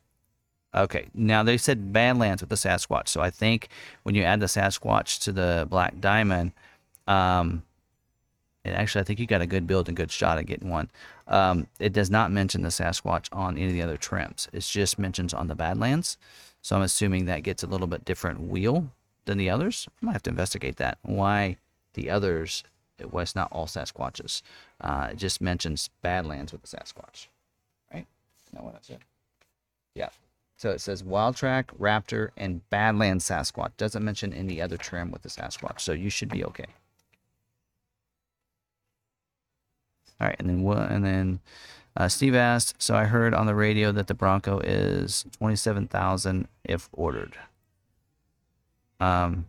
Okay, 0.76 1.08
now 1.14 1.44
they 1.44 1.58
said 1.58 1.94
Badlands 1.94 2.42
with 2.42 2.50
the 2.50 2.56
Sasquatch, 2.56 3.08
so 3.08 3.22
I 3.22 3.30
think 3.30 3.68
when 4.04 4.16
you 4.16 4.24
add 4.24 4.40
the 4.40 4.48
Sasquatch 4.48 5.20
to 5.24 5.32
the 5.32 5.68
Black 5.70 6.00
Diamond, 6.00 6.52
um, 7.06 7.62
and 8.66 8.76
actually 8.76 9.02
I 9.02 9.04
think 9.04 9.20
you 9.20 9.28
got 9.28 9.42
a 9.42 9.46
good 9.46 9.68
build 9.68 9.88
and 9.88 9.96
good 9.96 10.10
shot 10.10 10.40
at 10.40 10.48
getting 10.48 10.70
one. 10.70 10.90
Um, 11.28 11.68
it 11.80 11.94
does 11.94 12.10
not 12.10 12.32
mention 12.32 12.64
the 12.64 12.70
Sasquatch 12.70 13.28
on 13.32 13.56
any 13.56 13.68
of 13.68 13.74
the 13.74 13.84
other 13.84 13.98
trims. 13.98 14.48
It 14.52 14.62
just 14.62 14.98
mentions 14.98 15.32
on 15.32 15.48
the 15.48 15.54
Badlands, 15.54 16.18
so 16.64 16.76
I'm 16.76 16.82
assuming 16.82 17.26
that 17.26 17.44
gets 17.44 17.62
a 17.62 17.68
little 17.68 17.88
bit 17.88 18.04
different 18.04 18.42
wheel 18.42 18.90
than 19.26 19.38
the 19.38 19.52
others. 19.52 19.88
I 20.02 20.06
might 20.08 20.14
have 20.14 20.24
to 20.24 20.32
investigate 20.32 20.78
that. 20.78 20.98
Why 21.04 21.58
the 21.94 22.10
others? 22.10 22.64
It 23.00 23.12
was 23.12 23.36
not 23.36 23.52
all 23.52 23.66
Sasquatches. 23.66 24.42
Uh, 24.80 25.10
it 25.12 25.18
just 25.18 25.42
mentions 25.42 25.90
Badlands 26.02 26.52
with 26.52 26.62
the 26.62 26.68
Sasquatch, 26.68 27.28
right? 27.92 28.06
What 28.52 28.76
I 28.76 28.80
said? 28.82 29.00
Yeah. 29.96 30.10
So 30.58 30.70
it 30.70 30.80
says 30.80 31.04
Wildtrak, 31.04 31.66
Raptor, 31.80 32.30
and 32.38 32.68
Badlands 32.70 33.28
Sasquatch. 33.28 33.72
Doesn't 33.78 34.06
mention 34.06 34.32
any 34.32 34.62
other 34.62 34.78
trim 34.78 35.12
with 35.12 35.24
the 35.24 35.30
Sasquatch, 35.30 35.80
so 35.82 35.92
you 35.92 36.10
should 36.10 36.30
be 36.30 36.46
okay. 36.46 36.68
All 40.22 40.28
right, 40.28 40.36
and 40.40 40.48
then 40.48 40.62
what? 40.62 40.90
And 40.90 41.04
then 41.04 41.40
uh, 41.98 42.08
Steve 42.08 42.36
asked, 42.36 42.82
so 42.82 42.96
I 42.96 43.06
heard 43.06 43.34
on 43.34 43.48
the 43.48 43.56
radio 43.56 43.92
that 43.92 44.08
the 44.08 44.14
Bronco 44.14 44.60
is 44.60 45.26
twenty-seven 45.38 45.88
thousand 45.88 46.48
if 46.64 46.88
ordered. 46.94 47.36
Um, 49.00 49.48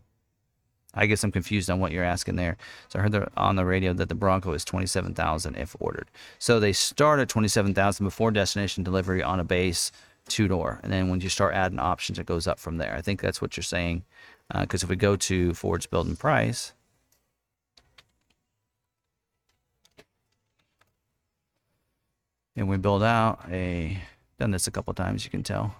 I 0.94 1.06
guess 1.06 1.24
I'm 1.24 1.32
confused 1.32 1.70
on 1.70 1.80
what 1.80 1.92
you're 1.92 2.04
asking 2.04 2.36
there. 2.36 2.56
So 2.88 2.98
I 2.98 3.02
heard 3.02 3.28
on 3.36 3.56
the 3.56 3.64
radio 3.64 3.92
that 3.94 4.08
the 4.08 4.14
Bronco 4.14 4.52
is 4.52 4.64
27,000 4.64 5.56
if 5.56 5.76
ordered. 5.80 6.10
So 6.38 6.60
they 6.60 6.72
start 6.72 7.20
at 7.20 7.28
27,000 7.28 8.04
before 8.04 8.30
destination 8.30 8.84
delivery 8.84 9.22
on 9.22 9.40
a 9.40 9.44
base 9.44 9.92
two 10.28 10.48
door. 10.48 10.80
And 10.82 10.92
then 10.92 11.08
when 11.08 11.20
you 11.20 11.28
start 11.28 11.54
adding 11.54 11.78
options, 11.78 12.18
it 12.18 12.26
goes 12.26 12.46
up 12.46 12.58
from 12.58 12.78
there. 12.78 12.94
I 12.94 13.02
think 13.02 13.20
that's 13.20 13.42
what 13.42 13.56
you're 13.56 13.64
saying. 13.64 14.04
Because 14.52 14.82
uh, 14.82 14.86
if 14.86 14.90
we 14.90 14.96
go 14.96 15.16
to 15.16 15.54
Ford's 15.54 15.86
build 15.86 16.06
and 16.06 16.18
price, 16.18 16.72
and 22.56 22.68
we 22.68 22.76
build 22.76 23.02
out 23.02 23.40
a, 23.50 23.98
done 24.38 24.50
this 24.50 24.66
a 24.66 24.70
couple 24.70 24.92
times, 24.94 25.24
you 25.24 25.30
can 25.30 25.42
tell. 25.42 25.74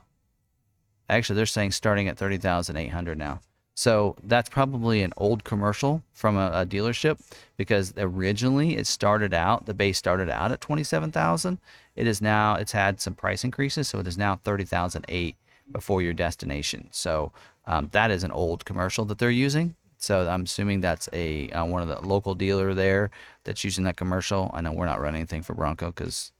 Actually, 1.09 1.37
they're 1.37 1.47
saying 1.47 1.73
starting 1.73 2.09
at 2.09 2.17
30,800 2.17 3.19
now. 3.19 3.41
So 3.75 4.15
that's 4.23 4.49
probably 4.49 5.03
an 5.03 5.13
old 5.17 5.43
commercial 5.43 6.03
from 6.13 6.37
a, 6.37 6.51
a, 6.55 6.67
dealership 6.67 7.21
because 7.57 7.93
originally 7.97 8.77
it 8.77 8.87
started 8.87 9.35
out, 9.35 9.67
the 9.67 9.75
base 9.75 9.99
started 9.99 10.31
out 10.31 10.53
at 10.53 10.61
27,000. 10.61 11.59
It 11.97 12.07
is 12.07 12.23
now, 12.23 12.55
it's 12.55 12.71
had 12.71 13.01
some 13.01 13.15
price 13.15 13.43
increases. 13.43 13.89
So 13.89 13.99
it 13.99 14.07
is 14.07 14.17
now 14.17 14.37
30,008 14.37 15.37
before 15.73 16.03
your 16.03 16.13
destination. 16.13 16.89
So 16.93 17.33
um, 17.67 17.89
that 17.93 18.13
is 18.13 18.23
an 18.23 18.31
old 18.31 18.65
commercial 18.65 19.05
that 19.07 19.19
they're 19.19 19.31
using. 19.31 19.75
So 19.99 20.29
I'm 20.29 20.43
assuming 20.43 20.81
that's 20.81 21.09
a 21.13 21.49
uh, 21.51 21.65
one 21.65 21.83
of 21.83 21.89
the 21.89 22.07
local 22.07 22.35
dealer 22.35 22.75
there 22.75 23.11
that's 23.43 23.65
using 23.65 23.85
that 23.85 23.97
commercial. 23.97 24.51
I 24.53 24.61
know 24.61 24.73
we're 24.73 24.87
not 24.87 25.01
running 25.01 25.21
anything 25.21 25.43
for 25.43 25.55
Bronco 25.55 25.87
because 25.87 26.31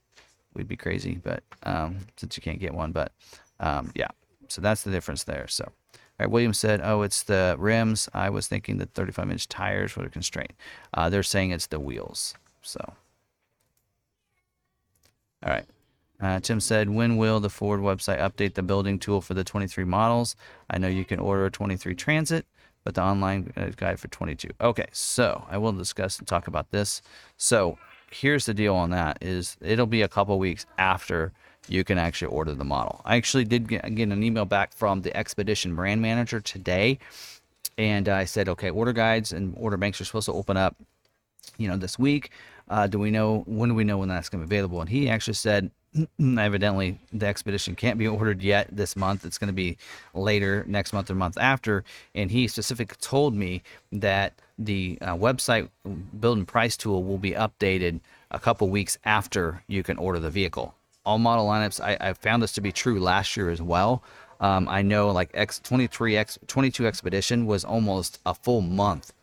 we'd 0.53 0.67
be 0.67 0.77
crazy, 0.77 1.19
but 1.21 1.43
um, 1.63 1.97
since 2.15 2.37
you 2.37 2.43
can't 2.43 2.59
get 2.59 2.73
one, 2.73 2.91
but 2.91 3.11
um, 3.59 3.91
yeah, 3.95 4.09
so 4.47 4.61
that's 4.61 4.83
the 4.83 4.91
difference 4.91 5.23
there. 5.23 5.47
So. 5.47 5.71
Right, 6.19 6.29
William 6.31 6.53
said, 6.53 6.81
"Oh, 6.81 7.01
it's 7.01 7.23
the 7.23 7.55
rims. 7.59 8.07
I 8.13 8.29
was 8.29 8.47
thinking 8.47 8.77
the 8.77 8.85
35-inch 8.85 9.49
tires 9.49 9.95
were 9.97 10.05
a 10.05 10.09
constraint. 10.09 10.53
Uh, 10.93 11.09
they're 11.09 11.23
saying 11.23 11.51
it's 11.51 11.67
the 11.67 11.79
wheels. 11.79 12.35
So, 12.61 12.79
all 15.43 15.51
right." 15.51 15.65
Uh, 16.21 16.39
Tim 16.39 16.61
said, 16.61 16.89
"When 16.89 17.17
will 17.17 17.39
the 17.41 17.49
Ford 17.49 17.81
website 17.81 18.19
update 18.19 18.53
the 18.53 18.63
building 18.63 18.97
tool 18.99 19.19
for 19.21 19.33
the 19.33 19.43
23 19.43 19.83
models? 19.83 20.35
I 20.69 20.77
know 20.77 20.87
you 20.87 21.03
can 21.05 21.19
order 21.19 21.45
a 21.45 21.51
23 21.51 21.93
Transit, 21.95 22.45
but 22.85 22.95
the 22.95 23.03
online 23.03 23.51
guide 23.75 23.99
for 23.99 24.07
22. 24.07 24.49
Okay, 24.61 24.87
so 24.93 25.45
I 25.49 25.57
will 25.57 25.73
discuss 25.73 26.17
and 26.17 26.27
talk 26.27 26.47
about 26.47 26.71
this. 26.71 27.01
So 27.37 27.77
here's 28.09 28.45
the 28.45 28.53
deal 28.53 28.75
on 28.75 28.91
that: 28.91 29.17
is 29.21 29.57
it'll 29.61 29.85
be 29.85 30.01
a 30.01 30.07
couple 30.07 30.39
weeks 30.39 30.65
after." 30.77 31.33
You 31.67 31.83
can 31.83 31.97
actually 31.97 32.27
order 32.27 32.53
the 32.53 32.63
model. 32.63 33.01
I 33.05 33.15
actually 33.15 33.45
did 33.45 33.67
get, 33.67 33.83
an 33.83 34.23
email 34.23 34.45
back 34.45 34.73
from 34.73 35.01
the 35.01 35.15
Expedition 35.15 35.75
brand 35.75 36.01
manager 36.01 36.39
today, 36.39 36.99
and 37.77 38.07
I 38.07 38.25
said, 38.25 38.49
okay, 38.49 38.69
order 38.69 38.93
guides 38.93 39.31
and 39.31 39.53
order 39.57 39.77
banks 39.77 39.99
are 39.99 40.05
supposed 40.05 40.25
to 40.25 40.33
open 40.33 40.57
up, 40.57 40.75
you 41.57 41.67
know, 41.67 41.77
this 41.77 41.99
week. 41.99 42.31
Uh, 42.69 42.87
do 42.87 42.97
we 42.97 43.11
know 43.11 43.43
when 43.45 43.69
do 43.69 43.75
we 43.75 43.83
know 43.83 43.97
when 43.97 44.09
that's 44.09 44.29
going 44.29 44.43
to 44.43 44.47
be 44.47 44.55
available? 44.55 44.81
And 44.81 44.89
he 44.89 45.09
actually 45.09 45.35
said 45.35 45.69
evidently 46.19 46.99
the 47.13 47.25
expedition 47.25 47.75
can't 47.75 47.97
be 47.97 48.07
ordered 48.07 48.41
yet 48.41 48.67
this 48.71 48.95
month 48.95 49.25
it's 49.25 49.37
going 49.37 49.47
to 49.47 49.53
be 49.53 49.77
later 50.13 50.65
next 50.67 50.93
month 50.93 51.09
or 51.09 51.15
month 51.15 51.37
after 51.37 51.83
and 52.13 52.31
he 52.31 52.47
specifically 52.47 52.97
told 52.99 53.33
me 53.33 53.61
that 53.91 54.33
the 54.57 54.97
uh, 55.01 55.15
website 55.15 55.69
build 56.19 56.37
and 56.37 56.47
price 56.47 56.75
tool 56.75 57.03
will 57.03 57.17
be 57.17 57.31
updated 57.31 57.99
a 58.31 58.39
couple 58.39 58.67
weeks 58.69 58.97
after 59.05 59.63
you 59.67 59.83
can 59.83 59.97
order 59.97 60.19
the 60.19 60.29
vehicle 60.29 60.73
all 61.05 61.17
model 61.17 61.45
lineups. 61.47 61.79
I, 61.81 61.97
I 61.99 62.13
found 62.13 62.41
this 62.43 62.53
to 62.53 62.61
be 62.61 62.71
true 62.71 62.99
last 62.99 63.37
year 63.37 63.49
as 63.49 63.61
well. 63.61 64.03
Um, 64.41 64.67
i 64.67 64.81
know 64.81 65.11
like 65.11 65.31
x23 65.31 66.17
x 66.17 66.37
22 66.45 66.85
expedition 66.85 67.45
was 67.45 67.63
almost 67.63 68.19
a 68.25 68.33
full 68.33 68.59
month 68.59 69.13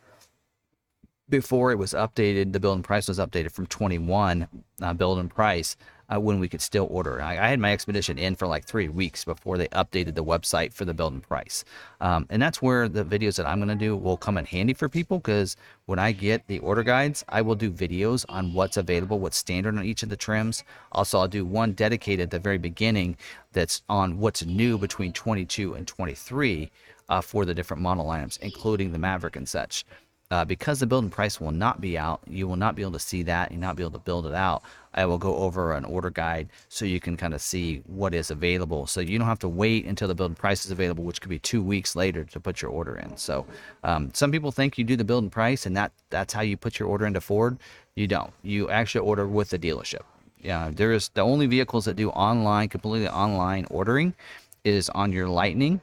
before 1.29 1.71
it 1.71 1.79
was 1.79 1.93
updated, 1.93 2.53
the 2.53 2.59
build 2.59 2.75
and 2.75 2.83
price 2.83 3.07
was 3.07 3.17
updated 3.17 3.51
from 3.51 3.65
21 3.65 4.47
uh, 4.81 4.93
build 4.93 5.19
and 5.19 5.29
price 5.29 5.75
uh, 6.13 6.19
when 6.19 6.39
we 6.39 6.47
could 6.47 6.61
still 6.61 6.87
order. 6.89 7.21
I, 7.21 7.33
I, 7.33 7.47
had 7.47 7.59
my 7.59 7.73
expedition 7.73 8.17
in 8.17 8.35
for 8.35 8.47
like 8.47 8.65
three 8.65 8.87
weeks 8.87 9.25
before 9.25 9.57
they 9.57 9.67
updated 9.69 10.15
the 10.15 10.23
website 10.23 10.73
for 10.73 10.85
the 10.85 10.93
build 10.93 11.13
and 11.13 11.23
price. 11.23 11.63
Um, 12.01 12.25
and 12.29 12.41
that's 12.41 12.61
where 12.61 12.87
the 12.87 13.03
videos 13.03 13.37
that 13.37 13.45
I'm 13.45 13.59
going 13.59 13.69
to 13.69 13.75
do 13.75 13.95
will 13.95 14.17
come 14.17 14.37
in 14.37 14.45
handy 14.45 14.73
for 14.73 14.89
people 14.89 15.19
because 15.19 15.55
when 15.85 15.99
I 15.99 16.11
get 16.11 16.47
the 16.47 16.59
order 16.59 16.83
guides, 16.83 17.23
I 17.29 17.41
will 17.41 17.55
do 17.55 17.71
videos 17.71 18.25
on 18.29 18.53
what's 18.53 18.77
available, 18.77 19.19
what's 19.19 19.37
standard 19.37 19.77
on 19.77 19.85
each 19.85 20.03
of 20.03 20.09
the 20.09 20.17
trims. 20.17 20.63
Also, 20.91 21.19
I'll 21.19 21.27
do 21.27 21.45
one 21.45 21.73
dedicated 21.73 22.25
at 22.25 22.31
the 22.31 22.39
very 22.39 22.57
beginning 22.57 23.17
that's 23.51 23.81
on 23.89 24.19
what's 24.19 24.45
new 24.45 24.77
between 24.77 25.13
22 25.13 25.73
and 25.73 25.87
23 25.87 26.71
uh, 27.09 27.21
for 27.21 27.45
the 27.45 27.53
different 27.53 27.83
model 27.83 28.05
lineups, 28.05 28.39
including 28.39 28.91
the 28.91 28.99
Maverick 28.99 29.35
and 29.35 29.47
such 29.47 29.85
uh, 30.31 30.43
because 30.43 30.79
the 30.79 30.87
build 30.87 31.03
and 31.03 31.11
price 31.11 31.39
will 31.39 31.51
not 31.51 31.79
be 31.79 31.97
out, 31.97 32.21
you 32.27 32.47
will 32.47 32.55
not 32.55 32.75
be 32.75 32.81
able 32.81 32.91
to 32.93 32.99
see 32.99 33.23
that 33.23 33.51
and 33.51 33.59
not 33.59 33.75
be 33.75 33.83
able 33.83 33.91
to 33.91 33.99
build 33.99 34.25
it 34.25 34.33
out. 34.33 34.63
I 34.95 35.05
will 35.05 35.17
go 35.17 35.35
over 35.35 35.73
an 35.73 35.85
order 35.85 36.09
guide 36.09 36.49
so 36.69 36.85
you 36.85 36.99
can 36.99 37.17
kind 37.17 37.33
of 37.33 37.41
see 37.41 37.83
what 37.87 38.13
is 38.13 38.31
available. 38.31 38.87
So 38.87 38.99
you 38.99 39.17
don't 39.17 39.27
have 39.27 39.39
to 39.39 39.49
wait 39.49 39.85
until 39.85 40.07
the 40.07 40.15
build 40.15 40.31
and 40.31 40.37
price 40.37 40.65
is 40.65 40.71
available, 40.71 41.03
which 41.03 41.21
could 41.21 41.29
be 41.29 41.39
two 41.39 41.61
weeks 41.61 41.95
later 41.95 42.23
to 42.23 42.39
put 42.39 42.61
your 42.61 42.71
order 42.71 42.95
in. 42.95 43.15
So 43.17 43.45
um, 43.83 44.11
some 44.13 44.31
people 44.31 44.51
think 44.51 44.77
you 44.77 44.83
do 44.83 44.95
the 44.95 45.03
build 45.03 45.23
and 45.23 45.31
price 45.31 45.65
and 45.65 45.75
that 45.77 45.91
that's 46.09 46.33
how 46.33 46.41
you 46.41 46.57
put 46.57 46.79
your 46.79 46.89
order 46.89 47.05
into 47.05 47.21
Ford. 47.21 47.57
You 47.95 48.07
don't. 48.07 48.33
You 48.43 48.69
actually 48.69 49.05
order 49.05 49.27
with 49.27 49.49
the 49.49 49.59
dealership. 49.59 50.01
Yeah, 50.39 50.71
there 50.73 50.91
is 50.91 51.09
the 51.09 51.21
only 51.21 51.45
vehicles 51.47 51.85
that 51.85 51.95
do 51.95 52.09
online, 52.09 52.69
completely 52.69 53.07
online 53.07 53.65
ordering 53.69 54.13
is 54.63 54.89
on 54.89 55.11
your 55.11 55.27
Lightning 55.27 55.79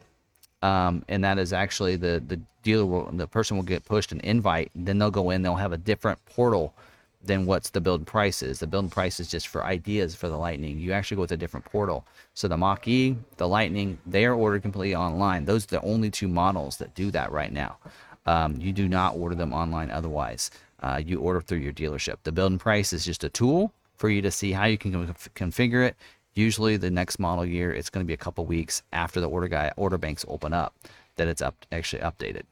um, 0.62 1.04
and 1.08 1.24
that 1.24 1.38
is 1.38 1.52
actually 1.52 1.96
the 1.96 2.22
the 2.26 2.40
dealer 2.62 2.84
will 2.84 3.10
the 3.12 3.26
person 3.26 3.56
will 3.56 3.64
get 3.64 3.84
pushed 3.84 4.12
an 4.12 4.20
invite 4.20 4.70
then 4.74 4.98
they'll 4.98 5.10
go 5.10 5.30
in 5.30 5.42
they'll 5.42 5.54
have 5.54 5.72
a 5.72 5.78
different 5.78 6.24
portal 6.26 6.74
than 7.22 7.46
what's 7.46 7.70
the 7.70 7.80
build 7.80 8.06
price 8.06 8.42
is. 8.42 8.60
The 8.60 8.66
build 8.66 8.90
price 8.90 9.20
is 9.20 9.28
just 9.28 9.48
for 9.48 9.64
ideas 9.64 10.14
for 10.14 10.28
the 10.28 10.36
lightning. 10.36 10.78
You 10.78 10.92
actually 10.92 11.16
go 11.16 11.22
with 11.22 11.32
a 11.32 11.36
different 11.36 11.66
portal. 11.66 12.06
So 12.34 12.48
the 12.48 12.56
mach 12.56 12.88
e 12.88 13.16
the 13.36 13.48
lightning 13.48 13.98
they 14.06 14.24
are 14.24 14.34
ordered 14.34 14.62
completely 14.62 14.94
online. 14.94 15.44
Those 15.44 15.64
are 15.64 15.78
the 15.78 15.82
only 15.82 16.10
two 16.10 16.28
models 16.28 16.78
that 16.78 16.94
do 16.94 17.10
that 17.10 17.30
right 17.30 17.52
now. 17.52 17.76
Um, 18.26 18.56
you 18.56 18.72
do 18.72 18.88
not 18.88 19.16
order 19.16 19.34
them 19.34 19.52
online 19.52 19.90
otherwise. 19.90 20.50
Uh, 20.82 21.00
you 21.04 21.20
order 21.20 21.40
through 21.40 21.58
your 21.58 21.72
dealership. 21.72 22.16
The 22.22 22.32
build 22.32 22.58
price 22.58 22.92
is 22.92 23.04
just 23.04 23.24
a 23.24 23.28
tool 23.28 23.72
for 23.96 24.08
you 24.08 24.22
to 24.22 24.30
see 24.30 24.52
how 24.52 24.64
you 24.64 24.78
can 24.78 24.92
configure 25.34 25.86
it 25.86 25.96
Usually, 26.40 26.78
the 26.78 26.90
next 26.90 27.18
model 27.18 27.44
year, 27.44 27.70
it's 27.70 27.90
going 27.90 28.04
to 28.04 28.06
be 28.06 28.14
a 28.14 28.24
couple 28.24 28.46
weeks 28.46 28.82
after 28.92 29.20
the 29.20 29.28
order 29.28 29.46
guy 29.46 29.72
order 29.76 29.98
banks 29.98 30.24
open 30.26 30.54
up 30.54 30.74
that 31.16 31.28
it's 31.28 31.42
up 31.42 31.66
actually 31.70 32.00
updated. 32.02 32.44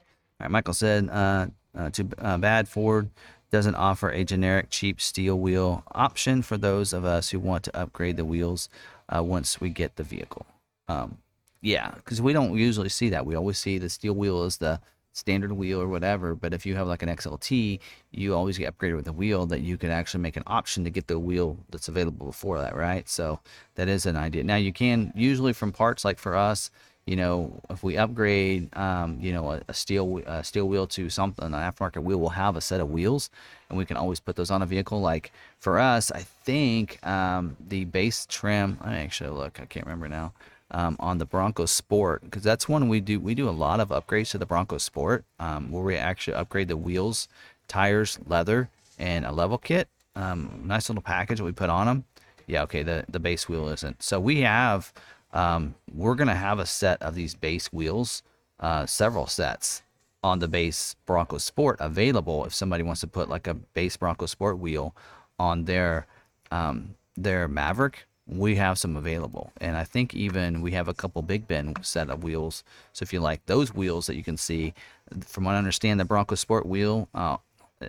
All 0.00 0.40
right, 0.40 0.50
Michael 0.50 0.74
said, 0.74 1.08
uh, 1.08 1.46
uh, 1.78 1.90
too 1.90 2.08
uh, 2.18 2.36
bad 2.38 2.68
Ford 2.68 3.08
doesn't 3.52 3.76
offer 3.76 4.10
a 4.10 4.24
generic 4.24 4.70
cheap 4.70 5.00
steel 5.00 5.38
wheel 5.38 5.84
option 5.92 6.42
for 6.42 6.56
those 6.58 6.92
of 6.92 7.04
us 7.04 7.30
who 7.30 7.38
want 7.38 7.62
to 7.64 7.76
upgrade 7.76 8.16
the 8.16 8.24
wheels 8.24 8.68
uh, 9.08 9.22
once 9.22 9.60
we 9.60 9.70
get 9.70 9.94
the 9.94 10.02
vehicle. 10.02 10.46
Um, 10.88 11.18
yeah, 11.62 11.92
because 11.94 12.20
we 12.20 12.32
don't 12.32 12.56
usually 12.56 12.88
see 12.88 13.10
that. 13.10 13.24
We 13.24 13.36
always 13.36 13.58
see 13.58 13.78
the 13.78 13.88
steel 13.88 14.14
wheel 14.14 14.42
as 14.42 14.56
the 14.56 14.80
standard 15.12 15.52
wheel 15.52 15.80
or 15.80 15.88
whatever. 15.88 16.34
But 16.34 16.54
if 16.54 16.64
you 16.64 16.76
have 16.76 16.86
like 16.86 17.02
an 17.02 17.08
XLT, 17.08 17.80
you 18.12 18.34
always 18.34 18.58
get 18.58 18.76
upgraded 18.76 18.96
with 18.96 19.08
a 19.08 19.12
wheel 19.12 19.46
that 19.46 19.60
you 19.60 19.76
can 19.76 19.90
actually 19.90 20.20
make 20.20 20.36
an 20.36 20.42
option 20.46 20.84
to 20.84 20.90
get 20.90 21.06
the 21.06 21.18
wheel 21.18 21.58
that's 21.70 21.88
available 21.88 22.26
before 22.26 22.58
that, 22.58 22.74
right? 22.76 23.08
So 23.08 23.40
that 23.74 23.88
is 23.88 24.06
an 24.06 24.16
idea. 24.16 24.44
Now 24.44 24.56
you 24.56 24.72
can 24.72 25.12
usually 25.14 25.52
from 25.52 25.72
parts 25.72 26.04
like 26.04 26.18
for 26.18 26.36
us, 26.36 26.70
you 27.06 27.16
know, 27.16 27.60
if 27.70 27.82
we 27.82 27.96
upgrade, 27.96 28.74
um, 28.76 29.18
you 29.20 29.32
know, 29.32 29.52
a, 29.52 29.62
a 29.68 29.74
steel 29.74 30.18
a 30.26 30.44
steel 30.44 30.68
wheel 30.68 30.86
to 30.88 31.10
something, 31.10 31.44
an 31.44 31.52
aftermarket 31.52 32.02
wheel 32.02 32.20
will 32.20 32.28
have 32.28 32.56
a 32.56 32.60
set 32.60 32.80
of 32.80 32.90
wheels, 32.90 33.30
and 33.68 33.78
we 33.78 33.84
can 33.84 33.96
always 33.96 34.20
put 34.20 34.36
those 34.36 34.50
on 34.50 34.62
a 34.62 34.66
vehicle. 34.66 35.00
Like 35.00 35.32
for 35.58 35.78
us, 35.78 36.12
I 36.12 36.20
think 36.20 37.04
um, 37.04 37.56
the 37.68 37.84
base 37.86 38.26
trim. 38.26 38.78
I 38.80 38.98
actually 38.98 39.30
look. 39.30 39.58
I 39.60 39.64
can't 39.64 39.86
remember 39.86 40.08
now 40.08 40.34
um, 40.70 40.96
on 40.98 41.18
the 41.18 41.24
Bronco 41.24 41.66
Sport 41.66 42.22
because 42.22 42.42
that's 42.42 42.68
one 42.68 42.88
we 42.88 43.00
do. 43.00 43.20
We 43.20 43.34
do 43.34 43.48
a 43.48 43.50
lot 43.50 43.80
of 43.80 43.88
upgrades 43.88 44.30
to 44.30 44.38
the 44.38 44.46
Bronco 44.46 44.78
Sport 44.78 45.24
um, 45.38 45.70
where 45.70 45.82
we 45.82 45.96
actually 45.96 46.34
upgrade 46.34 46.68
the 46.68 46.76
wheels, 46.76 47.28
tires, 47.68 48.18
leather, 48.26 48.68
and 48.98 49.24
a 49.24 49.32
level 49.32 49.58
kit. 49.58 49.88
Um, 50.16 50.62
nice 50.64 50.88
little 50.88 51.02
package 51.02 51.38
that 51.38 51.44
we 51.44 51.52
put 51.52 51.70
on 51.70 51.86
them. 51.86 52.04
Yeah, 52.46 52.62
okay. 52.62 52.82
The 52.82 53.04
the 53.08 53.20
base 53.20 53.48
wheel 53.48 53.68
isn't. 53.68 54.02
So 54.02 54.20
we 54.20 54.40
have. 54.40 54.92
Um, 55.32 55.76
we're 55.94 56.16
gonna 56.16 56.34
have 56.34 56.58
a 56.58 56.66
set 56.66 57.00
of 57.02 57.14
these 57.14 57.36
base 57.36 57.72
wheels, 57.72 58.24
uh, 58.58 58.84
several 58.86 59.28
sets 59.28 59.82
on 60.22 60.38
the 60.38 60.48
base 60.48 60.96
Bronco 61.06 61.38
Sport 61.38 61.76
available 61.80 62.44
if 62.44 62.54
somebody 62.54 62.82
wants 62.82 63.00
to 63.00 63.06
put 63.06 63.28
like 63.28 63.46
a 63.46 63.54
base 63.54 63.96
Bronco 63.96 64.26
Sport 64.26 64.58
wheel 64.58 64.94
on 65.38 65.64
their 65.64 66.06
um, 66.50 66.94
their 67.16 67.48
Maverick 67.48 68.06
we 68.30 68.56
have 68.56 68.78
some 68.78 68.96
available. 68.96 69.52
And 69.60 69.76
I 69.76 69.84
think 69.84 70.14
even 70.14 70.60
we 70.60 70.70
have 70.72 70.88
a 70.88 70.94
couple 70.94 71.20
Big 71.22 71.48
Bend 71.48 71.78
set 71.82 72.10
of 72.10 72.22
wheels. 72.22 72.62
So 72.92 73.02
if 73.02 73.12
you 73.12 73.20
like 73.20 73.44
those 73.46 73.74
wheels 73.74 74.06
that 74.06 74.16
you 74.16 74.22
can 74.22 74.36
see, 74.36 74.72
from 75.26 75.44
what 75.44 75.54
I 75.54 75.58
understand, 75.58 75.98
the 75.98 76.04
Bronco 76.04 76.36
Sport 76.36 76.66
wheel 76.66 77.08
uh, 77.14 77.38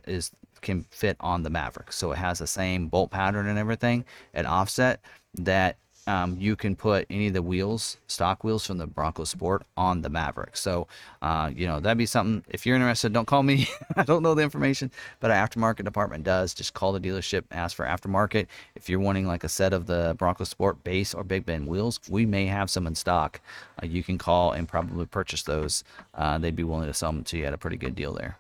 is 0.07 0.31
can 0.61 0.83
fit 0.91 1.17
on 1.19 1.43
the 1.43 1.49
Maverick. 1.49 1.91
So 1.91 2.11
it 2.11 2.17
has 2.17 2.39
the 2.39 2.47
same 2.47 2.87
bolt 2.87 3.11
pattern 3.11 3.47
and 3.47 3.57
everything 3.57 4.05
at 4.33 4.45
offset 4.45 5.01
that 5.35 5.77
um, 6.07 6.35
you 6.39 6.55
can 6.55 6.75
put 6.75 7.05
any 7.09 7.27
of 7.27 7.33
the 7.33 7.43
wheels, 7.43 7.97
stock 8.07 8.43
wheels 8.43 8.65
from 8.65 8.79
the 8.79 8.87
Bronco 8.87 9.23
Sport 9.23 9.63
on 9.77 10.01
the 10.01 10.09
Maverick. 10.09 10.57
So, 10.57 10.87
uh, 11.21 11.51
you 11.55 11.67
know, 11.67 11.79
that'd 11.79 11.97
be 11.97 12.07
something. 12.07 12.43
If 12.49 12.65
you're 12.65 12.75
interested, 12.75 13.13
don't 13.13 13.27
call 13.27 13.43
me. 13.43 13.67
I 13.95 14.03
don't 14.03 14.23
know 14.23 14.33
the 14.33 14.41
information, 14.41 14.91
but 15.19 15.29
our 15.29 15.47
aftermarket 15.47 15.85
department 15.85 16.23
does. 16.23 16.53
Just 16.55 16.73
call 16.73 16.91
the 16.91 16.99
dealership, 16.99 17.43
ask 17.51 17.75
for 17.75 17.85
aftermarket. 17.85 18.47
If 18.75 18.89
you're 18.89 18.99
wanting 18.99 19.27
like 19.27 19.43
a 19.43 19.49
set 19.49 19.73
of 19.73 19.85
the 19.85 20.15
Bronco 20.17 20.43
Sport 20.43 20.83
base 20.83 21.13
or 21.13 21.23
Big 21.23 21.45
Bend 21.45 21.67
wheels, 21.67 21.99
we 22.09 22.25
may 22.25 22.47
have 22.47 22.71
some 22.71 22.87
in 22.87 22.95
stock. 22.95 23.39
Uh, 23.81 23.85
you 23.85 24.03
can 24.03 24.17
call 24.17 24.51
and 24.51 24.67
probably 24.67 25.05
purchase 25.05 25.43
those. 25.43 25.83
Uh, 26.15 26.37
they'd 26.39 26.55
be 26.55 26.63
willing 26.63 26.87
to 26.87 26.93
sell 26.93 27.11
them 27.11 27.23
to 27.25 27.37
you 27.37 27.45
at 27.45 27.53
a 27.53 27.57
pretty 27.57 27.77
good 27.77 27.95
deal 27.95 28.13
there. 28.13 28.37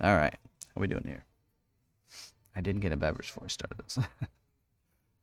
All 0.00 0.16
right, 0.16 0.34
how 0.74 0.80
are 0.80 0.82
we 0.82 0.88
doing 0.88 1.04
here? 1.06 1.24
I 2.56 2.60
didn't 2.60 2.80
get 2.80 2.90
a 2.90 2.96
beverage 2.96 3.28
before 3.28 3.44
I 3.44 3.48
started 3.48 3.78
this. 3.78 3.98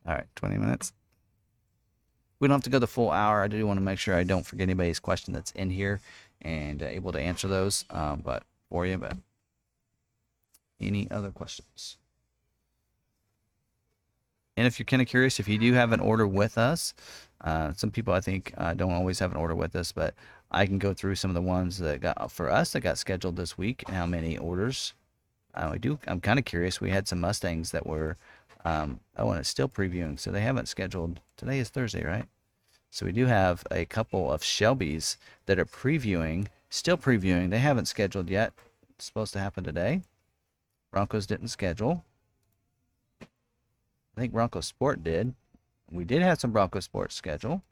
All 0.09 0.15
right, 0.15 0.25
20 0.37 0.57
minutes. 0.57 0.91
We 2.39 2.47
don't 2.47 2.55
have 2.55 2.63
to 2.63 2.71
go 2.71 2.79
the 2.79 2.87
full 2.87 3.11
hour. 3.11 3.43
I 3.43 3.47
do 3.47 3.67
want 3.67 3.77
to 3.77 3.83
make 3.83 3.99
sure 3.99 4.15
I 4.15 4.23
don't 4.23 4.43
forget 4.43 4.63
anybody's 4.63 4.99
question 4.99 5.35
that's 5.35 5.51
in 5.51 5.69
here 5.69 6.01
and 6.41 6.81
uh, 6.81 6.87
able 6.87 7.11
to 7.11 7.19
answer 7.19 7.47
those 7.47 7.85
um, 7.91 8.21
but 8.25 8.41
for 8.69 8.87
you. 8.87 8.97
But 8.97 9.17
any 10.81 11.11
other 11.11 11.29
questions? 11.29 11.97
And 14.57 14.65
if 14.65 14.79
you're 14.79 14.85
kind 14.87 15.01
of 15.01 15.07
curious, 15.07 15.39
if 15.39 15.47
you 15.47 15.59
do 15.59 15.73
have 15.73 15.91
an 15.91 15.99
order 15.99 16.25
with 16.25 16.57
us, 16.57 16.95
uh, 17.41 17.73
some 17.73 17.91
people 17.91 18.11
I 18.11 18.19
think 18.19 18.51
uh, 18.57 18.73
don't 18.73 18.93
always 18.93 19.19
have 19.19 19.29
an 19.29 19.37
order 19.37 19.53
with 19.53 19.75
us, 19.75 19.91
but 19.91 20.15
I 20.49 20.65
can 20.65 20.79
go 20.79 20.95
through 20.95 21.15
some 21.15 21.29
of 21.29 21.35
the 21.35 21.41
ones 21.41 21.77
that 21.77 22.01
got 22.01 22.31
for 22.31 22.49
us 22.49 22.71
that 22.71 22.79
got 22.79 22.97
scheduled 22.97 23.35
this 23.35 23.59
week 23.59 23.83
and 23.85 23.95
how 23.95 24.07
many 24.07 24.39
orders. 24.39 24.95
Uh, 25.53 25.69
I 25.73 25.77
do. 25.77 25.99
I'm 26.07 26.19
kind 26.19 26.39
of 26.39 26.45
curious. 26.45 26.81
We 26.81 26.89
had 26.89 27.07
some 27.07 27.19
Mustangs 27.19 27.71
that 27.71 27.85
were 27.85 28.17
um, 28.65 28.99
oh, 29.17 29.31
and 29.31 29.39
it's 29.39 29.49
still 29.49 29.69
previewing, 29.69 30.19
so 30.19 30.31
they 30.31 30.41
haven't 30.41 30.67
scheduled. 30.67 31.19
Today 31.37 31.59
is 31.59 31.69
Thursday, 31.69 32.05
right? 32.05 32.25
So 32.91 33.05
we 33.05 33.11
do 33.11 33.27
have 33.27 33.63
a 33.71 33.85
couple 33.85 34.31
of 34.31 34.41
Shelbys 34.41 35.17
that 35.45 35.59
are 35.59 35.65
previewing, 35.65 36.47
still 36.69 36.97
previewing. 36.97 37.49
They 37.51 37.59
haven't 37.59 37.85
scheduled 37.85 38.29
yet. 38.29 38.53
It's 38.89 39.05
supposed 39.05 39.33
to 39.33 39.39
happen 39.39 39.63
today. 39.63 40.01
Broncos 40.91 41.27
didn't 41.27 41.49
schedule. 41.49 42.03
I 43.21 44.21
think 44.21 44.33
Bronco 44.33 44.59
Sport 44.61 45.03
did. 45.03 45.33
We 45.91 46.03
did 46.03 46.21
have 46.21 46.39
some 46.39 46.51
Bronco 46.51 46.79
Sport 46.79 47.13
schedule. 47.13 47.63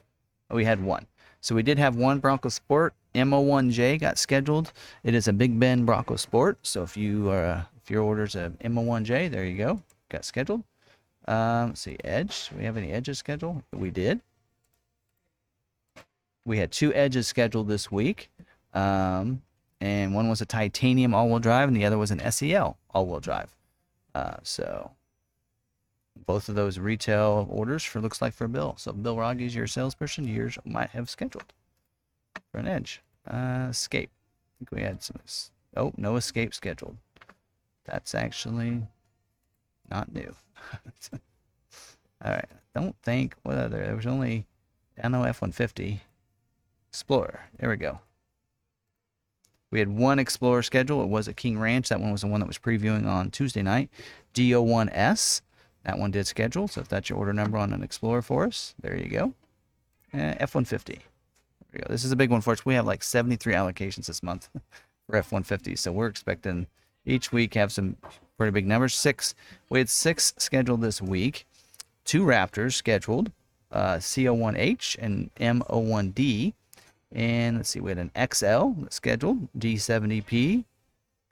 We 0.50 0.66
had 0.66 0.82
one. 0.82 1.08
So 1.42 1.56
we 1.56 1.64
did 1.64 1.78
have 1.78 1.96
one 1.96 2.20
Bronco 2.20 2.50
Sport. 2.50 2.94
MO1J 3.16 4.00
got 4.00 4.18
scheduled. 4.18 4.72
It 5.04 5.14
is 5.16 5.28
a 5.28 5.34
Big 5.34 5.60
Bend 5.60 5.86
Bronco 5.86 6.16
Sport. 6.16 6.60
So 6.62 6.84
if 6.84 6.96
you 6.96 7.30
are, 7.30 7.46
uh, 7.46 7.64
if 7.82 7.90
your 7.90 8.04
order's 8.04 8.36
a 8.36 8.52
MO1J, 8.64 9.32
there 9.32 9.46
you 9.46 9.58
go. 9.58 9.82
Got 10.10 10.24
scheduled. 10.24 10.64
Um, 11.28 11.70
let's 11.70 11.82
see, 11.82 11.98
edge. 12.04 12.50
Do 12.50 12.58
we 12.58 12.64
have 12.64 12.78
any 12.78 12.92
edges 12.92 13.20
scheduled? 13.20 13.64
We 13.74 13.90
did. 13.90 14.22
We 16.46 16.58
had 16.58 16.72
two 16.72 16.94
edges 16.94 17.28
scheduled 17.28 17.68
this 17.68 17.92
week. 17.92 18.30
Um, 18.74 19.42
and 19.82 20.16
one 20.16 20.30
was 20.30 20.42
a 20.42 20.46
titanium 20.46 21.14
all-wheel 21.14 21.40
drive 21.40 21.68
and 21.68 21.76
the 21.76 21.86
other 21.86 21.98
was 21.98 22.12
an 22.12 22.32
SEL 22.32 22.78
all-wheel 22.92 23.20
drive. 23.20 23.54
Uh, 24.16 24.38
so 24.44 24.92
both 26.26 26.50
of 26.50 26.56
those 26.56 26.80
retail 26.80 27.48
orders 27.50 27.84
for 27.84 28.02
looks 28.02 28.22
like 28.22 28.34
for 28.34 28.48
Bill. 28.48 28.76
So 28.78 28.92
Bill 28.94 29.18
Rogges, 29.18 29.54
your 29.54 29.68
salesperson, 29.68 30.28
yours 30.28 30.58
might 30.66 30.90
have 30.92 31.10
scheduled 31.10 31.54
for 32.52 32.60
an 32.60 32.68
edge. 32.68 33.02
Uh, 33.30 33.68
escape. 33.70 34.10
I 34.10 34.54
think 34.60 34.72
we 34.72 34.82
had 34.82 35.04
some. 35.04 35.18
Oh, 35.76 35.94
no 35.98 36.16
escape 36.16 36.54
scheduled. 36.54 36.98
That's 37.86 38.16
actually 38.16 38.84
not 39.90 40.14
new. 40.14 40.36
All 42.24 42.32
right. 42.32 42.50
Don't 42.76 42.96
think 43.04 43.36
what 43.44 43.58
other. 43.58 43.84
There 43.86 43.96
was 43.96 44.06
only 44.06 44.46
Nano 45.02 45.24
F-150 45.24 46.00
Explorer. 46.90 47.42
There 47.60 47.70
we 47.70 47.78
go. 47.78 48.00
We 49.72 49.80
had 49.80 49.90
one 49.90 50.20
Explorer 50.20 50.64
schedule. 50.64 51.04
It 51.04 51.10
was 51.10 51.28
at 51.28 51.38
King 51.38 51.60
Ranch. 51.60 51.90
That 51.90 52.00
one 52.00 52.12
was 52.12 52.22
the 52.22 52.28
one 52.28 52.40
that 52.40 52.48
was 52.48 52.58
previewing 52.58 53.06
on 53.06 53.32
Tuesday 53.32 53.62
night. 53.62 53.90
DO1S. 54.34 55.42
That 55.84 56.00
one 56.00 56.12
did 56.12 56.28
schedule. 56.28 56.68
So 56.68 56.82
if 56.82 56.88
that's 56.88 57.10
your 57.10 57.20
order 57.20 57.34
number 57.34 57.58
on 57.58 57.74
an 57.74 57.84
Explorer 57.84 58.22
for 58.22 58.46
us, 58.46 58.76
there 58.82 58.98
you 58.98 59.10
go. 59.10 59.34
Uh, 60.14 60.36
F-150. 60.40 60.86
There 60.86 61.02
we 61.74 61.80
go. 61.80 61.88
This 61.90 62.04
is 62.04 62.12
a 62.12 62.16
big 62.16 62.32
one 62.32 62.42
for 62.42 62.54
us. 62.54 62.66
We 62.66 62.76
have 62.76 62.86
like 62.86 63.04
73 63.04 63.54
allocations 63.54 64.08
this 64.08 64.24
month 64.24 64.50
for 65.06 65.16
F-150. 65.18 65.78
So 65.78 65.92
we're 65.92 66.08
expecting 66.08 66.68
each 67.06 67.32
week 67.32 67.54
have 67.56 67.72
some 67.72 67.98
pretty 68.38 68.52
big 68.52 68.68
numbers. 68.68 68.94
Six. 68.94 69.36
We 69.70 69.80
had 69.80 69.90
six 69.90 70.34
scheduled 70.38 70.82
this 70.82 71.02
week. 71.02 71.46
Two 72.06 72.24
Raptors 72.24 72.74
scheduled. 72.74 73.32
Uh, 73.72 73.96
CO1H 73.96 74.96
and 75.00 75.30
MO1D. 75.36 76.54
And 77.12 77.58
let's 77.58 77.70
see, 77.70 77.80
we 77.80 77.92
had 77.92 77.98
an 77.98 78.12
XL 78.34 78.72
scheduled, 78.90 79.48
D70P, 79.58 80.66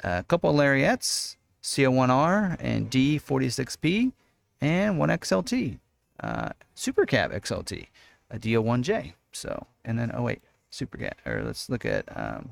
a 0.04 0.24
couple 0.24 0.50
of 0.50 0.56
Lariats, 0.56 1.38
CO1R 1.62 2.58
and 2.60 2.90
D46P, 2.90 4.14
and 4.62 4.98
one 4.98 5.10
XLT, 5.10 5.80
uh, 6.22 6.50
Super 6.76 7.06
Cab 7.06 7.32
XLT, 7.32 7.88
a 8.32 8.40
DO1J. 8.40 9.14
So, 9.32 9.68
and 9.84 10.00
then, 10.00 10.12
oh 10.14 10.24
wait, 10.24 10.42
Super 10.70 10.98
Cab, 10.98 11.16
or 11.26 11.44
let's 11.44 11.70
look 11.70 11.86
at 11.86 12.06
um, 12.16 12.52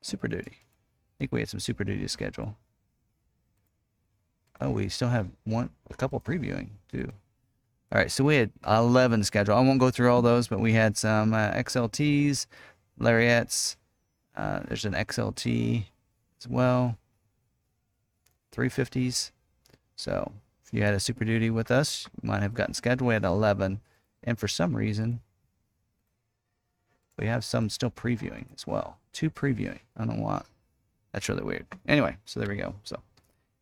Super 0.00 0.28
Duty. 0.28 0.65
I 1.16 1.18
think 1.18 1.32
we 1.32 1.40
had 1.40 1.48
some 1.48 1.60
Super 1.60 1.82
Duty 1.82 2.02
to 2.02 2.08
schedule. 2.08 2.56
Oh, 4.60 4.70
we 4.70 4.88
still 4.88 5.08
have 5.08 5.28
one, 5.44 5.70
a 5.90 5.94
couple 5.94 6.20
previewing 6.20 6.68
too. 6.92 7.10
All 7.90 7.98
right, 7.98 8.10
so 8.10 8.24
we 8.24 8.36
had 8.36 8.50
11 8.66 9.24
scheduled. 9.24 9.56
I 9.56 9.60
won't 9.62 9.80
go 9.80 9.90
through 9.90 10.12
all 10.12 10.20
those, 10.20 10.48
but 10.48 10.60
we 10.60 10.72
had 10.72 10.96
some 10.96 11.32
uh, 11.32 11.52
XLTs, 11.52 12.46
Lariats. 12.98 13.76
Uh, 14.36 14.60
there's 14.66 14.84
an 14.84 14.92
XLT 14.92 15.86
as 16.40 16.48
well. 16.48 16.98
350s. 18.54 19.30
So 19.94 20.32
if 20.64 20.74
you 20.74 20.82
had 20.82 20.94
a 20.94 21.00
Super 21.00 21.24
Duty 21.24 21.48
with 21.48 21.70
us, 21.70 22.06
you 22.20 22.28
might 22.28 22.42
have 22.42 22.54
gotten 22.54 22.74
scheduled. 22.74 23.08
We 23.08 23.14
had 23.14 23.24
11. 23.24 23.80
And 24.24 24.38
for 24.38 24.48
some 24.48 24.76
reason, 24.76 25.20
we 27.18 27.26
have 27.26 27.44
some 27.44 27.70
still 27.70 27.90
previewing 27.90 28.46
as 28.54 28.66
well. 28.66 28.98
Two 29.12 29.30
previewing. 29.30 29.78
I 29.96 30.04
don't 30.04 30.18
know 30.18 30.24
why. 30.24 30.42
That's 31.16 31.30
really 31.30 31.44
weird. 31.44 31.64
Anyway, 31.88 32.14
so 32.26 32.40
there 32.40 32.48
we 32.50 32.56
go. 32.56 32.74
So 32.84 33.00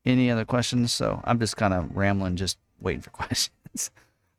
any 0.05 0.28
other 0.28 0.44
questions? 0.44 0.92
So 0.92 1.20
I'm 1.22 1.38
just 1.38 1.57
kind 1.57 1.72
of 1.72 1.96
rambling, 1.96 2.34
just 2.34 2.59
waiting 2.80 3.00
for 3.00 3.11
questions. 3.11 3.92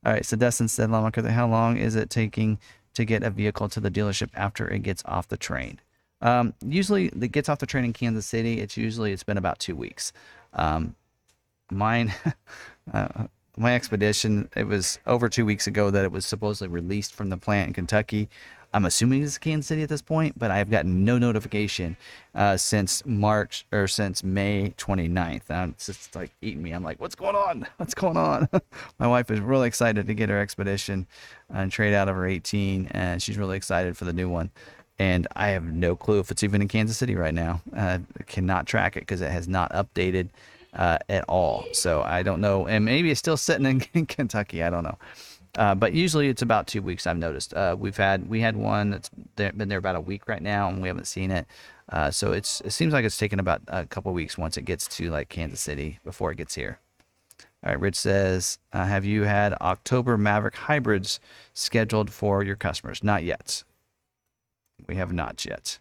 All 0.05 0.11
right, 0.11 0.25
so 0.25 0.35
Destin 0.35 0.67
said, 0.67 0.91
Lawmaker, 0.91 1.25
how 1.29 1.47
long 1.47 1.77
is 1.77 1.95
it 1.95 2.09
taking 2.09 2.59
to 2.93 3.05
get 3.05 3.23
a 3.23 3.29
vehicle 3.29 3.69
to 3.69 3.79
the 3.79 3.89
dealership 3.89 4.31
after 4.33 4.67
it 4.67 4.79
gets 4.79 5.01
off 5.05 5.29
the 5.29 5.37
train? 5.37 5.79
Um, 6.19 6.55
usually, 6.67 7.05
it 7.05 7.31
gets 7.31 7.47
off 7.47 7.59
the 7.59 7.65
train 7.65 7.85
in 7.85 7.93
Kansas 7.93 8.25
City. 8.25 8.59
It's 8.59 8.75
usually 8.75 9.13
it's 9.13 9.23
been 9.23 9.37
about 9.37 9.59
two 9.59 9.77
weeks. 9.77 10.11
Um, 10.51 10.93
mine, 11.71 12.13
uh, 12.93 13.27
my 13.55 13.75
expedition, 13.75 14.49
it 14.57 14.67
was 14.67 14.99
over 15.07 15.29
two 15.29 15.45
weeks 15.45 15.67
ago 15.67 15.89
that 15.89 16.03
it 16.03 16.11
was 16.11 16.25
supposedly 16.25 16.67
released 16.67 17.13
from 17.13 17.29
the 17.29 17.37
plant 17.37 17.69
in 17.69 17.73
Kentucky. 17.73 18.27
I'm 18.75 18.83
assuming 18.83 19.23
it's 19.23 19.37
Kansas 19.37 19.67
City 19.67 19.83
at 19.83 19.89
this 19.89 20.01
point, 20.01 20.37
but 20.37 20.51
I've 20.51 20.69
gotten 20.69 21.05
no 21.05 21.17
notification 21.17 21.95
uh, 22.35 22.57
since 22.57 23.05
March 23.05 23.65
or 23.71 23.87
since 23.87 24.21
May 24.21 24.73
29th. 24.77 25.43
And 25.47 25.71
it's 25.71 25.85
just 25.85 26.13
like 26.13 26.31
eating 26.41 26.61
me. 26.61 26.73
I'm 26.73 26.83
like, 26.83 26.99
what's 26.99 27.15
going 27.15 27.37
on? 27.37 27.65
What's 27.77 27.93
going 27.93 28.17
on? 28.17 28.49
My 28.99 29.07
wife 29.07 29.31
is 29.31 29.39
really 29.39 29.69
excited 29.69 30.07
to 30.07 30.13
get 30.13 30.27
her 30.27 30.41
expedition 30.41 31.07
and 31.49 31.71
trade 31.71 31.93
out 31.93 32.09
of 32.09 32.17
her 32.17 32.27
18, 32.27 32.89
and 32.91 33.23
she's 33.23 33.37
really 33.37 33.55
excited 33.55 33.95
for 33.95 34.03
the 34.03 34.11
new 34.11 34.27
one. 34.27 34.51
And 34.99 35.25
I 35.37 35.49
have 35.49 35.63
no 35.63 35.95
clue 35.95 36.19
if 36.19 36.29
it's 36.29 36.43
even 36.43 36.61
in 36.61 36.67
Kansas 36.67 36.97
City 36.97 37.15
right 37.15 37.33
now. 37.33 37.61
Uh, 37.73 37.99
cannot 38.27 38.67
track 38.67 38.97
it 38.97 39.01
because 39.01 39.21
it 39.21 39.31
has 39.31 39.47
not 39.47 39.71
updated 39.71 40.27
uh, 40.73 40.97
at 41.07 41.23
all. 41.29 41.65
So 41.71 42.01
I 42.01 42.23
don't 42.23 42.41
know. 42.41 42.67
And 42.67 42.83
maybe 42.83 43.09
it's 43.09 43.19
still 43.19 43.37
sitting 43.37 43.65
in, 43.65 43.83
in 43.93 44.05
Kentucky. 44.05 44.63
I 44.63 44.69
don't 44.69 44.83
know. 44.83 44.97
Uh, 45.57 45.73
but 45.73 45.93
usually 45.93 46.27
it's 46.27 46.41
about 46.41 46.67
two 46.67 46.81
weeks. 46.81 47.07
I've 47.07 47.17
noticed. 47.17 47.53
Uh, 47.53 47.75
we've 47.77 47.95
had 47.95 48.27
we 48.27 48.41
had 48.41 48.55
one 48.55 48.89
that's 48.89 49.09
there, 49.35 49.51
been 49.53 49.69
there 49.69 49.77
about 49.77 49.95
a 49.95 50.01
week 50.01 50.27
right 50.27 50.41
now, 50.41 50.67
and 50.67 50.81
we 50.81 50.87
haven't 50.87 51.07
seen 51.07 51.31
it. 51.31 51.47
Uh, 51.89 52.11
so 52.11 52.31
it's 52.31 52.61
it 52.61 52.71
seems 52.71 52.93
like 52.93 53.05
it's 53.05 53.17
taken 53.17 53.39
about 53.39 53.61
a 53.67 53.85
couple 53.85 54.11
weeks 54.13 54.37
once 54.37 54.57
it 54.57 54.63
gets 54.63 54.87
to 54.97 55.09
like 55.09 55.29
Kansas 55.29 55.61
City 55.61 55.99
before 56.03 56.31
it 56.31 56.37
gets 56.37 56.55
here. 56.55 56.79
All 57.63 57.71
right, 57.71 57.79
Rich 57.79 57.95
says, 57.95 58.59
uh, 58.73 58.85
have 58.85 59.05
you 59.05 59.23
had 59.23 59.53
October 59.53 60.17
Maverick 60.17 60.55
hybrids 60.55 61.19
scheduled 61.53 62.11
for 62.11 62.43
your 62.43 62.55
customers? 62.55 63.03
Not 63.03 63.23
yet. 63.23 63.63
We 64.87 64.95
have 64.97 65.11
not 65.11 65.45
yet. 65.45 65.79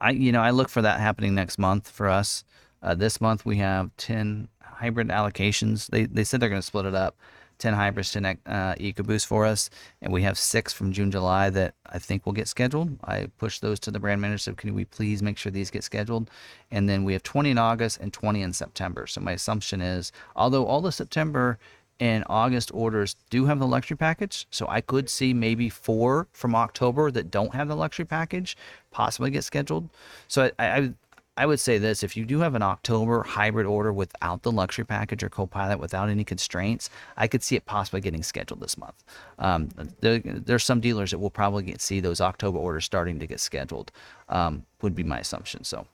I 0.00 0.10
you 0.10 0.32
know 0.32 0.42
I 0.42 0.50
look 0.50 0.68
for 0.68 0.82
that 0.82 1.00
happening 1.00 1.34
next 1.34 1.58
month 1.58 1.88
for 1.88 2.08
us. 2.08 2.44
Uh, 2.82 2.94
this 2.94 3.20
month 3.20 3.46
we 3.46 3.56
have 3.56 3.90
ten 3.96 4.48
hybrid 4.60 5.08
allocations. 5.08 5.86
They 5.86 6.04
they 6.04 6.24
said 6.24 6.40
they're 6.40 6.50
going 6.50 6.60
to 6.60 6.66
split 6.66 6.84
it 6.84 6.94
up. 6.94 7.16
10 7.62 7.74
hybrids 7.74 8.10
to 8.10 8.18
uh, 8.18 8.74
EcoBoost 8.74 9.24
for 9.24 9.46
us, 9.46 9.70
and 10.02 10.12
we 10.12 10.22
have 10.22 10.36
six 10.36 10.72
from 10.72 10.92
June, 10.92 11.12
July 11.12 11.48
that 11.50 11.74
I 11.86 12.00
think 12.00 12.26
will 12.26 12.32
get 12.32 12.48
scheduled. 12.48 12.98
I 13.04 13.28
pushed 13.38 13.62
those 13.62 13.78
to 13.80 13.92
the 13.92 14.00
brand 14.00 14.20
manager, 14.20 14.38
so 14.38 14.52
can 14.54 14.74
we 14.74 14.84
please 14.84 15.22
make 15.22 15.38
sure 15.38 15.52
these 15.52 15.70
get 15.70 15.84
scheduled? 15.84 16.28
And 16.72 16.88
then 16.88 17.04
we 17.04 17.12
have 17.12 17.22
20 17.22 17.50
in 17.50 17.58
August 17.58 18.00
and 18.00 18.12
20 18.12 18.42
in 18.42 18.52
September. 18.52 19.06
So 19.06 19.20
my 19.20 19.30
assumption 19.30 19.80
is, 19.80 20.10
although 20.34 20.66
all 20.66 20.80
the 20.80 20.90
September 20.90 21.56
and 22.00 22.24
August 22.28 22.72
orders 22.74 23.14
do 23.30 23.46
have 23.46 23.60
the 23.60 23.66
luxury 23.66 23.96
package, 23.96 24.48
so 24.50 24.66
I 24.68 24.80
could 24.80 25.08
see 25.08 25.32
maybe 25.32 25.68
four 25.68 26.26
from 26.32 26.56
October 26.56 27.12
that 27.12 27.30
don't 27.30 27.54
have 27.54 27.68
the 27.68 27.76
luxury 27.76 28.06
package 28.06 28.56
possibly 28.90 29.30
get 29.30 29.44
scheduled. 29.44 29.88
So 30.26 30.50
I, 30.58 30.66
I 30.66 30.92
I 31.36 31.46
would 31.46 31.60
say 31.60 31.78
this 31.78 32.02
if 32.02 32.14
you 32.14 32.26
do 32.26 32.40
have 32.40 32.54
an 32.54 32.62
October 32.62 33.22
hybrid 33.22 33.66
order 33.66 33.92
without 33.92 34.42
the 34.42 34.52
luxury 34.52 34.84
package 34.84 35.22
or 35.22 35.30
Copilot 35.30 35.78
without 35.78 36.10
any 36.10 36.24
constraints, 36.24 36.90
I 37.16 37.26
could 37.26 37.42
see 37.42 37.56
it 37.56 37.64
possibly 37.64 38.02
getting 38.02 38.22
scheduled 38.22 38.60
this 38.60 38.76
month. 38.76 39.02
Um, 39.38 39.70
there, 40.00 40.18
there's 40.18 40.64
some 40.64 40.80
dealers 40.80 41.10
that 41.10 41.18
will 41.18 41.30
probably 41.30 41.62
get, 41.62 41.80
see 41.80 42.00
those 42.00 42.20
October 42.20 42.58
orders 42.58 42.84
starting 42.84 43.18
to 43.18 43.26
get 43.26 43.40
scheduled, 43.40 43.90
um, 44.28 44.66
would 44.82 44.94
be 44.94 45.04
my 45.04 45.20
assumption. 45.20 45.64
So, 45.64 45.86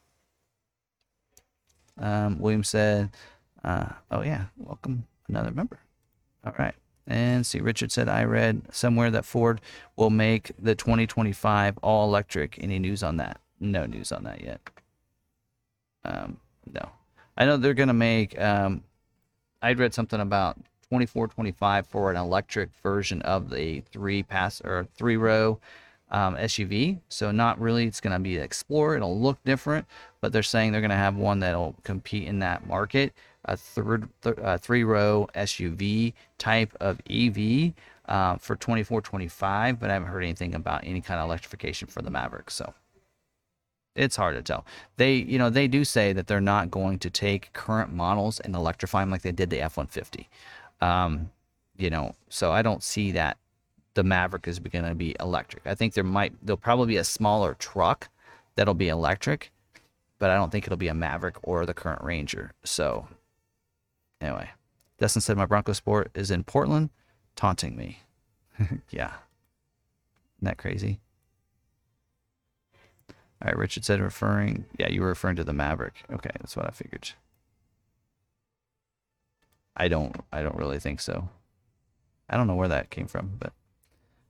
um, 1.99 2.41
William 2.41 2.65
said, 2.65 3.11
uh, 3.63 3.91
Oh, 4.11 4.23
yeah, 4.23 4.47
welcome 4.57 5.07
another 5.29 5.53
member. 5.53 5.79
All 6.45 6.55
right. 6.59 6.75
And 7.07 7.47
see, 7.47 7.61
Richard 7.61 7.93
said, 7.93 8.09
I 8.09 8.25
read 8.25 8.63
somewhere 8.73 9.11
that 9.13 9.25
Ford 9.25 9.61
will 9.97 10.11
make 10.11 10.51
the 10.59 10.75
2025 10.75 11.79
all 11.79 12.07
electric. 12.07 12.63
Any 12.63 12.79
news 12.79 13.03
on 13.03 13.17
that? 13.19 13.41
No 13.61 13.87
news 13.87 14.13
on 14.13 14.25
that 14.25 14.43
yet. 14.43 14.61
Um, 16.05 16.39
no, 16.73 16.91
I 17.37 17.45
know 17.45 17.57
they're 17.57 17.75
gonna 17.75 17.93
make. 17.93 18.39
Um, 18.41 18.83
I'd 19.63 19.79
read 19.79 19.95
something 19.95 20.21
about 20.21 20.59
24, 20.89 21.29
25 21.29 21.87
for 21.87 22.11
an 22.11 22.17
electric 22.17 22.71
version 22.83 23.21
of 23.23 23.51
the 23.51 23.81
three 23.93 24.23
pass 24.23 24.61
or 24.61 24.87
three 24.97 25.17
row 25.17 25.59
um, 26.11 26.37
SUV. 26.37 27.01
So 27.09 27.31
not 27.31 27.61
really. 27.61 27.87
It's 27.87 28.01
gonna 28.01 28.21
be 28.21 28.39
Explorer. 28.39 28.97
It'll 28.97 29.21
look 29.21 29.43
different, 29.45 29.87
but 30.21 30.33
they're 30.33 30.43
saying 30.43 30.73
they're 30.73 30.81
gonna 30.81 30.97
have 30.97 31.17
one 31.17 31.41
that'll 31.41 31.77
compete 31.83 32.27
in 32.27 32.39
that 32.41 32.67
market. 32.67 33.13
A 33.45 33.57
third, 33.57 34.09
th- 34.23 34.39
uh, 34.39 34.59
three 34.59 34.85
row 34.85 35.29
SUV 35.35 36.13
type 36.39 36.75
of 36.81 37.01
EV. 37.11 37.73
Uh, 38.09 38.39
for 38.39 38.57
24 38.57 39.03
25 39.03 39.79
but 39.79 39.91
i 39.91 39.93
haven't 39.93 40.09
heard 40.09 40.23
anything 40.25 40.55
about 40.55 40.83
any 40.83 40.99
kind 40.99 41.21
of 41.21 41.27
electrification 41.27 41.87
for 41.87 42.01
the 42.01 42.11
maverick 42.11 42.51
so 42.51 42.73
it's 43.99 44.17
hard 44.17 44.37
to 44.37 44.43
tell. 44.43 44.65
They, 44.97 45.15
you 45.15 45.39
know, 45.39 45.51
they 45.51 45.69
do 45.69 45.85
say 45.85 46.13
that 46.13 46.27
they're 46.27 46.41
not 46.41 46.71
going 46.71 46.99
to 47.01 47.11
take 47.11 47.53
current 47.53 47.93
models 47.93 48.41
and 48.41 48.55
electrify 48.55 49.01
them 49.01 49.11
like 49.11 49.23
they 49.23 49.33
did 49.33 49.51
the 49.51 49.61
F-150. 49.61 50.27
Um, 50.81 51.31
you 51.77 51.91
know, 51.91 52.15
so 52.29 52.53
I 52.53 52.63
don't 52.63 52.83
see 52.83 53.13
that 53.13 53.37
the 53.95 54.05
Maverick 54.05 54.47
is 54.47 54.59
going 54.59 54.85
to 54.85 54.95
be 54.95 55.17
electric. 55.19 55.67
I 55.67 55.75
think 55.75 55.95
there 55.95 56.05
might, 56.05 56.33
there'll 56.43 56.57
probably 56.57 56.87
be 56.87 56.97
a 56.97 57.05
smaller 57.05 57.55
truck 57.55 58.09
that'll 58.55 58.75
be 58.75 58.89
electric, 58.89 59.51
but 60.19 60.31
I 60.31 60.37
don't 60.37 60.51
think 60.51 60.67
it'll 60.67 60.77
be 60.77 60.89
a 60.89 60.95
Maverick 60.95 61.37
or 61.43 61.67
the 61.67 61.75
current 61.75 62.03
Ranger. 62.03 62.53
So, 62.65 63.09
anyway, 64.21 64.51
Dustin 64.99 65.23
said 65.23 65.37
my 65.37 65.47
Bronco 65.47 65.73
Sport 65.73 66.11
is 66.15 66.31
in 66.31 66.45
Portland, 66.45 66.91
taunting 67.37 67.77
me. 67.77 68.01
yeah. 68.91 69.15
Isn't 70.39 70.43
that 70.43 70.59
crazy? 70.59 71.01
All 73.41 73.47
right, 73.47 73.57
Richard 73.57 73.85
said 73.85 74.01
referring. 74.01 74.65
Yeah, 74.79 74.91
you 74.91 75.01
were 75.01 75.09
referring 75.09 75.37
to 75.37 75.45
the 75.45 75.53
Maverick. 75.53 76.03
Okay, 76.13 76.31
that's 76.41 76.57
what 76.57 76.67
I 76.67 76.71
figured. 76.71 77.11
I 79.77 79.87
don't 79.89 80.17
I 80.33 80.43
don't 80.43 80.57
really 80.57 80.81
think 80.81 81.01
so. 81.01 81.29
I 82.29 82.37
don't 82.37 82.47
know 82.47 82.57
where 82.57 82.69
that 82.69 82.91
came 82.91 83.07
from, 83.07 83.33
but 83.39 83.53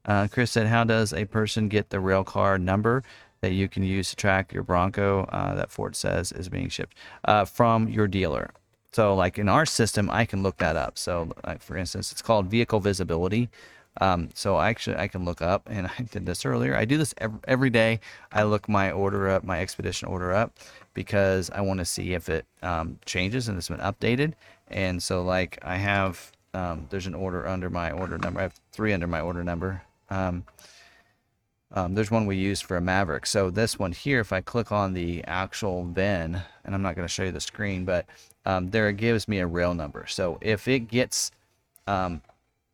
uh, 0.04 0.28
Chris 0.30 0.50
said, 0.50 0.66
"How 0.66 0.84
does 0.84 1.12
a 1.12 1.24
person 1.24 1.68
get 1.68 1.90
the 1.90 2.00
rail 2.00 2.22
car 2.22 2.58
number 2.58 3.02
that 3.40 3.52
you 3.52 3.68
can 3.68 3.82
use 3.82 4.10
to 4.10 4.16
track 4.16 4.52
your 4.52 4.62
Bronco 4.62 5.24
uh, 5.24 5.54
that 5.54 5.70
Ford 5.70 5.96
says 5.96 6.32
is 6.32 6.48
being 6.48 6.68
shipped 6.68 6.96
uh, 7.24 7.46
from 7.46 7.88
your 7.88 8.06
dealer?" 8.06 8.50
So, 8.92 9.14
like 9.14 9.38
in 9.38 9.48
our 9.48 9.66
system, 9.66 10.10
I 10.10 10.26
can 10.26 10.42
look 10.42 10.58
that 10.58 10.76
up. 10.76 10.98
So, 10.98 11.32
like 11.46 11.62
for 11.62 11.76
instance, 11.76 12.12
it's 12.12 12.22
called 12.22 12.46
vehicle 12.46 12.80
visibility. 12.80 13.48
Um, 14.00 14.30
so 14.34 14.60
actually, 14.60 14.96
I 14.96 15.08
can 15.08 15.24
look 15.24 15.42
up, 15.42 15.68
and 15.70 15.86
I 15.98 16.02
did 16.02 16.26
this 16.26 16.44
earlier. 16.44 16.76
I 16.76 16.84
do 16.84 16.98
this 16.98 17.14
every, 17.18 17.40
every 17.46 17.70
day. 17.70 18.00
I 18.32 18.44
look 18.44 18.68
my 18.68 18.90
order 18.90 19.28
up, 19.28 19.44
my 19.44 19.60
expedition 19.60 20.08
order 20.08 20.32
up, 20.32 20.56
because 20.94 21.50
I 21.50 21.60
want 21.60 21.78
to 21.78 21.84
see 21.84 22.14
if 22.14 22.28
it 22.28 22.46
um, 22.62 22.98
changes 23.04 23.48
and 23.48 23.58
it's 23.58 23.68
been 23.68 23.78
updated. 23.78 24.34
And 24.68 25.02
so, 25.02 25.22
like, 25.22 25.58
I 25.62 25.76
have 25.76 26.32
um, 26.54 26.86
there's 26.90 27.06
an 27.06 27.14
order 27.14 27.46
under 27.46 27.70
my 27.70 27.90
order 27.90 28.18
number. 28.18 28.40
I 28.40 28.44
have 28.44 28.60
three 28.72 28.92
under 28.92 29.06
my 29.06 29.20
order 29.20 29.44
number. 29.44 29.82
Um, 30.10 30.44
um, 31.70 31.94
there's 31.94 32.10
one 32.10 32.24
we 32.24 32.36
use 32.36 32.60
for 32.60 32.76
a 32.76 32.80
Maverick. 32.80 33.26
So 33.26 33.50
this 33.50 33.78
one 33.78 33.92
here, 33.92 34.20
if 34.20 34.32
I 34.32 34.40
click 34.40 34.72
on 34.72 34.94
the 34.94 35.22
actual 35.24 35.84
VIN, 35.84 36.40
and 36.64 36.74
I'm 36.74 36.80
not 36.80 36.96
going 36.96 37.06
to 37.06 37.12
show 37.12 37.24
you 37.24 37.32
the 37.32 37.40
screen, 37.40 37.84
but 37.84 38.06
um, 38.46 38.70
there 38.70 38.88
it 38.88 38.96
gives 38.96 39.28
me 39.28 39.38
a 39.38 39.46
rail 39.46 39.74
number. 39.74 40.06
So 40.06 40.38
if 40.40 40.66
it 40.66 40.88
gets 40.88 41.30
um, 41.86 42.22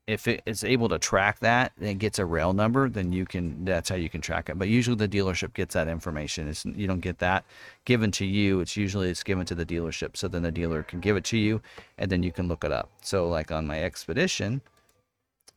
if 0.07 0.29
it 0.29 0.43
is 0.45 0.63
able 0.63 0.89
to 0.91 0.99
track 0.99 1.41
that 1.41 1.73
and 1.79 1.89
it 1.89 1.99
gets 1.99 2.19
a 2.19 2.27
rail 2.27 2.53
number, 2.53 2.89
then 2.89 3.13
you 3.13 3.25
can 3.25 3.65
that's 3.65 3.89
how 3.89 3.97
you 3.97 4.11
can 4.11 4.21
track 4.21 4.51
it. 4.51 4.59
But 4.59 4.69
usually 4.69 4.97
the 4.97 5.09
dealership 5.09 5.55
gets 5.55 5.75
that 5.75 5.89
information. 5.89 6.49
It's 6.49 6.65
you 6.65 6.87
don't 6.87 7.01
get 7.01 7.19
that 7.21 7.45
given 7.85 8.11
to 8.13 8.27
you. 8.27 8.61
It's 8.61 8.77
usually 8.77 9.09
it's 9.09 9.23
given 9.23 9.47
to 9.47 9.55
the 9.55 9.65
dealership. 9.65 10.17
So 10.17 10.29
then 10.29 10.43
the 10.43 10.53
dealer 10.53 10.83
can 10.83 11.01
give 11.01 11.17
it 11.17 11.25
to 11.25 11.39
you 11.39 11.63
and 11.97 12.11
then 12.11 12.23
you 12.23 12.33
can 12.33 12.49
look 12.49 12.65
it 12.65 12.73
up. 12.73 12.91
So 13.03 13.29
like 13.29 13.51
on 13.51 13.67
my 13.67 13.83
expedition, 13.83 14.61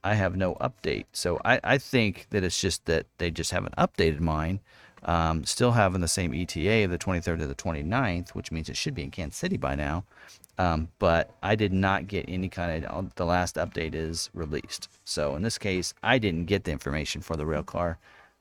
I 0.04 0.14
have 0.14 0.38
no 0.38 0.56
update. 0.56 1.06
So 1.12 1.41
I, 1.43 1.60
I 1.64 1.78
think 1.78 2.28
that 2.30 2.43
it's 2.43 2.62
just 2.62 2.86
that 2.86 3.06
they 3.18 3.30
just 3.32 3.52
haven't 3.52 3.76
updated 3.76 4.22
mine. 4.22 4.62
Um, 5.04 5.43
still 5.45 5.72
having 5.74 6.02
the 6.02 6.08
same 6.08 6.34
ETA, 6.34 6.86
of 6.86 6.91
the 6.91 6.98
23rd 6.98 7.39
to 7.39 7.48
the 7.48 7.56
29th, 7.56 8.30
which 8.30 8.52
means 8.52 8.68
it 8.68 8.76
should 8.76 8.95
be 8.95 9.04
in 9.04 9.12
Kansas 9.12 9.38
City 9.38 9.56
by 9.56 9.76
now. 9.76 10.06
Um, 10.58 10.89
but 10.97 11.36
I 11.43 11.55
did 11.55 11.72
not 11.72 12.08
get 12.08 12.26
any 12.28 12.49
kind 12.49 12.84
of 12.84 13.16
the 13.16 13.26
last 13.26 13.55
update 13.55 13.93
is 13.93 14.30
released. 14.34 14.89
So 15.03 15.36
in 15.36 15.43
this 15.43 15.58
case, 15.58 15.93
I 16.01 16.18
didn't 16.18 16.45
get 16.45 16.64
the 16.64 16.72
information 16.72 17.22
for 17.22 17.36
the 17.36 17.45
rail 17.45 17.64
car. 17.64 17.99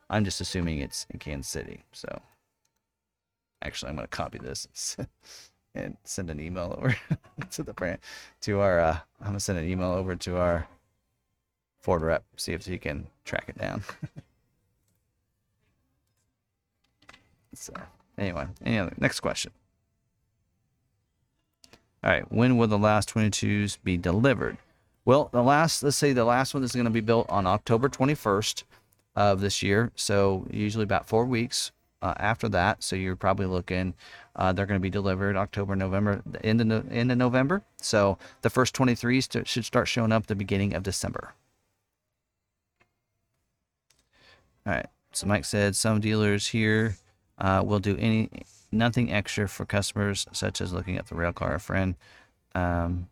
I'm 0.09 0.25
just 0.25 0.41
assuming 0.41 0.79
it's 0.79 1.07
in 1.11 1.19
Kansas 1.19 1.51
City. 1.51 1.85
So 1.93 2.23
actually, 3.63 3.91
I'm 3.91 3.97
going 3.97 4.09
to 4.09 4.17
copy 4.17 4.39
this 4.39 4.97
and 5.75 5.97
send 6.05 6.31
an 6.31 6.41
email 6.41 6.75
over 6.79 6.97
to 7.51 7.63
the 7.63 7.75
brand 7.75 7.99
to 8.43 8.61
our. 8.61 8.81
Uh, 8.81 8.99
I'm 9.21 9.27
going 9.27 9.35
to 9.35 9.41
send 9.41 9.59
an 9.59 9.69
email 9.69 9.91
over 9.91 10.17
to 10.17 10.39
our 10.39 10.67
Ford 11.81 12.03
rep, 12.03 12.25
see 12.37 12.53
if 12.53 12.65
he 12.65 12.79
can 12.79 13.09
track 13.25 13.45
it 13.49 13.59
down. 13.59 13.83
so 17.55 17.75
anyway, 18.17 18.47
any 18.65 18.79
other 18.79 18.95
next 18.99 19.21
question. 19.21 19.53
All 22.05 22.11
right, 22.11 22.31
when 22.31 22.57
will 22.57 22.69
the 22.69 22.79
last 22.79 23.13
22s 23.13 23.79
be 23.83 23.97
delivered? 23.97 24.59
Well, 25.05 25.29
the 25.33 25.43
last, 25.43 25.83
let's 25.83 25.97
say 25.97 26.13
the 26.13 26.25
last 26.25 26.53
one 26.53 26.63
is 26.63 26.73
going 26.73 26.85
to 26.85 26.91
be 26.91 27.01
built 27.01 27.29
on 27.31 27.47
October 27.47 27.89
21st 27.89 28.65
of 29.15 29.41
this 29.41 29.63
year. 29.63 29.93
So 29.97 30.47
usually 30.51 30.85
about 30.85 31.07
four 31.07 31.25
weeks 31.25 31.73
uh, 32.03 32.15
after 32.19 32.49
that. 32.51 32.83
So 32.83 32.97
you're 32.97 33.17
probably 33.17 33.47
looking, 33.47 33.95
uh, 34.35 34.53
they're 34.53 34.67
going 34.67 34.81
to 34.81 34.83
be 34.83 34.91
delivered 34.91 35.37
October, 35.37 35.75
November, 35.75 36.23
the 36.27 36.45
end 36.45 36.61
of, 36.61 36.93
end 36.93 37.11
of 37.11 37.19
November. 37.19 37.63
So 37.81 38.19
the 38.43 38.51
first 38.51 38.75
23s 38.75 39.47
should 39.47 39.65
start 39.65 39.89
showing 39.89 40.13
up 40.13 40.27
the 40.27 40.35
beginning 40.35 40.75
of 40.75 40.83
December. 40.83 41.35
All 44.67 44.75
right. 44.75 44.87
So 45.13 45.27
Mike 45.27 45.45
said 45.45 45.77
some 45.77 46.01
dealers 46.01 46.49
here 46.49 46.97
uh, 47.39 47.63
will 47.65 47.79
do 47.79 47.97
any 47.99 48.29
nothing 48.73 49.13
extra 49.13 49.49
for 49.49 49.65
customers, 49.65 50.27
such 50.33 50.61
as 50.61 50.73
looking 50.73 50.97
at 50.97 51.07
the 51.07 51.15
rail 51.15 51.33
car. 51.33 51.55
A 51.55 51.61
friend 51.61 51.95
um, 52.55 53.09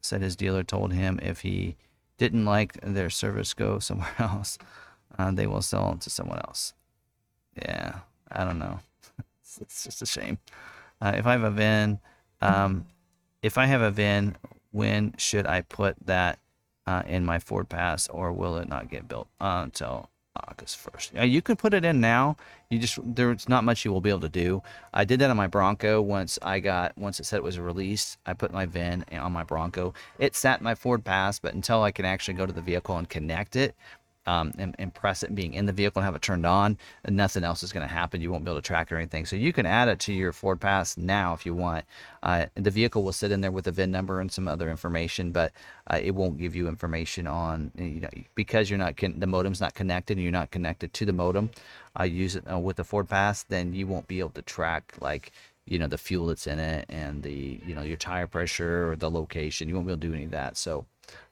said 0.00 0.22
his 0.22 0.36
dealer 0.36 0.62
told 0.62 0.92
him 0.92 1.18
if 1.22 1.40
he 1.40 1.76
didn't 2.18 2.44
like 2.44 2.80
their 2.82 3.10
service, 3.10 3.54
go 3.54 3.78
somewhere 3.80 4.14
else. 4.18 4.58
Uh, 5.18 5.30
they 5.30 5.46
will 5.46 5.62
sell 5.62 5.96
to 5.96 6.10
someone 6.10 6.38
else. 6.46 6.74
Yeah, 7.56 8.00
I 8.30 8.44
don't 8.44 8.58
know. 8.58 8.80
it's, 9.40 9.58
it's, 9.60 9.84
just 9.84 10.02
a 10.02 10.06
shame. 10.06 10.38
Uh, 11.00 11.12
if 11.16 11.26
I 11.26 11.32
have 11.32 11.42
a 11.42 11.50
VIN, 11.50 12.00
um, 12.40 12.86
if 13.42 13.56
I 13.56 13.66
have 13.66 13.80
a 13.80 13.90
VIN, 13.90 14.36
when 14.72 15.14
should 15.16 15.46
I 15.46 15.62
put 15.62 15.96
that 16.04 16.38
uh, 16.86 17.02
in 17.06 17.24
my 17.24 17.38
Ford 17.38 17.68
Pass, 17.68 18.08
or 18.08 18.32
will 18.32 18.56
it 18.56 18.68
not 18.68 18.90
get 18.90 19.08
built 19.08 19.28
until 19.40 20.10
August 20.48 20.78
1st. 20.84 21.14
Yeah, 21.14 21.24
you 21.24 21.42
can 21.42 21.56
put 21.56 21.74
it 21.74 21.84
in 21.84 22.00
now. 22.00 22.36
You 22.70 22.78
just 22.78 22.98
there's 23.02 23.48
not 23.48 23.64
much 23.64 23.84
you 23.84 23.92
will 23.92 24.00
be 24.00 24.10
able 24.10 24.20
to 24.20 24.28
do. 24.28 24.62
I 24.92 25.04
did 25.04 25.20
that 25.20 25.30
on 25.30 25.36
my 25.36 25.46
Bronco 25.46 26.00
once 26.02 26.38
I 26.42 26.60
got 26.60 26.96
once 26.98 27.20
it 27.20 27.24
said 27.26 27.38
it 27.38 27.42
was 27.42 27.58
released. 27.58 28.18
I 28.26 28.34
put 28.34 28.52
my 28.52 28.66
VIN 28.66 29.04
on 29.12 29.32
my 29.32 29.44
Bronco. 29.44 29.94
It 30.18 30.34
sat 30.34 30.60
in 30.60 30.64
my 30.64 30.74
Ford 30.74 31.04
Pass, 31.04 31.38
but 31.38 31.54
until 31.54 31.82
I 31.82 31.90
can 31.92 32.04
actually 32.04 32.34
go 32.34 32.46
to 32.46 32.52
the 32.52 32.60
vehicle 32.60 32.96
and 32.96 33.08
connect 33.08 33.56
it, 33.56 33.74
um, 34.26 34.52
and, 34.58 34.74
and, 34.78 34.92
press 34.94 35.22
it 35.22 35.34
being 35.34 35.54
in 35.54 35.66
the 35.66 35.72
vehicle 35.72 36.00
and 36.00 36.04
have 36.04 36.14
it 36.14 36.22
turned 36.22 36.46
on, 36.46 36.78
and 37.04 37.16
nothing 37.16 37.44
else 37.44 37.62
is 37.62 37.72
going 37.72 37.86
to 37.86 37.92
happen. 37.92 38.20
You 38.20 38.32
won't 38.32 38.44
be 38.44 38.50
able 38.50 38.60
to 38.60 38.66
track 38.66 38.90
or 38.90 38.96
anything. 38.96 39.26
So 39.26 39.36
you 39.36 39.52
can 39.52 39.66
add 39.66 39.88
it 39.88 39.98
to 40.00 40.12
your 40.12 40.32
Ford 40.32 40.60
Pass 40.60 40.96
now 40.96 41.34
if 41.34 41.44
you 41.44 41.54
want. 41.54 41.84
Uh, 42.22 42.46
the 42.54 42.70
vehicle 42.70 43.02
will 43.02 43.12
sit 43.12 43.30
in 43.30 43.40
there 43.40 43.52
with 43.52 43.66
a 43.66 43.72
VIN 43.72 43.90
number 43.90 44.20
and 44.20 44.30
some 44.30 44.48
other 44.48 44.70
information, 44.70 45.32
but 45.32 45.52
uh, 45.88 46.00
it 46.02 46.12
won't 46.12 46.38
give 46.38 46.56
you 46.56 46.68
information 46.68 47.26
on 47.26 47.70
you 47.76 48.00
know 48.00 48.10
because 48.34 48.68
you're 48.70 48.78
not 48.78 48.96
con- 48.96 49.18
the 49.18 49.26
modem's 49.26 49.60
not 49.60 49.74
connected 49.74 50.16
and 50.16 50.22
you're 50.22 50.32
not 50.32 50.50
connected 50.50 50.92
to 50.94 51.04
the 51.04 51.12
modem. 51.12 51.50
I 51.94 52.02
uh, 52.02 52.06
use 52.06 52.36
it 52.36 52.44
uh, 52.50 52.58
with 52.58 52.76
the 52.76 52.84
Ford 52.84 53.08
Pass, 53.08 53.44
then 53.44 53.74
you 53.74 53.86
won't 53.86 54.08
be 54.08 54.18
able 54.20 54.30
to 54.30 54.42
track 54.42 54.94
like 55.00 55.32
you 55.66 55.78
know 55.78 55.88
the 55.88 55.98
fuel 55.98 56.26
that's 56.26 56.46
in 56.46 56.58
it 56.58 56.86
and 56.88 57.22
the 57.22 57.60
you 57.66 57.74
know 57.74 57.82
your 57.82 57.96
tire 57.96 58.26
pressure 58.26 58.90
or 58.90 58.96
the 58.96 59.10
location. 59.10 59.68
You 59.68 59.74
won't 59.74 59.86
be 59.86 59.92
able 59.92 60.00
to 60.00 60.08
do 60.08 60.14
any 60.14 60.24
of 60.24 60.30
that. 60.30 60.56
So 60.56 60.86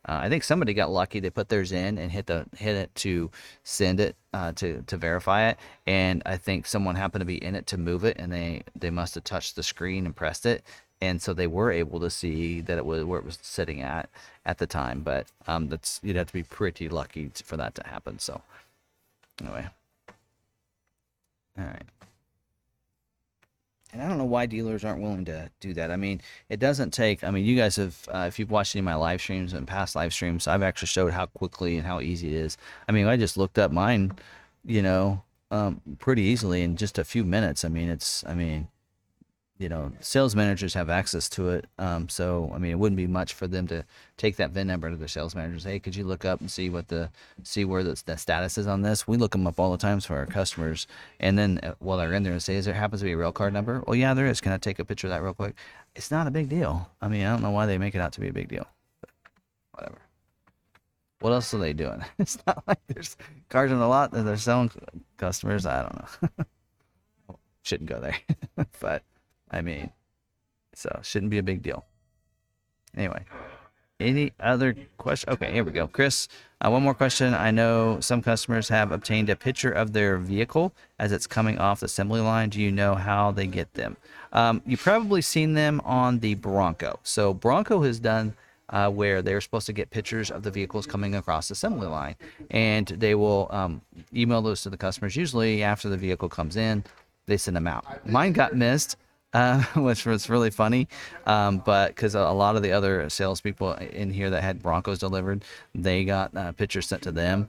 uh, 0.06 0.20
I 0.22 0.28
think 0.28 0.44
somebody 0.44 0.74
got 0.74 0.90
lucky. 0.90 1.20
They 1.20 1.30
put 1.30 1.48
theirs 1.48 1.72
in 1.72 1.98
and 1.98 2.12
hit 2.12 2.26
the 2.26 2.46
hit 2.56 2.76
it 2.76 2.94
to 2.96 3.30
send 3.62 4.00
it 4.00 4.16
uh, 4.32 4.52
to 4.52 4.82
to 4.82 4.96
verify 4.96 5.48
it, 5.48 5.58
and 5.86 6.22
I 6.26 6.36
think 6.36 6.66
someone 6.66 6.96
happened 6.96 7.22
to 7.22 7.26
be 7.26 7.42
in 7.42 7.54
it 7.54 7.66
to 7.68 7.78
move 7.78 8.04
it, 8.04 8.16
and 8.18 8.32
they 8.32 8.62
they 8.76 8.90
must 8.90 9.14
have 9.14 9.24
touched 9.24 9.56
the 9.56 9.62
screen 9.62 10.04
and 10.06 10.14
pressed 10.14 10.46
it, 10.46 10.62
and 11.00 11.22
so 11.22 11.32
they 11.32 11.46
were 11.46 11.70
able 11.70 12.00
to 12.00 12.10
see 12.10 12.60
that 12.62 12.78
it 12.78 12.84
was 12.86 13.04
where 13.04 13.18
it 13.18 13.24
was 13.24 13.38
sitting 13.42 13.80
at 13.80 14.10
at 14.44 14.58
the 14.58 14.66
time. 14.66 15.00
But 15.00 15.26
um, 15.46 15.68
that's 15.68 16.00
you'd 16.02 16.16
have 16.16 16.28
to 16.28 16.32
be 16.32 16.42
pretty 16.42 16.88
lucky 16.88 17.30
for 17.34 17.56
that 17.56 17.74
to 17.76 17.86
happen. 17.86 18.18
So 18.18 18.42
anyway, 19.40 19.68
all 21.58 21.64
right 21.64 21.93
and 23.95 24.03
I 24.03 24.09
don't 24.09 24.18
know 24.18 24.24
why 24.24 24.47
dealers 24.47 24.84
aren't 24.84 25.01
willing 25.01 25.24
to 25.26 25.49
do 25.61 25.72
that. 25.74 25.92
I 25.92 25.97
mean, 25.97 26.20
it 26.49 26.59
doesn't 26.59 26.90
take. 26.92 27.22
I 27.22 27.30
mean, 27.30 27.45
you 27.45 27.57
guys 27.57 27.76
have, 27.76 28.09
uh, 28.12 28.24
if 28.26 28.38
you've 28.40 28.51
watched 28.51 28.74
any 28.74 28.80
of 28.80 28.84
my 28.84 28.97
live 28.97 29.20
streams 29.20 29.53
and 29.53 29.68
past 29.68 29.95
live 29.95 30.12
streams, 30.12 30.49
I've 30.49 30.64
actually 30.64 30.88
showed 30.88 31.12
how 31.12 31.26
quickly 31.26 31.76
and 31.76 31.86
how 31.86 32.01
easy 32.01 32.34
it 32.34 32.34
is. 32.34 32.59
I 32.88 32.92
mean, 32.92 33.07
I 33.07 33.16
just 33.16 33.36
looked 33.36 33.57
up 33.57 33.70
mine, 33.70 34.12
you 34.64 34.82
know, 34.82 35.22
um, 35.53 35.80
pretty 36.01 36.22
easily 36.22 36.62
in 36.62 36.76
just 36.76 36.99
a 36.99 37.05
few 37.05 37.24
minutes. 37.24 37.64
I 37.64 37.68
mean, 37.68 37.88
it's. 37.88 38.24
I 38.26 38.34
mean, 38.34 38.66
you 39.59 39.68
know, 39.68 39.92
sales 40.00 40.34
managers 40.34 40.74
have 40.74 40.90
access 40.90 41.28
to 41.28 41.50
it. 41.50 41.66
Um, 41.78 42.09
so, 42.09 42.50
I 42.52 42.59
mean, 42.59 42.72
it 42.72 42.78
wouldn't 42.78 42.96
be 42.96 43.07
much 43.07 43.34
for 43.34 43.46
them 43.46 43.68
to 43.68 43.84
take 44.16 44.36
that 44.36 44.50
VIN 44.50 44.66
number 44.66 44.90
to 44.90 44.96
their 44.96 45.07
sales 45.07 45.34
managers. 45.34 45.62
Hey, 45.62 45.78
could 45.78 45.94
you 45.94 46.05
look 46.05 46.24
up 46.24 46.40
and 46.40 46.50
see 46.50 46.70
what 46.70 46.88
the 46.88 47.11
see 47.44 47.64
where 47.64 47.84
the, 47.84 48.00
the 48.05 48.16
status 48.16 48.59
is 48.59 48.66
on 48.66 48.82
this? 48.82 49.07
We 49.07 49.16
look 49.16 49.30
them 49.30 49.46
up 49.46 49.61
all 49.61 49.70
the 49.70 49.78
times 49.78 50.05
for 50.05 50.16
our 50.16 50.26
customers, 50.26 50.88
and 51.20 51.38
then 51.38 51.61
uh, 51.62 51.74
while 51.78 51.98
they're 51.98 52.12
in 52.12 52.24
there 52.24 52.32
and 52.32 52.42
say, 52.42 52.57
"Is 52.57 52.64
there 52.64 52.74
happens 52.74 53.00
to 53.02 53.05
be 53.05 53.12
a 53.12 53.16
rail 53.16 53.30
card 53.30 53.52
number?" 53.52 53.84
Well, 53.86 53.94
yeah, 53.94 54.12
there 54.12 54.26
is. 54.26 54.40
Can 54.40 54.52
I 54.52 54.59
take 54.59 54.80
a 54.80 54.84
picture 54.84 55.07
of 55.07 55.12
that 55.12 55.22
real 55.22 55.34
quick? 55.34 55.55
It's 55.94 56.11
not 56.11 56.26
a 56.26 56.32
big 56.32 56.48
deal. 56.48 56.90
I 57.00 57.07
mean, 57.07 57.24
I 57.24 57.30
don't 57.30 57.42
know 57.42 57.52
why 57.52 57.66
they 57.66 57.78
make 57.78 57.94
it 57.94 58.00
out 58.00 58.12
to 58.14 58.20
be 58.20 58.28
a 58.28 58.32
big 58.32 58.48
deal. 58.48 58.66
Whatever. 59.72 59.98
What 61.20 61.32
else 61.32 61.55
are 61.55 61.59
they 61.59 61.72
doing? 61.72 62.05
it's 62.18 62.38
not 62.44 62.64
like 62.66 62.80
there's 62.88 63.16
cars 63.50 63.70
in 63.70 63.78
the 63.78 63.86
lot 63.86 64.11
that 64.11 64.24
they're 64.24 64.36
selling 64.36 64.72
customers. 65.16 65.64
I 65.64 65.82
don't 65.82 65.94
know. 66.38 66.44
Shouldn't 67.62 67.88
go 67.88 68.00
there, 68.00 68.18
but. 68.80 69.05
I 69.51 69.61
mean, 69.61 69.90
so 70.74 71.01
shouldn't 71.03 71.30
be 71.30 71.38
a 71.38 71.42
big 71.42 71.62
deal. 71.62 71.84
Anyway, 72.97 73.24
any 74.01 74.32
other 74.40 74.74
question? 74.99 75.30
Okay, 75.32 75.53
here 75.53 75.64
we 75.64 75.72
go. 75.72 75.86
Chris, 75.86 76.28
uh, 76.61 76.70
one 76.70 76.82
more 76.82 76.95
question. 76.95 77.34
I 77.34 77.51
know 77.51 78.01
some 78.01 78.22
customers 78.22 78.68
have 78.68 78.92
obtained 78.92 79.28
a 79.30 79.36
picture 79.36 79.70
of 79.70 79.92
their 79.92 80.16
vehicle 80.18 80.72
as 80.99 81.12
it's 81.12 81.26
coming 81.26 81.59
off 81.59 81.80
the 81.80 81.86
assembly 81.86 82.20
line. 82.20 82.49
Do 82.49 82.61
you 82.61 82.72
know 82.72 82.95
how 82.95 83.30
they 83.30 83.47
get 83.47 83.74
them? 83.74 83.97
Um, 84.32 84.62
you've 84.66 84.80
probably 84.80 85.22
seen 85.22 85.55
them 85.55 85.80
on 85.84 86.20
the 86.20 86.34
Bronco. 86.34 86.99
So 87.03 87.34
Bronco 87.34 87.82
has 87.82 88.01
done 88.01 88.34
uh, 88.70 88.90
where 88.90 89.22
they're 89.22 89.40
supposed 89.40 89.66
to 89.66 89.72
get 89.72 89.90
pictures 89.90 90.30
of 90.30 90.42
the 90.42 90.51
vehicles 90.51 90.86
coming 90.86 91.14
across 91.14 91.49
the 91.49 91.53
assembly 91.53 91.86
line, 91.86 92.16
and 92.51 92.86
they 92.86 93.14
will 93.14 93.49
um, 93.51 93.80
email 94.14 94.42
those 94.42 94.62
to 94.62 94.70
the 94.70 94.76
customers. 94.76 95.14
Usually 95.14 95.62
after 95.62 95.88
the 95.88 95.97
vehicle 95.97 96.28
comes 96.28 96.57
in, 96.57 96.82
they 97.26 97.36
send 97.36 97.57
them 97.57 97.66
out. 97.66 98.07
Mine 98.07 98.32
got 98.32 98.55
missed 98.55 98.97
uh, 99.35 99.62
which 99.76 100.07
was 100.07 100.30
really 100.30 100.51
funny. 100.51 100.89
Um, 101.26 101.59
but 101.59 101.89
because 101.89 102.14
a 102.14 102.30
lot 102.30 102.57
of 102.57 102.62
the 102.62 102.72
other 102.72 103.09
salespeople 103.11 103.74
in 103.74 104.11
here 104.11 104.30
that 104.30 104.43
had 104.43 104.62
Broncos 104.62 104.99
delivered, 104.99 105.45
they 105.74 106.05
got 106.05 106.35
uh, 106.37 106.53
pictures 106.53 106.87
sent 106.87 107.03
to 107.03 107.12
them. 107.12 107.49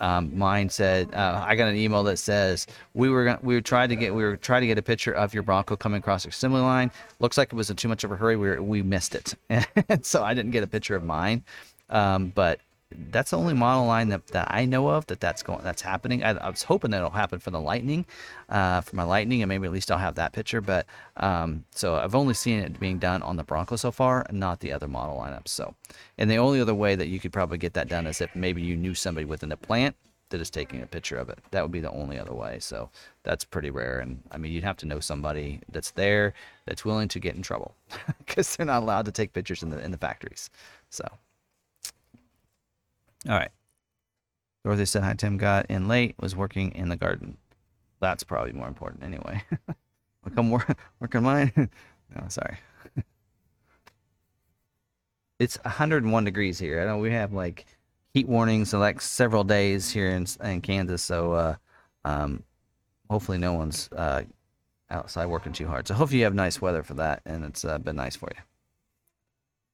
Um, 0.00 0.36
mine 0.36 0.68
said, 0.68 1.14
uh, 1.14 1.44
I 1.46 1.54
got 1.54 1.68
an 1.68 1.76
email 1.76 2.02
that 2.04 2.18
says 2.18 2.66
we 2.92 3.08
were 3.08 3.24
gonna, 3.24 3.38
we 3.40 3.54
were 3.54 3.60
trying 3.60 3.88
to 3.88 3.94
get 3.94 4.12
we 4.12 4.24
were 4.24 4.36
trying 4.36 4.62
to 4.62 4.66
get 4.66 4.76
a 4.76 4.82
picture 4.82 5.12
of 5.12 5.32
your 5.32 5.44
Bronco 5.44 5.76
coming 5.76 6.00
across 6.00 6.24
the 6.24 6.30
assembly 6.30 6.60
line. 6.60 6.90
Looks 7.20 7.38
like 7.38 7.52
it 7.52 7.56
was 7.56 7.70
in 7.70 7.76
too 7.76 7.86
much 7.86 8.02
of 8.02 8.10
a 8.10 8.16
hurry. 8.16 8.36
We 8.36 8.48
were, 8.48 8.62
we 8.62 8.82
missed 8.82 9.14
it, 9.14 9.34
so 10.02 10.24
I 10.24 10.34
didn't 10.34 10.50
get 10.50 10.64
a 10.64 10.66
picture 10.66 10.96
of 10.96 11.04
mine. 11.04 11.44
Um, 11.88 12.32
but 12.34 12.58
that's 13.10 13.30
the 13.30 13.38
only 13.38 13.54
model 13.54 13.86
line 13.86 14.08
that, 14.08 14.26
that 14.28 14.48
I 14.50 14.64
know 14.64 14.88
of 14.88 15.06
that 15.06 15.20
that's 15.20 15.42
going 15.42 15.62
that's 15.62 15.82
happening. 15.82 16.22
I, 16.22 16.30
I 16.30 16.48
was 16.48 16.62
hoping 16.62 16.90
that 16.92 16.98
it'll 16.98 17.10
happen 17.10 17.38
for 17.38 17.50
the 17.50 17.60
Lightning, 17.60 18.06
uh, 18.48 18.80
for 18.80 18.96
my 18.96 19.02
Lightning, 19.02 19.42
and 19.42 19.48
maybe 19.48 19.66
at 19.66 19.72
least 19.72 19.90
I'll 19.90 19.98
have 19.98 20.16
that 20.16 20.32
picture. 20.32 20.60
But 20.60 20.86
um, 21.16 21.64
so 21.70 21.96
I've 21.96 22.14
only 22.14 22.34
seen 22.34 22.60
it 22.60 22.80
being 22.80 22.98
done 22.98 23.22
on 23.22 23.36
the 23.36 23.44
Bronco 23.44 23.76
so 23.76 23.90
far, 23.90 24.26
not 24.30 24.60
the 24.60 24.72
other 24.72 24.88
model 24.88 25.16
lineups. 25.16 25.48
So, 25.48 25.74
and 26.18 26.30
the 26.30 26.36
only 26.36 26.60
other 26.60 26.74
way 26.74 26.94
that 26.94 27.08
you 27.08 27.20
could 27.20 27.32
probably 27.32 27.58
get 27.58 27.74
that 27.74 27.88
done 27.88 28.06
is 28.06 28.20
if 28.20 28.34
maybe 28.34 28.62
you 28.62 28.76
knew 28.76 28.94
somebody 28.94 29.24
within 29.24 29.48
the 29.48 29.56
plant 29.56 29.96
that 30.32 30.40
is 30.40 30.50
taking 30.50 30.82
a 30.82 30.86
picture 30.86 31.16
of 31.16 31.28
it. 31.28 31.38
That 31.52 31.62
would 31.62 31.70
be 31.70 31.80
the 31.80 31.92
only 31.92 32.18
other 32.18 32.34
way. 32.34 32.58
So 32.58 32.90
that's 33.22 33.44
pretty 33.44 33.70
rare. 33.70 34.00
And 34.00 34.22
I 34.32 34.38
mean, 34.38 34.52
you'd 34.52 34.64
have 34.64 34.78
to 34.78 34.86
know 34.86 34.98
somebody 34.98 35.60
that's 35.70 35.92
there 35.92 36.34
that's 36.66 36.84
willing 36.84 37.08
to 37.08 37.20
get 37.20 37.36
in 37.36 37.42
trouble 37.42 37.76
because 38.18 38.56
they're 38.56 38.66
not 38.66 38.82
allowed 38.82 39.04
to 39.04 39.12
take 39.12 39.32
pictures 39.32 39.62
in 39.62 39.70
the 39.70 39.78
in 39.78 39.92
the 39.92 39.98
factories. 39.98 40.50
So. 40.90 41.04
All 43.28 43.34
right. 43.36 43.50
Dorothy 44.64 44.84
said 44.84 45.02
hi. 45.02 45.14
Tim 45.14 45.36
got 45.36 45.66
in 45.66 45.88
late. 45.88 46.14
Was 46.20 46.36
working 46.36 46.72
in 46.74 46.88
the 46.88 46.96
garden. 46.96 47.36
That's 48.00 48.24
probably 48.24 48.52
more 48.52 48.68
important 48.68 49.04
anyway. 49.04 49.42
Come 50.34 50.50
work 50.50 50.76
work 51.00 51.14
on 51.14 51.22
mine. 51.22 51.52
no, 51.56 52.24
sorry. 52.28 52.58
it's 55.38 55.56
101 55.62 56.24
degrees 56.24 56.58
here. 56.58 56.80
I 56.80 56.84
know 56.84 56.98
we 56.98 57.10
have 57.12 57.32
like 57.32 57.66
heat 58.12 58.28
warnings 58.28 58.72
the 58.72 58.78
next 58.78 59.10
several 59.10 59.44
days 59.44 59.90
here 59.90 60.10
in, 60.10 60.26
in 60.44 60.60
Kansas. 60.60 61.02
So 61.02 61.32
uh, 61.32 61.54
um, 62.04 62.42
hopefully 63.08 63.38
no 63.38 63.52
one's 63.52 63.88
uh, 63.96 64.22
outside 64.90 65.26
working 65.26 65.52
too 65.52 65.66
hard. 65.66 65.88
So 65.88 65.94
hopefully 65.94 66.18
you 66.18 66.24
have 66.24 66.34
nice 66.34 66.60
weather 66.60 66.82
for 66.82 66.94
that, 66.94 67.22
and 67.24 67.44
it's 67.44 67.64
uh, 67.64 67.78
been 67.78 67.96
nice 67.96 68.16
for 68.16 68.30
you. 68.34 68.42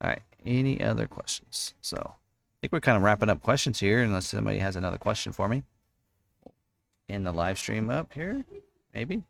All 0.03 0.11
right. 0.11 0.23
Any 0.47 0.81
other 0.81 1.07
questions? 1.07 1.75
So 1.81 2.15
think 2.61 2.73
we're 2.73 2.81
kind 2.81 2.97
of 2.97 3.03
wrapping 3.03 3.29
up 3.29 3.43
questions 3.43 3.81
here, 3.81 4.03
unless 4.03 4.27
somebody 4.27 4.59
has 4.59 4.77
another 4.77 4.99
question 4.99 5.33
for 5.33 5.49
me. 5.49 5.63
In 7.09 7.25
the 7.25 7.33
live 7.33 7.59
stream 7.59 7.89
up 7.89 8.13
here, 8.13 8.45
maybe. 8.95 9.23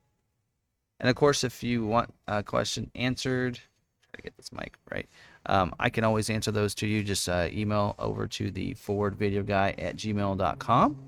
And 1.01 1.09
of 1.09 1.15
course, 1.15 1.45
if 1.45 1.63
you 1.63 1.87
want 1.87 2.13
a 2.27 2.43
question 2.43 2.91
answered, 2.95 3.55
try 3.55 4.17
to 4.17 4.23
get 4.23 4.37
this 4.37 4.51
mic 4.51 4.77
right. 4.91 5.09
Um, 5.47 5.75
I 5.79 5.91
can 5.91 6.05
always 6.05 6.29
answer 6.29 6.51
those 6.51 6.75
to 6.77 6.87
you. 6.87 7.05
Just 7.05 7.29
uh, 7.29 7.49
email 7.53 7.95
over 7.99 8.27
to 8.27 8.51
the 8.51 8.75
forward 8.75 9.15
video 9.15 9.43
guy 9.43 9.75
at 9.79 9.97
gmail.com. 9.97 10.99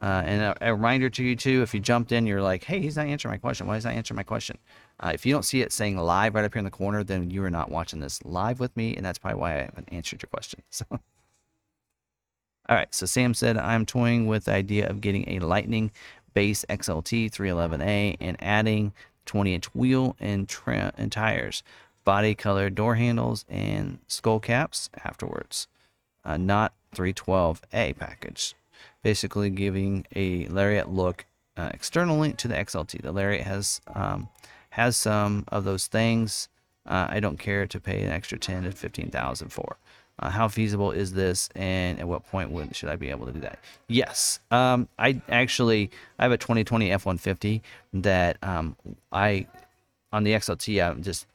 Uh, 0.00 0.22
and 0.24 0.42
a, 0.42 0.68
a, 0.68 0.72
reminder 0.72 1.10
to 1.10 1.24
you 1.24 1.34
too, 1.34 1.60
if 1.62 1.74
you 1.74 1.80
jumped 1.80 2.12
in, 2.12 2.24
you're 2.24 2.40
like, 2.40 2.62
hey, 2.62 2.80
he's 2.80 2.96
not 2.96 3.06
answering 3.06 3.32
my 3.32 3.38
question. 3.38 3.66
Why 3.66 3.76
is 3.76 3.84
not 3.84 3.94
answering 3.94 4.16
my 4.16 4.22
question? 4.22 4.56
Uh, 5.00 5.10
if 5.12 5.26
you 5.26 5.32
don't 5.32 5.44
see 5.44 5.60
it 5.60 5.72
saying 5.72 5.96
live 5.96 6.36
right 6.36 6.44
up 6.44 6.54
here 6.54 6.60
in 6.60 6.64
the 6.64 6.70
corner, 6.70 7.02
then 7.02 7.30
you 7.30 7.42
are 7.42 7.50
not 7.50 7.68
watching 7.68 7.98
this 7.98 8.24
live 8.24 8.60
with 8.60 8.76
me, 8.76 8.94
and 8.94 9.04
that's 9.04 9.18
probably 9.18 9.40
why 9.40 9.56
I 9.56 9.62
haven't 9.62 9.88
answered 9.90 10.22
your 10.22 10.28
question. 10.28 10.62
So. 10.70 10.84
All 12.68 12.76
right, 12.76 12.94
so 12.94 13.06
Sam 13.06 13.32
said, 13.32 13.56
I'm 13.56 13.86
toying 13.86 14.26
with 14.26 14.44
the 14.44 14.52
idea 14.52 14.86
of 14.88 15.00
getting 15.00 15.26
a 15.28 15.38
Lightning 15.38 15.90
base 16.34 16.66
XLT 16.68 17.30
311A 17.30 18.18
and 18.20 18.36
adding 18.40 18.92
20 19.24 19.54
inch 19.54 19.74
wheel 19.74 20.16
and, 20.20 20.46
trim 20.46 20.92
and 20.98 21.10
tires, 21.10 21.62
body 22.04 22.34
color 22.34 22.68
door 22.68 22.96
handles, 22.96 23.46
and 23.48 24.00
skull 24.06 24.38
caps 24.38 24.90
afterwards. 25.02 25.66
Uh, 26.26 26.36
not 26.36 26.74
312A 26.94 27.96
package. 27.96 28.54
Basically, 29.02 29.48
giving 29.48 30.06
a 30.14 30.46
Lariat 30.48 30.90
look 30.90 31.24
uh, 31.56 31.70
externally 31.72 32.34
to 32.34 32.48
the 32.48 32.54
XLT. 32.54 33.00
The 33.00 33.12
Lariat 33.12 33.46
has 33.46 33.80
um, 33.94 34.28
has 34.70 34.96
some 34.96 35.44
of 35.48 35.64
those 35.64 35.86
things. 35.86 36.48
Uh, 36.84 37.06
I 37.08 37.20
don't 37.20 37.38
care 37.38 37.66
to 37.66 37.80
pay 37.80 38.02
an 38.02 38.10
extra 38.10 38.38
10 38.38 38.64
to 38.64 38.72
15,000 38.72 39.48
for. 39.48 39.76
Uh, 40.20 40.30
how 40.30 40.48
feasible 40.48 40.90
is 40.90 41.12
this, 41.12 41.48
and 41.54 42.00
at 42.00 42.08
what 42.08 42.26
point 42.26 42.50
would, 42.50 42.74
should 42.74 42.88
I 42.88 42.96
be 42.96 43.10
able 43.10 43.26
to 43.26 43.32
do 43.32 43.40
that? 43.40 43.58
Yes, 43.86 44.40
um, 44.50 44.88
I 44.98 45.20
actually 45.28 45.90
I 46.18 46.24
have 46.24 46.32
a 46.32 46.38
2020 46.38 46.88
F150 46.88 47.60
that 47.94 48.36
um, 48.42 48.76
I 49.12 49.46
on 50.12 50.24
the 50.24 50.32
XLT. 50.32 50.84
I 50.84 51.00
just 51.00 51.26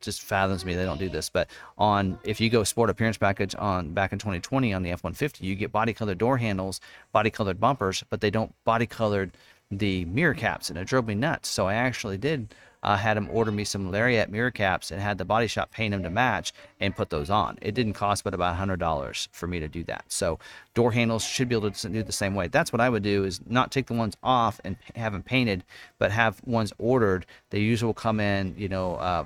just 0.00 0.22
fathoms 0.22 0.64
me 0.64 0.74
they 0.74 0.84
don't 0.84 0.98
do 0.98 1.08
this, 1.08 1.30
but 1.30 1.48
on 1.78 2.18
if 2.24 2.40
you 2.40 2.50
go 2.50 2.64
sport 2.64 2.90
appearance 2.90 3.16
package 3.16 3.54
on 3.56 3.92
back 3.92 4.12
in 4.12 4.18
2020 4.18 4.74
on 4.74 4.82
the 4.82 4.90
F150, 4.90 5.40
you 5.42 5.54
get 5.54 5.70
body 5.70 5.92
colored 5.92 6.18
door 6.18 6.38
handles, 6.38 6.80
body 7.12 7.30
colored 7.30 7.60
bumpers, 7.60 8.02
but 8.10 8.20
they 8.20 8.30
don't 8.30 8.52
body 8.64 8.86
colored 8.86 9.30
the 9.70 10.04
mirror 10.06 10.34
caps, 10.34 10.68
and 10.68 10.78
it 10.78 10.86
drove 10.86 11.06
me 11.06 11.14
nuts. 11.14 11.48
So 11.48 11.66
I 11.66 11.74
actually 11.74 12.18
did 12.18 12.54
uh, 12.82 12.96
had 12.96 13.16
him 13.16 13.28
order 13.30 13.52
me 13.52 13.64
some 13.64 13.90
Lariat 13.90 14.30
mirror 14.30 14.50
caps 14.50 14.90
and 14.90 15.00
had 15.00 15.18
the 15.18 15.24
body 15.24 15.46
shop 15.46 15.70
paint 15.70 15.92
them 15.92 16.02
to 16.02 16.10
match 16.10 16.52
and 16.80 16.96
put 16.96 17.10
those 17.10 17.30
on. 17.30 17.58
It 17.62 17.74
didn't 17.74 17.92
cost 17.94 18.24
but 18.24 18.34
about 18.34 18.56
$100 18.56 19.28
for 19.32 19.46
me 19.46 19.60
to 19.60 19.68
do 19.68 19.84
that. 19.84 20.04
So 20.08 20.38
door 20.74 20.92
handles 20.92 21.24
should 21.24 21.48
be 21.48 21.54
able 21.54 21.70
to 21.70 21.88
do 21.88 22.02
the 22.02 22.12
same 22.12 22.34
way. 22.34 22.48
That's 22.48 22.72
what 22.72 22.80
I 22.80 22.88
would 22.88 23.02
do 23.02 23.24
is 23.24 23.40
not 23.46 23.70
take 23.70 23.86
the 23.86 23.94
ones 23.94 24.16
off 24.22 24.60
and 24.64 24.76
have 24.96 25.12
them 25.12 25.22
painted, 25.22 25.64
but 25.98 26.10
have 26.10 26.40
ones 26.44 26.72
ordered. 26.78 27.26
They 27.50 27.60
usually 27.60 27.86
will 27.86 27.94
come 27.94 28.20
in, 28.20 28.54
you 28.56 28.68
know, 28.68 28.96
uh, 28.96 29.24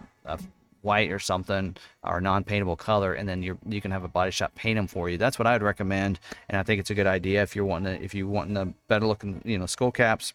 white 0.86 1.10
or 1.10 1.18
something 1.18 1.76
or 2.04 2.20
non-paintable 2.20 2.76
color 2.76 3.12
and 3.12 3.28
then 3.28 3.42
you 3.42 3.58
you 3.68 3.80
can 3.80 3.90
have 3.90 4.04
a 4.04 4.08
body 4.08 4.30
shop 4.30 4.54
paint 4.54 4.76
them 4.76 4.86
for 4.86 5.10
you 5.10 5.18
that's 5.18 5.36
what 5.36 5.44
i 5.44 5.52
would 5.52 5.62
recommend 5.62 6.20
and 6.48 6.56
i 6.56 6.62
think 6.62 6.78
it's 6.78 6.90
a 6.90 6.94
good 6.94 7.08
idea 7.08 7.42
if 7.42 7.56
you're 7.56 7.64
wanting 7.64 7.98
to, 7.98 8.04
if 8.04 8.14
you 8.14 8.28
want 8.28 8.54
the 8.54 8.72
better 8.86 9.04
looking 9.04 9.42
you 9.44 9.58
know 9.58 9.66
skull 9.66 9.90
caps 9.90 10.32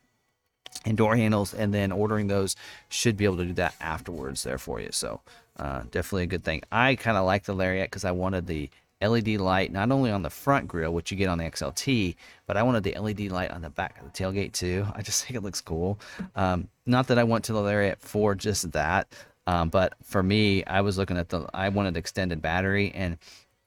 and 0.85 0.97
door 0.97 1.15
handles 1.15 1.53
and 1.53 1.73
then 1.73 1.91
ordering 1.91 2.27
those 2.27 2.55
should 2.89 3.17
be 3.17 3.25
able 3.25 3.37
to 3.37 3.45
do 3.45 3.53
that 3.53 3.75
afterwards 3.81 4.43
there 4.43 4.57
for 4.57 4.79
you. 4.79 4.89
So 4.91 5.21
uh, 5.57 5.83
definitely 5.91 6.23
a 6.23 6.27
good 6.27 6.43
thing. 6.43 6.61
I 6.71 6.95
kind 6.95 7.17
of 7.17 7.25
like 7.25 7.43
the 7.43 7.53
lariat 7.53 7.89
because 7.89 8.05
i 8.05 8.11
wanted 8.11 8.47
the 8.47 8.69
led 9.01 9.27
light 9.27 9.71
not 9.71 9.91
only 9.91 10.11
on 10.11 10.21
the 10.21 10.29
front 10.29 10.67
grill 10.67 10.93
which 10.93 11.09
you 11.09 11.17
get 11.17 11.27
on 11.27 11.39
the 11.39 11.43
xlt 11.45 12.15
but 12.45 12.55
i 12.55 12.61
wanted 12.61 12.83
the 12.83 12.95
led 12.99 13.19
light 13.31 13.49
on 13.49 13.61
the 13.61 13.69
back 13.69 13.99
of 13.99 14.05
the 14.05 14.11
tailgate 14.11 14.53
too. 14.53 14.85
I 14.95 15.01
just 15.01 15.25
think 15.25 15.35
it 15.35 15.43
looks 15.43 15.61
cool. 15.61 15.99
Um, 16.35 16.67
not 16.85 17.07
that 17.07 17.17
i 17.19 17.23
went 17.23 17.43
to 17.45 17.53
the 17.53 17.61
lariat 17.61 17.99
for 17.99 18.35
just 18.35 18.71
that 18.71 19.07
um, 19.47 19.69
but 19.69 19.93
for 20.03 20.21
me 20.23 20.63
i 20.65 20.81
was 20.81 20.97
looking 20.97 21.17
at 21.17 21.29
the 21.29 21.47
i 21.53 21.69
wanted 21.69 21.97
extended 21.97 22.41
battery 22.41 22.91
and 22.93 23.17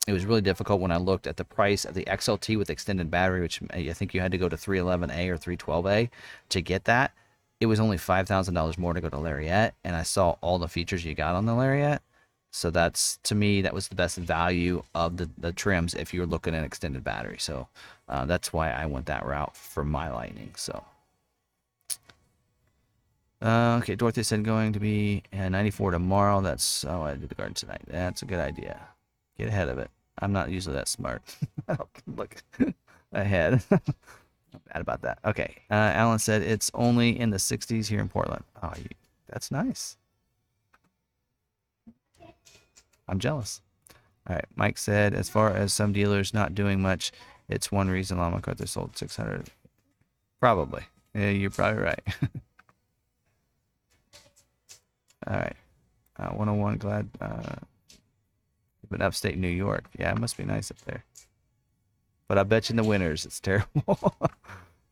it 0.07 0.13
was 0.13 0.27
really 0.27 0.43
difficult 0.43 0.81
when 0.81 0.91
I 0.91 0.99
looked 0.99 1.27
at 1.27 1.37
the 1.37 1.45
price 1.45 1.85
of 1.85 1.95
the 1.95 2.05
XLT 2.05 2.59
with 2.59 2.71
extended 2.71 3.11
battery, 3.11 3.41
which 3.41 3.61
I 3.71 3.93
think 3.93 4.13
you 4.13 4.21
had 4.21 4.33
to 4.33 4.39
go 4.39 4.49
to 4.49 4.57
311A 4.57 5.29
or 5.29 5.39
312A 5.39 6.11
to 6.51 6.63
get 6.63 6.85
that. 6.85 7.13
It 7.61 7.67
was 7.67 7.81
only 7.81 7.97
$5,000 7.97 8.79
more 8.79 8.93
to 8.93 9.01
go 9.01 9.09
to 9.09 9.17
Lariat, 9.17 9.75
and 9.85 9.97
I 9.97 10.03
saw 10.03 10.37
all 10.41 10.59
the 10.59 10.69
features 10.69 11.05
you 11.05 11.15
got 11.15 11.35
on 11.35 11.47
the 11.47 11.55
Lariat. 11.55 12.03
So 12.51 12.71
that's 12.71 13.17
to 13.25 13.35
me 13.35 13.63
that 13.63 13.75
was 13.75 13.89
the 13.89 13.97
best 13.97 14.17
value 14.17 14.85
of 14.95 15.17
the, 15.17 15.29
the 15.37 15.53
trims 15.53 15.93
if 15.93 16.15
you're 16.15 16.27
looking 16.27 16.55
at 16.55 16.63
extended 16.63 17.03
battery. 17.03 17.39
So 17.41 17.67
uh, 18.09 18.27
that's 18.27 18.53
why 18.53 18.71
I 18.71 18.87
went 18.87 19.07
that 19.07 19.27
route 19.27 19.57
for 19.57 19.85
my 19.85 20.09
Lightning. 20.09 20.53
So 20.57 20.85
uh, 23.43 23.79
okay, 23.83 23.97
Dorothy 23.97 24.23
said 24.23 24.45
going 24.45 24.73
to 24.73 24.79
be 24.79 25.25
94 25.33 25.91
tomorrow. 25.91 26.41
That's 26.43 26.85
oh 26.85 27.03
I 27.03 27.15
did 27.17 27.29
the 27.29 27.35
garden 27.35 27.55
tonight. 27.55 27.83
That's 27.89 28.23
a 28.23 28.25
good 28.27 28.39
idea. 28.39 28.81
Get 29.37 29.49
ahead 29.49 29.69
of 29.69 29.79
it. 29.79 29.91
I'm 30.19 30.33
not 30.33 30.51
usually 30.51 30.75
that 30.77 30.89
smart. 30.89 31.23
I 31.69 31.75
don't 31.75 31.89
look 32.07 32.43
ahead. 33.13 33.63
bad 33.71 34.81
about 34.81 35.03
that. 35.03 35.19
Okay. 35.25 35.57
Uh, 35.71 35.75
Alan 35.75 36.19
said 36.19 36.43
it's 36.43 36.71
only 36.75 37.19
in 37.19 37.31
the 37.31 37.37
60s 37.37 37.87
here 37.89 38.01
in 38.01 38.09
Portland. 38.09 38.45
Oh, 38.63 38.73
you, 38.77 38.89
that's 39.29 39.51
nice. 39.51 39.97
I'm 43.09 43.19
jealous. 43.19 43.61
All 44.29 44.37
right. 44.37 44.47
Mike 44.57 44.79
said, 44.79 45.13
as 45.15 45.29
far 45.29 45.51
as 45.51 45.73
some 45.73 45.93
dealers 45.93 46.33
not 46.33 46.55
doing 46.55 46.81
much, 46.81 47.13
it's 47.49 47.71
one 47.71 47.91
reason 47.91 48.17
Long 48.17 48.41
McArthur's 48.41 48.71
sold 48.71 48.97
600. 48.97 49.51
Probably. 50.41 50.83
Yeah, 51.15 51.31
you're 51.31 51.51
probably 51.51 51.83
right. 51.83 52.01
All 55.27 55.37
right. 55.37 55.57
Uh, 56.19 56.29
101, 56.31 56.79
glad. 56.79 57.09
Uh, 57.21 57.57
upstate 59.01 59.39
New 59.39 59.49
York. 59.49 59.87
Yeah, 59.99 60.13
it 60.13 60.19
must 60.19 60.37
be 60.37 60.45
nice 60.45 60.71
up 60.71 60.81
there. 60.83 61.05
But 62.29 62.39
I 62.39 62.43
bet 62.43 62.69
you 62.69 62.75
in 62.75 62.77
the 62.77 62.85
winters 62.85 63.25
it's 63.25 63.41
terrible. 63.41 63.69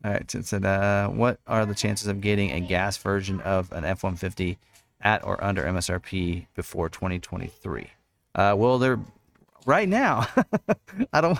All 0.05 0.11
right, 0.11 0.35
it 0.35 0.45
said, 0.45 0.65
uh, 0.65 1.07
what 1.07 1.39
are 1.47 1.65
the 1.65 1.75
chances 1.75 2.07
of 2.07 2.19
getting 2.19 2.51
a 2.51 2.59
gas 2.59 2.97
version 2.97 3.39
of 3.41 3.71
an 3.71 3.85
F-150 3.85 4.57
at 5.01 5.23
or 5.23 5.41
under 5.41 5.63
MSRP 5.63 6.47
before 6.55 6.89
2023? 6.89 7.87
Uh, 8.35 8.53
well, 8.57 8.77
they're 8.79 8.99
right 9.65 9.87
now. 9.87 10.27
I 11.13 11.21
don't. 11.21 11.39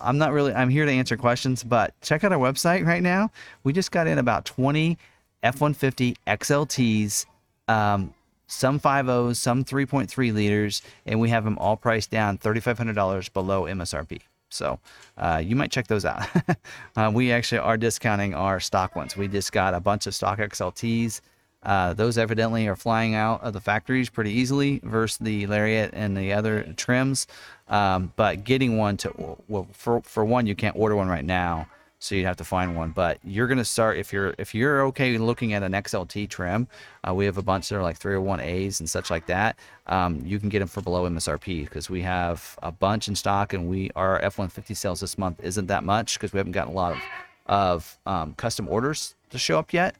I'm 0.00 0.16
not 0.16 0.32
really. 0.32 0.54
I'm 0.54 0.70
here 0.70 0.86
to 0.86 0.90
answer 0.90 1.16
questions, 1.16 1.62
but 1.62 1.92
check 2.00 2.24
out 2.24 2.32
our 2.32 2.38
website 2.38 2.86
right 2.86 3.02
now. 3.02 3.30
We 3.62 3.72
just 3.72 3.90
got 3.90 4.06
in 4.06 4.18
about 4.18 4.44
20 4.46 4.96
F-150 5.42 6.16
XLTs 6.26 7.26
um, 7.68 8.14
some 8.46 8.78
5.0s, 8.78 9.36
some 9.36 9.64
3.3 9.64 10.32
liters, 10.32 10.82
and 11.04 11.20
we 11.20 11.28
have 11.30 11.44
them 11.44 11.58
all 11.58 11.76
priced 11.76 12.10
down 12.10 12.38
$3,500 12.38 13.32
below 13.32 13.62
MSRP. 13.62 14.20
So 14.48 14.78
uh, 15.18 15.42
you 15.44 15.56
might 15.56 15.70
check 15.70 15.88
those 15.88 16.04
out. 16.04 16.26
uh, 16.96 17.10
we 17.12 17.32
actually 17.32 17.58
are 17.58 17.76
discounting 17.76 18.34
our 18.34 18.60
stock 18.60 18.94
ones. 18.94 19.16
We 19.16 19.28
just 19.28 19.52
got 19.52 19.74
a 19.74 19.80
bunch 19.80 20.06
of 20.06 20.14
stock 20.14 20.38
XLTs. 20.38 21.20
Uh, 21.62 21.94
those 21.94 22.16
evidently 22.16 22.68
are 22.68 22.76
flying 22.76 23.14
out 23.14 23.42
of 23.42 23.52
the 23.52 23.60
factories 23.60 24.08
pretty 24.08 24.30
easily 24.30 24.80
versus 24.84 25.18
the 25.18 25.46
Lariat 25.48 25.90
and 25.94 26.16
the 26.16 26.32
other 26.32 26.62
trims. 26.76 27.26
Um, 27.66 28.12
but 28.14 28.44
getting 28.44 28.76
one 28.76 28.96
to 28.98 29.38
well, 29.48 29.66
for 29.72 30.00
for 30.02 30.24
one, 30.24 30.46
you 30.46 30.54
can't 30.54 30.76
order 30.76 30.94
one 30.94 31.08
right 31.08 31.24
now 31.24 31.66
so 31.98 32.14
you'd 32.14 32.26
have 32.26 32.36
to 32.36 32.44
find 32.44 32.76
one. 32.76 32.90
But 32.90 33.18
you're 33.24 33.46
gonna 33.46 33.64
start 33.64 33.98
if 33.98 34.12
you're 34.12 34.34
if 34.38 34.54
you're 34.54 34.82
okay 34.86 35.18
looking 35.18 35.52
at 35.52 35.62
an 35.62 35.72
XLT 35.72 36.28
trim. 36.28 36.68
Uh, 37.06 37.14
we 37.14 37.24
have 37.24 37.38
a 37.38 37.42
bunch 37.42 37.68
that 37.68 37.76
are 37.76 37.82
like 37.82 37.98
301As 37.98 38.80
and 38.80 38.88
such 38.88 39.10
like 39.10 39.26
that. 39.26 39.58
Um, 39.86 40.22
you 40.24 40.38
can 40.38 40.48
get 40.48 40.60
them 40.60 40.68
for 40.68 40.80
below 40.82 41.08
MSRP 41.08 41.64
because 41.64 41.88
we 41.88 42.02
have 42.02 42.58
a 42.62 42.72
bunch 42.72 43.08
in 43.08 43.14
stock, 43.14 43.52
and 43.52 43.68
we 43.68 43.90
our 43.96 44.20
F150 44.20 44.76
sales 44.76 45.00
this 45.00 45.16
month 45.18 45.40
isn't 45.42 45.66
that 45.66 45.84
much 45.84 46.14
because 46.14 46.32
we 46.32 46.38
haven't 46.38 46.52
gotten 46.52 46.72
a 46.72 46.76
lot 46.76 46.92
of 46.92 47.02
of 47.46 47.98
um, 48.06 48.34
custom 48.34 48.68
orders 48.68 49.14
to 49.30 49.38
show 49.38 49.58
up 49.58 49.72
yet. 49.72 49.96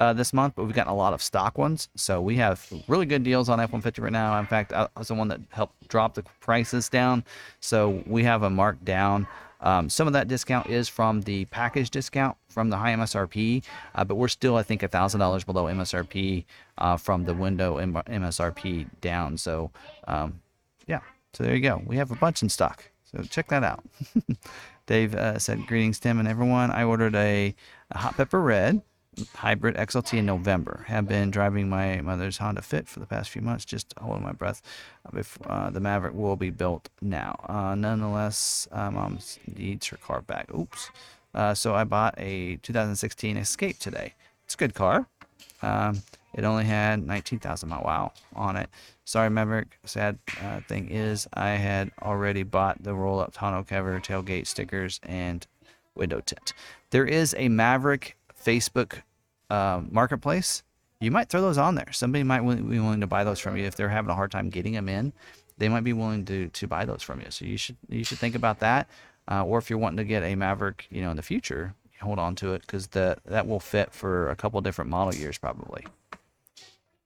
Uh, 0.00 0.12
this 0.12 0.32
month, 0.32 0.54
but 0.54 0.62
we've 0.62 0.76
gotten 0.76 0.92
a 0.92 0.96
lot 0.96 1.12
of 1.12 1.20
stock 1.20 1.58
ones. 1.58 1.88
So 1.96 2.20
we 2.20 2.36
have 2.36 2.64
really 2.86 3.04
good 3.04 3.24
deals 3.24 3.48
on 3.48 3.58
F-150 3.58 4.00
right 4.00 4.12
now. 4.12 4.38
In 4.38 4.46
fact, 4.46 4.72
I 4.72 4.86
was 4.96 5.08
the 5.08 5.14
one 5.14 5.26
that 5.26 5.40
helped 5.50 5.88
drop 5.88 6.14
the 6.14 6.22
prices 6.38 6.88
down. 6.88 7.24
So 7.58 8.04
we 8.06 8.22
have 8.22 8.44
a 8.44 8.48
marked 8.48 8.84
down 8.84 9.26
um, 9.60 9.88
some 9.88 10.06
of 10.06 10.12
that 10.12 10.28
discount 10.28 10.68
is 10.68 10.88
from 10.88 11.22
the 11.22 11.44
package 11.46 11.90
discount 11.90 12.36
from 12.48 12.70
the 12.70 12.76
high 12.76 12.94
MSRP, 12.94 13.64
uh, 13.94 14.04
but 14.04 14.14
we're 14.14 14.28
still, 14.28 14.56
I 14.56 14.62
think, 14.62 14.82
$1,000 14.82 15.46
below 15.46 15.64
MSRP 15.64 16.44
uh, 16.78 16.96
from 16.96 17.24
the 17.24 17.34
window 17.34 17.76
MSRP 17.78 18.86
down. 19.00 19.36
So, 19.36 19.70
um, 20.06 20.40
yeah, 20.86 21.00
so 21.32 21.44
there 21.44 21.54
you 21.54 21.62
go. 21.62 21.82
We 21.84 21.96
have 21.96 22.10
a 22.10 22.16
bunch 22.16 22.42
in 22.42 22.48
stock. 22.48 22.84
So 23.04 23.22
check 23.22 23.48
that 23.48 23.64
out. 23.64 23.82
Dave 24.86 25.14
uh, 25.14 25.38
said, 25.38 25.66
Greetings, 25.66 25.98
Tim 25.98 26.18
and 26.18 26.28
everyone. 26.28 26.70
I 26.70 26.84
ordered 26.84 27.14
a, 27.14 27.54
a 27.90 27.98
hot 27.98 28.16
pepper 28.16 28.40
red 28.40 28.80
hybrid 29.34 29.76
XLT 29.76 30.18
in 30.18 30.26
November. 30.26 30.84
Have 30.88 31.08
been 31.08 31.30
driving 31.30 31.68
my 31.68 32.00
mother's 32.00 32.38
Honda 32.38 32.62
Fit 32.62 32.88
for 32.88 33.00
the 33.00 33.06
past 33.06 33.30
few 33.30 33.42
months, 33.42 33.64
just 33.64 33.94
holding 33.98 34.22
my 34.22 34.32
breath. 34.32 34.62
Before, 35.12 35.50
uh, 35.50 35.70
the 35.70 35.80
Maverick 35.80 36.14
will 36.14 36.36
be 36.36 36.50
built 36.50 36.88
now. 37.00 37.38
Uh, 37.48 37.74
nonetheless, 37.74 38.68
uh, 38.72 38.90
mom 38.90 39.18
needs 39.56 39.86
her 39.88 39.96
car 39.96 40.22
back. 40.22 40.52
Oops. 40.54 40.90
Uh, 41.34 41.54
so 41.54 41.74
I 41.74 41.84
bought 41.84 42.14
a 42.18 42.56
2016 42.56 43.36
Escape 43.36 43.78
today. 43.78 44.14
It's 44.44 44.54
a 44.54 44.58
good 44.58 44.74
car. 44.74 45.06
Um, 45.62 46.02
it 46.34 46.44
only 46.44 46.64
had 46.64 47.06
19,000 47.06 47.68
mile 47.68 47.82
wow 47.84 48.12
on 48.34 48.56
it. 48.56 48.68
Sorry, 49.04 49.30
Maverick. 49.30 49.78
Sad 49.84 50.18
uh, 50.42 50.60
thing 50.60 50.90
is, 50.90 51.26
I 51.32 51.50
had 51.50 51.90
already 52.02 52.42
bought 52.42 52.82
the 52.82 52.94
roll-up 52.94 53.32
tonneau 53.32 53.64
cover, 53.64 53.98
tailgate 54.00 54.46
stickers, 54.46 55.00
and 55.02 55.46
window 55.94 56.20
tint. 56.20 56.52
There 56.90 57.04
is 57.04 57.34
a 57.38 57.48
Maverick 57.48 58.16
Facebook 58.42 59.02
uh, 59.50 59.82
marketplace, 59.90 60.62
you 61.00 61.10
might 61.10 61.28
throw 61.28 61.40
those 61.40 61.58
on 61.58 61.74
there. 61.74 61.92
Somebody 61.92 62.24
might 62.24 62.40
be 62.40 62.78
willing 62.78 63.00
to 63.00 63.06
buy 63.06 63.24
those 63.24 63.38
from 63.38 63.56
you 63.56 63.64
if 63.64 63.76
they're 63.76 63.88
having 63.88 64.10
a 64.10 64.14
hard 64.14 64.30
time 64.30 64.50
getting 64.50 64.72
them 64.72 64.88
in. 64.88 65.12
They 65.58 65.68
might 65.68 65.84
be 65.84 65.92
willing 65.92 66.24
to 66.26 66.48
to 66.48 66.66
buy 66.66 66.84
those 66.84 67.02
from 67.02 67.20
you. 67.20 67.30
So 67.30 67.44
you 67.44 67.56
should 67.56 67.76
you 67.88 68.04
should 68.04 68.18
think 68.18 68.34
about 68.34 68.60
that. 68.60 68.88
Uh, 69.30 69.44
or 69.44 69.58
if 69.58 69.68
you're 69.68 69.78
wanting 69.78 69.98
to 69.98 70.04
get 70.04 70.22
a 70.22 70.34
Maverick, 70.34 70.86
you 70.90 71.02
know, 71.02 71.10
in 71.10 71.16
the 71.16 71.22
future, 71.22 71.74
hold 72.00 72.18
on 72.18 72.34
to 72.36 72.54
it 72.54 72.62
because 72.62 72.88
the 72.88 73.18
that 73.26 73.46
will 73.46 73.60
fit 73.60 73.92
for 73.92 74.30
a 74.30 74.36
couple 74.36 74.60
different 74.60 74.90
model 74.90 75.14
years 75.14 75.38
probably. 75.38 75.86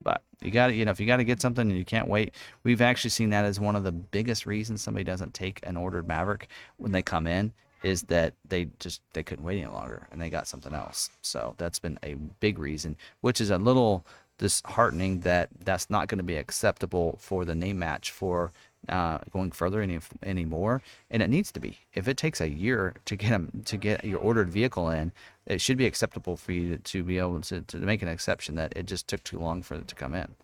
But 0.03 0.23
you 0.41 0.51
got 0.51 0.69
to, 0.69 0.75
you 0.75 0.85
know, 0.85 0.91
if 0.91 1.01
you 1.01 1.07
got 1.07 1.19
to 1.19 1.25
get 1.25 1.41
something 1.41 1.69
and 1.69 1.79
you 1.79 1.85
can't 1.85 2.09
wait, 2.09 2.35
we've 2.65 2.81
actually 2.81 3.11
seen 3.11 3.31
that 3.31 3.45
as 3.45 3.61
one 3.61 3.77
of 3.77 3.85
the 3.85 3.93
biggest 3.93 4.47
reasons 4.47 4.83
somebody 4.83 5.05
doesn't 5.05 5.33
take 5.33 5.61
an 5.63 5.77
ordered 5.77 6.09
Maverick 6.09 6.49
when 6.77 6.93
they 6.93 7.03
come 7.03 7.27
in 7.27 7.53
is 7.83 8.03
that 8.03 8.35
they 8.49 8.69
just 8.79 9.01
they 9.13 9.23
couldn't 9.23 9.45
wait 9.45 9.59
any 9.61 9.73
longer 9.73 10.07
and 10.11 10.21
they 10.21 10.31
got 10.31 10.47
something 10.47 10.75
else. 10.75 11.11
So 11.23 11.55
that's 11.59 11.79
been 11.79 11.99
a 12.03 12.15
big 12.41 12.59
reason, 12.59 12.97
which 13.21 13.41
is 13.41 13.51
a 13.51 13.59
little 13.59 14.05
disheartening 14.39 15.21
that 15.21 15.49
that's 15.65 15.89
not 15.89 16.09
going 16.09 16.19
to 16.19 16.25
be 16.25 16.37
acceptable 16.37 17.17
for 17.21 17.45
the 17.45 17.55
name 17.55 17.79
match 17.79 18.11
for 18.11 18.51
uh, 18.89 19.19
going 19.31 19.53
further 19.53 19.81
any 19.81 20.01
anymore, 20.25 20.83
and 21.11 21.23
it 21.23 21.31
needs 21.31 21.53
to 21.53 21.61
be. 21.61 21.79
If 21.95 22.09
it 22.09 22.17
takes 22.17 22.41
a 22.41 22.49
year 22.49 22.95
to 23.05 23.17
get 23.17 23.31
them 23.31 23.63
to 23.67 23.77
get 23.77 24.05
your 24.05 24.19
ordered 24.19 24.51
vehicle 24.51 24.91
in, 24.91 25.13
it 25.47 25.61
should 25.61 25.77
be 25.77 25.87
acceptable 25.87 26.37
for 26.37 26.53
you 26.53 26.77
to, 26.77 26.79
to 26.79 27.03
be 27.05 27.19
able 27.19 27.41
to, 27.43 27.61
to 27.61 27.77
make 27.77 28.03
an 28.03 28.09
exception 28.09 28.57
that 28.57 28.77
it 28.77 28.87
just 28.87 29.07
took 29.07 29.23
too 29.23 29.39
long 29.39 29.63
for 29.63 29.75
it 29.75 29.87
to 29.89 29.95
come 29.95 30.15
in. 30.15 30.35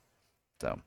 So 0.61 0.79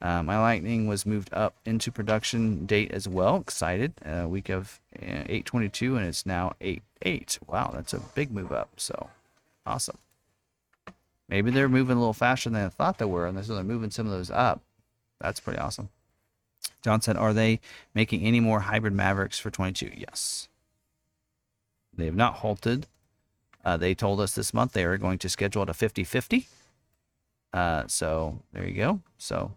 uh, 0.00 0.22
my 0.22 0.38
Lightning 0.38 0.86
was 0.86 1.06
moved 1.06 1.32
up 1.32 1.56
into 1.64 1.90
production 1.90 2.66
date 2.66 2.92
as 2.92 3.08
well. 3.08 3.36
Excited. 3.36 3.94
Uh, 4.04 4.28
week 4.28 4.48
of 4.48 4.80
uh, 4.96 5.24
822 5.26 5.96
and 5.96 6.06
it's 6.06 6.26
now 6.26 6.54
88. 6.60 7.38
Wow, 7.46 7.70
that's 7.74 7.92
a 7.92 8.00
big 8.00 8.30
move 8.30 8.52
up. 8.52 8.70
So 8.76 9.08
awesome. 9.64 9.98
Maybe 11.28 11.50
they're 11.50 11.68
moving 11.68 11.96
a 11.96 12.00
little 12.00 12.12
faster 12.12 12.50
than 12.50 12.66
I 12.66 12.68
thought 12.68 12.98
they 12.98 13.06
were, 13.06 13.26
and 13.26 13.42
so 13.44 13.54
they're 13.54 13.64
moving 13.64 13.90
some 13.90 14.06
of 14.06 14.12
those 14.12 14.30
up. 14.30 14.60
That's 15.20 15.40
pretty 15.40 15.58
awesome. 15.58 15.88
John 16.82 17.00
said, 17.00 17.16
Are 17.16 17.32
they 17.32 17.60
making 17.94 18.22
any 18.22 18.40
more 18.40 18.60
hybrid 18.60 18.92
Mavericks 18.92 19.38
for 19.38 19.50
22? 19.50 19.92
Yes. 19.96 20.48
They 21.96 22.04
have 22.04 22.14
not 22.14 22.34
halted. 22.34 22.86
Uh, 23.64 23.78
they 23.78 23.94
told 23.94 24.20
us 24.20 24.34
this 24.34 24.52
month 24.52 24.72
they 24.72 24.84
are 24.84 24.98
going 24.98 25.18
to 25.18 25.28
schedule 25.28 25.62
a 25.62 25.72
50 25.72 26.04
50. 26.04 26.46
Uh, 27.52 27.84
so 27.86 28.40
there 28.52 28.66
you 28.66 28.74
go. 28.74 29.00
So 29.16 29.52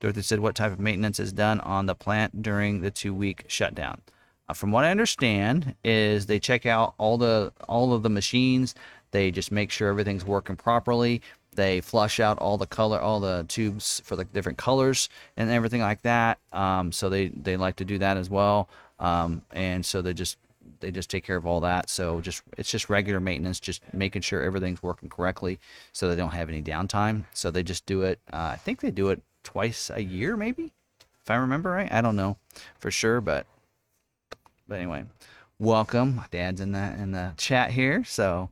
Dorothy 0.00 0.22
said, 0.22 0.40
What 0.40 0.54
type 0.54 0.72
of 0.72 0.80
maintenance 0.80 1.18
is 1.18 1.32
done 1.32 1.60
on 1.60 1.86
the 1.86 1.94
plant 1.94 2.42
during 2.42 2.80
the 2.80 2.90
two 2.90 3.14
week 3.14 3.44
shutdown? 3.48 4.00
Uh, 4.48 4.54
from 4.54 4.70
what 4.70 4.84
I 4.84 4.90
understand, 4.90 5.74
is 5.84 6.26
they 6.26 6.38
check 6.38 6.66
out 6.66 6.94
all 6.98 7.18
the 7.18 7.52
all 7.68 7.92
of 7.92 8.02
the 8.02 8.10
machines. 8.10 8.74
They 9.10 9.30
just 9.30 9.52
make 9.52 9.70
sure 9.70 9.88
everything's 9.88 10.24
working 10.24 10.56
properly. 10.56 11.22
They 11.54 11.80
flush 11.80 12.20
out 12.20 12.38
all 12.38 12.56
the 12.56 12.66
color, 12.66 13.00
all 13.00 13.20
the 13.20 13.44
tubes 13.48 14.00
for 14.04 14.14
the 14.16 14.24
different 14.24 14.58
colors 14.58 15.08
and 15.36 15.50
everything 15.50 15.80
like 15.80 16.02
that. 16.02 16.38
Um, 16.52 16.92
so 16.92 17.08
they 17.08 17.28
they 17.28 17.56
like 17.56 17.76
to 17.76 17.84
do 17.84 17.98
that 17.98 18.16
as 18.16 18.30
well. 18.30 18.68
Um, 19.00 19.42
and 19.50 19.84
so 19.84 20.00
they 20.00 20.14
just 20.14 20.38
they 20.80 20.90
just 20.90 21.10
take 21.10 21.24
care 21.24 21.36
of 21.36 21.46
all 21.46 21.60
that. 21.60 21.90
So 21.90 22.20
just 22.20 22.42
it's 22.56 22.70
just 22.70 22.88
regular 22.88 23.20
maintenance, 23.20 23.58
just 23.60 23.82
making 23.92 24.22
sure 24.22 24.42
everything's 24.42 24.82
working 24.82 25.08
correctly, 25.08 25.58
so 25.92 26.08
they 26.08 26.16
don't 26.16 26.32
have 26.32 26.48
any 26.48 26.62
downtime. 26.62 27.24
So 27.32 27.50
they 27.50 27.62
just 27.62 27.86
do 27.86 28.02
it. 28.02 28.20
Uh, 28.32 28.50
I 28.52 28.56
think 28.56 28.80
they 28.80 28.90
do 28.90 29.08
it 29.08 29.22
twice 29.44 29.90
a 29.94 30.02
year, 30.02 30.36
maybe, 30.36 30.72
if 31.22 31.30
I 31.30 31.36
remember 31.36 31.70
right. 31.70 31.92
I 31.92 32.00
don't 32.00 32.16
know 32.16 32.38
for 32.78 32.90
sure, 32.90 33.20
but 33.20 33.46
but 34.66 34.76
anyway, 34.76 35.04
welcome. 35.58 36.22
Dad's 36.30 36.60
in 36.60 36.72
the 36.72 36.94
in 36.98 37.12
the 37.12 37.32
chat 37.36 37.70
here, 37.70 38.04
so 38.04 38.50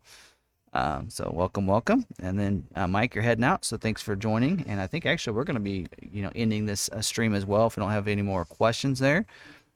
um, 0.72 1.09
so 1.09 1.30
welcome, 1.34 1.66
welcome. 1.66 2.05
And 2.18 2.39
then 2.39 2.66
uh, 2.74 2.87
Mike, 2.87 3.14
you're 3.14 3.24
heading 3.24 3.45
out, 3.45 3.64
so 3.64 3.78
thanks 3.78 4.03
for 4.03 4.14
joining. 4.14 4.64
And 4.68 4.78
I 4.78 4.87
think 4.87 5.07
actually 5.07 5.34
we're 5.34 5.45
going 5.45 5.55
to 5.55 5.61
be 5.61 5.87
you 6.12 6.22
know 6.22 6.30
ending 6.34 6.66
this 6.66 6.91
uh, 6.91 7.01
stream 7.01 7.34
as 7.34 7.47
well 7.47 7.66
if 7.66 7.76
we 7.76 7.80
don't 7.80 7.93
have 7.93 8.09
any 8.09 8.22
more 8.22 8.45
questions 8.45 8.99
there. 8.99 9.24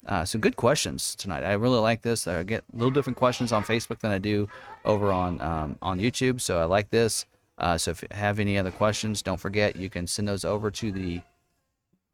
Uh, 0.07 0.25
so 0.25 0.39
good 0.39 0.57
questions 0.57 1.15
tonight. 1.15 1.43
I 1.43 1.53
really 1.53 1.79
like 1.79 2.03
this. 2.03 2.27
I 2.27 2.43
get 2.43 2.65
a 2.73 2.77
little 2.77 2.91
different 2.91 3.17
questions 3.17 3.53
on 3.53 3.63
Facebook 3.65 4.01
than 4.01 4.11
I 4.11 4.19
do 4.19 4.49
over 4.85 5.11
on 5.13 5.41
um, 5.41 5.77
on 5.81 5.99
YouTube. 5.99 6.41
So 6.41 6.61
I 6.61 6.65
like 6.65 6.91
this. 6.91 7.25
Uh, 7.61 7.79
so 7.79 7.91
if 7.93 8.03
you 8.03 8.09
have 8.11 8.41
any 8.41 8.59
other 8.59 8.71
questions, 8.71 9.23
don't 9.23 9.39
forget 9.39 9.77
you 9.77 9.91
can 9.91 10.07
send 10.07 10.27
those 10.27 10.45
over 10.45 10.71
to 10.71 10.91
the 10.91 11.21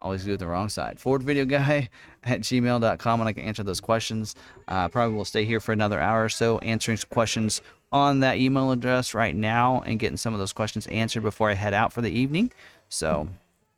always 0.02 0.24
do 0.24 0.34
it 0.34 0.36
the 0.36 0.46
wrong 0.46 0.68
side 0.68 1.00
Ford 1.00 1.22
video 1.22 1.46
guy 1.46 1.88
at 2.24 2.40
gmail.com 2.40 3.20
and 3.20 3.28
I 3.28 3.32
can 3.32 3.44
answer 3.44 3.62
those 3.62 3.80
questions. 3.80 4.34
Uh, 4.68 4.88
probably 4.88 5.16
will 5.16 5.24
stay 5.24 5.44
here 5.44 5.58
for 5.58 5.72
another 5.72 5.98
hour 5.98 6.24
or 6.24 6.28
so 6.28 6.58
answering 6.58 6.98
questions 7.10 7.62
on 7.92 8.20
that 8.20 8.36
email 8.36 8.72
address 8.72 9.14
right 9.14 9.34
now 9.34 9.82
and 9.86 9.98
getting 9.98 10.16
some 10.16 10.34
of 10.34 10.38
those 10.38 10.52
questions 10.52 10.86
answered 10.88 11.22
before 11.22 11.50
I 11.50 11.54
head 11.54 11.72
out 11.72 11.92
for 11.92 12.02
the 12.02 12.10
evening. 12.10 12.52
So, 12.88 13.28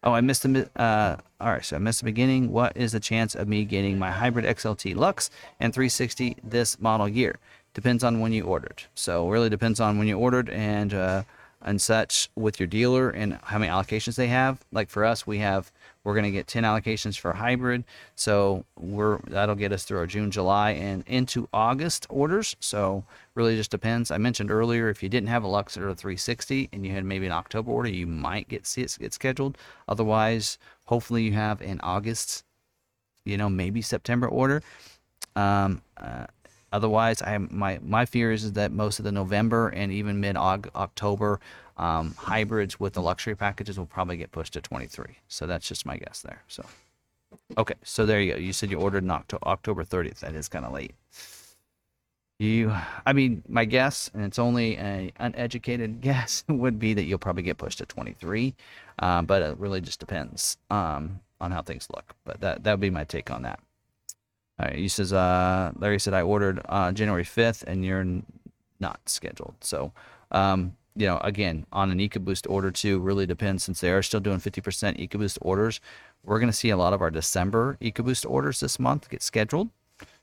oh, 0.02 0.12
I 0.12 0.20
missed 0.20 0.42
the. 0.42 0.68
Uh, 0.76 1.16
all 1.40 1.52
right, 1.52 1.64
so 1.64 1.76
I 1.76 1.78
missed 1.78 2.00
the 2.00 2.06
beginning. 2.06 2.50
What 2.50 2.76
is 2.76 2.92
the 2.92 3.00
chance 3.00 3.34
of 3.34 3.46
me 3.48 3.64
getting 3.64 3.98
my 3.98 4.10
hybrid 4.10 4.44
XLT 4.44 4.96
Lux 4.96 5.30
and 5.60 5.72
360 5.72 6.36
this 6.42 6.80
model 6.80 7.08
year? 7.08 7.38
Depends 7.74 8.02
on 8.02 8.20
when 8.20 8.32
you 8.32 8.44
ordered. 8.44 8.82
So, 8.94 9.28
really 9.28 9.50
depends 9.50 9.78
on 9.78 9.98
when 9.98 10.08
you 10.08 10.18
ordered 10.18 10.50
and. 10.50 10.94
Uh, 10.94 11.22
and 11.62 11.80
such 11.80 12.30
with 12.36 12.60
your 12.60 12.66
dealer 12.66 13.10
and 13.10 13.38
how 13.42 13.58
many 13.58 13.70
allocations 13.70 14.16
they 14.16 14.28
have. 14.28 14.60
Like 14.72 14.88
for 14.88 15.04
us, 15.04 15.26
we 15.26 15.38
have 15.38 15.72
we're 16.04 16.14
going 16.14 16.24
to 16.24 16.30
get 16.30 16.46
10 16.46 16.62
allocations 16.62 17.18
for 17.18 17.32
hybrid, 17.32 17.84
so 18.14 18.64
we're 18.78 19.18
that'll 19.26 19.54
get 19.54 19.72
us 19.72 19.84
through 19.84 19.98
our 19.98 20.06
June, 20.06 20.30
July, 20.30 20.70
and 20.70 21.04
into 21.06 21.48
August 21.52 22.06
orders. 22.08 22.56
So 22.60 23.04
really 23.34 23.56
just 23.56 23.70
depends. 23.70 24.10
I 24.10 24.18
mentioned 24.18 24.50
earlier 24.50 24.88
if 24.88 25.02
you 25.02 25.08
didn't 25.08 25.28
have 25.28 25.42
a 25.42 25.48
Lux 25.48 25.76
or 25.76 25.88
a 25.88 25.94
360 25.94 26.70
and 26.72 26.86
you 26.86 26.92
had 26.92 27.04
maybe 27.04 27.26
an 27.26 27.32
October 27.32 27.70
order, 27.70 27.90
you 27.90 28.06
might 28.06 28.48
get 28.48 28.66
see 28.66 28.82
it 28.82 28.96
get 28.98 29.12
scheduled. 29.12 29.58
Otherwise, 29.86 30.58
hopefully 30.84 31.24
you 31.24 31.32
have 31.32 31.60
an 31.60 31.80
August, 31.82 32.44
you 33.24 33.36
know, 33.36 33.50
maybe 33.50 33.82
September 33.82 34.28
order. 34.28 34.62
Um, 35.36 35.82
uh, 35.96 36.26
otherwise, 36.72 37.22
I 37.22 37.38
my 37.38 37.78
my 37.82 38.04
fear 38.04 38.32
is 38.32 38.52
that 38.52 38.72
most 38.72 38.98
of 38.98 39.04
the 39.04 39.12
November 39.12 39.68
and 39.68 39.92
even 39.92 40.20
mid 40.20 40.36
October 40.36 41.40
um, 41.78 42.14
hybrids 42.18 42.80
with 42.80 42.92
the 42.94 43.02
luxury 43.02 43.34
packages 43.36 43.78
will 43.78 43.86
probably 43.86 44.16
get 44.16 44.32
pushed 44.32 44.54
to 44.54 44.60
23. 44.60 45.06
So 45.28 45.46
that's 45.46 45.66
just 45.66 45.86
my 45.86 45.96
guess 45.96 46.22
there. 46.22 46.42
So, 46.48 46.64
okay, 47.56 47.74
so 47.84 48.04
there 48.04 48.20
you 48.20 48.32
go. 48.32 48.38
You 48.38 48.52
said 48.52 48.70
you 48.70 48.78
ordered 48.78 49.04
in 49.04 49.10
Octo- 49.10 49.38
October 49.44 49.84
30th. 49.84 50.20
That 50.20 50.34
is 50.34 50.48
kind 50.48 50.64
of 50.64 50.72
late. 50.72 50.94
You, 52.40 52.72
I 53.04 53.12
mean, 53.12 53.42
my 53.48 53.64
guess, 53.64 54.10
and 54.14 54.24
it's 54.24 54.38
only 54.38 54.76
an 54.76 55.10
uneducated 55.18 56.00
guess, 56.00 56.44
would 56.48 56.78
be 56.78 56.94
that 56.94 57.04
you'll 57.04 57.18
probably 57.18 57.42
get 57.42 57.58
pushed 57.58 57.78
to 57.78 57.86
23. 57.86 58.54
Uh, 58.98 59.22
but 59.22 59.42
it 59.42 59.58
really 59.58 59.80
just 59.80 60.00
depends 60.00 60.56
um, 60.70 61.20
on 61.40 61.52
how 61.52 61.62
things 61.62 61.88
look. 61.94 62.14
But 62.24 62.40
that 62.40 62.64
that 62.64 62.72
would 62.72 62.80
be 62.80 62.90
my 62.90 63.04
take 63.04 63.30
on 63.30 63.42
that. 63.42 63.60
Right, 64.58 64.74
he 64.74 64.88
says, 64.88 65.12
uh, 65.12 65.72
Larry 65.78 66.00
said 66.00 66.14
I 66.14 66.22
ordered 66.22 66.60
uh, 66.68 66.90
January 66.92 67.24
5th, 67.24 67.62
and 67.64 67.84
you're 67.84 68.04
not 68.80 69.00
scheduled. 69.06 69.54
So, 69.60 69.92
um, 70.32 70.76
you 70.96 71.06
know, 71.06 71.18
again, 71.18 71.64
on 71.72 71.92
an 71.92 71.98
EcoBoost 71.98 72.50
order 72.50 72.72
too, 72.72 72.98
really 72.98 73.24
depends 73.24 73.62
since 73.62 73.80
they 73.80 73.90
are 73.90 74.02
still 74.02 74.20
doing 74.20 74.38
50% 74.38 74.98
EcoBoost 75.08 75.38
orders. 75.40 75.80
We're 76.24 76.40
going 76.40 76.50
to 76.50 76.56
see 76.56 76.70
a 76.70 76.76
lot 76.76 76.92
of 76.92 77.00
our 77.00 77.10
December 77.10 77.78
EcoBoost 77.80 78.28
orders 78.28 78.58
this 78.60 78.80
month 78.80 79.08
get 79.08 79.22
scheduled. 79.22 79.68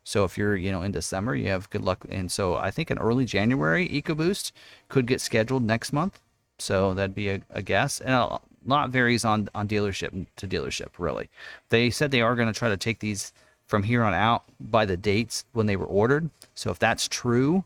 So 0.04 0.24
if 0.26 0.38
you're, 0.38 0.56
you 0.56 0.72
know, 0.72 0.82
in 0.82 0.92
December, 0.92 1.36
you 1.36 1.48
have 1.48 1.70
good 1.70 1.82
luck. 1.82 2.06
And 2.10 2.32
so 2.32 2.56
I 2.56 2.72
think 2.72 2.90
an 2.90 3.00
early 3.00 3.26
January 3.26 3.88
EcoBoost 3.88 4.52
could 4.90 5.08
get 5.08 5.22
scheduled 5.22 5.64
next 5.64 5.94
month. 5.94 6.20
So 6.60 6.94
that'd 6.94 7.16
be 7.16 7.30
a, 7.30 7.42
a 7.50 7.62
guess. 7.62 8.02
And 8.02 8.14
a 8.14 8.40
lot 8.66 8.90
varies 8.90 9.26
on, 9.26 9.50
on 9.56 9.68
dealership 9.68 10.28
to 10.36 10.48
dealership, 10.48 10.90
really. 10.98 11.30
They 11.70 11.90
said 11.90 12.12
they 12.12 12.22
are 12.22 12.36
going 12.36 12.52
to 12.52 12.58
try 12.58 12.70
to 12.70 12.78
take 12.78 13.00
these 13.00 13.34
from 13.68 13.84
here 13.84 14.04
on 14.04 14.14
out 14.14 14.44
by 14.60 14.86
the 14.86 14.98
dates 14.98 15.46
when 15.54 15.66
they 15.66 15.76
were 15.76 15.86
ordered. 15.86 16.30
So 16.54 16.70
if 16.70 16.80
that's 16.80 17.08
true, 17.08 17.64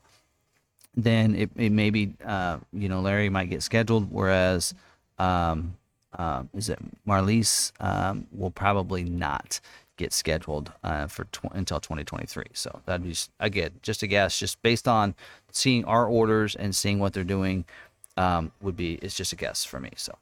then 0.96 1.36
it, 1.36 1.50
it 1.56 1.72
maybe 1.72 2.14
uh, 2.26 2.58
you 2.74 2.90
know 2.90 3.02
Larry 3.02 3.30
might 3.30 3.50
get 3.50 3.64
scheduled, 3.64 4.12
whereas 4.12 4.74
um, 5.18 5.76
uh, 6.18 6.44
is 6.56 6.70
it 6.70 6.80
Marlies 7.08 7.72
um, 7.80 8.28
will 8.32 8.52
probably 8.52 9.04
not 9.04 9.60
get 9.98 10.14
scheduled 10.14 10.72
uh, 10.84 11.08
for 11.08 11.26
tw- 11.26 11.52
until 11.52 11.80
2023. 11.80 12.46
So 12.54 12.82
that'd 12.86 13.04
be 13.04 13.16
again 13.40 13.72
just 13.82 14.02
a 14.04 14.08
guess, 14.08 14.40
just 14.40 14.62
based 14.62 14.88
on 14.88 15.16
seeing 15.52 15.86
our 15.86 16.06
orders 16.06 16.56
and 16.56 16.76
seeing 16.76 17.00
what 17.00 17.14
they're 17.14 17.24
doing. 17.24 17.66
Um, 18.18 18.52
would 18.62 18.76
be 18.76 18.96
it's 18.96 19.16
just 19.16 19.32
a 19.32 19.38
guess 19.38 19.64
for 19.64 19.80
me. 19.80 19.92
So. 19.96 20.14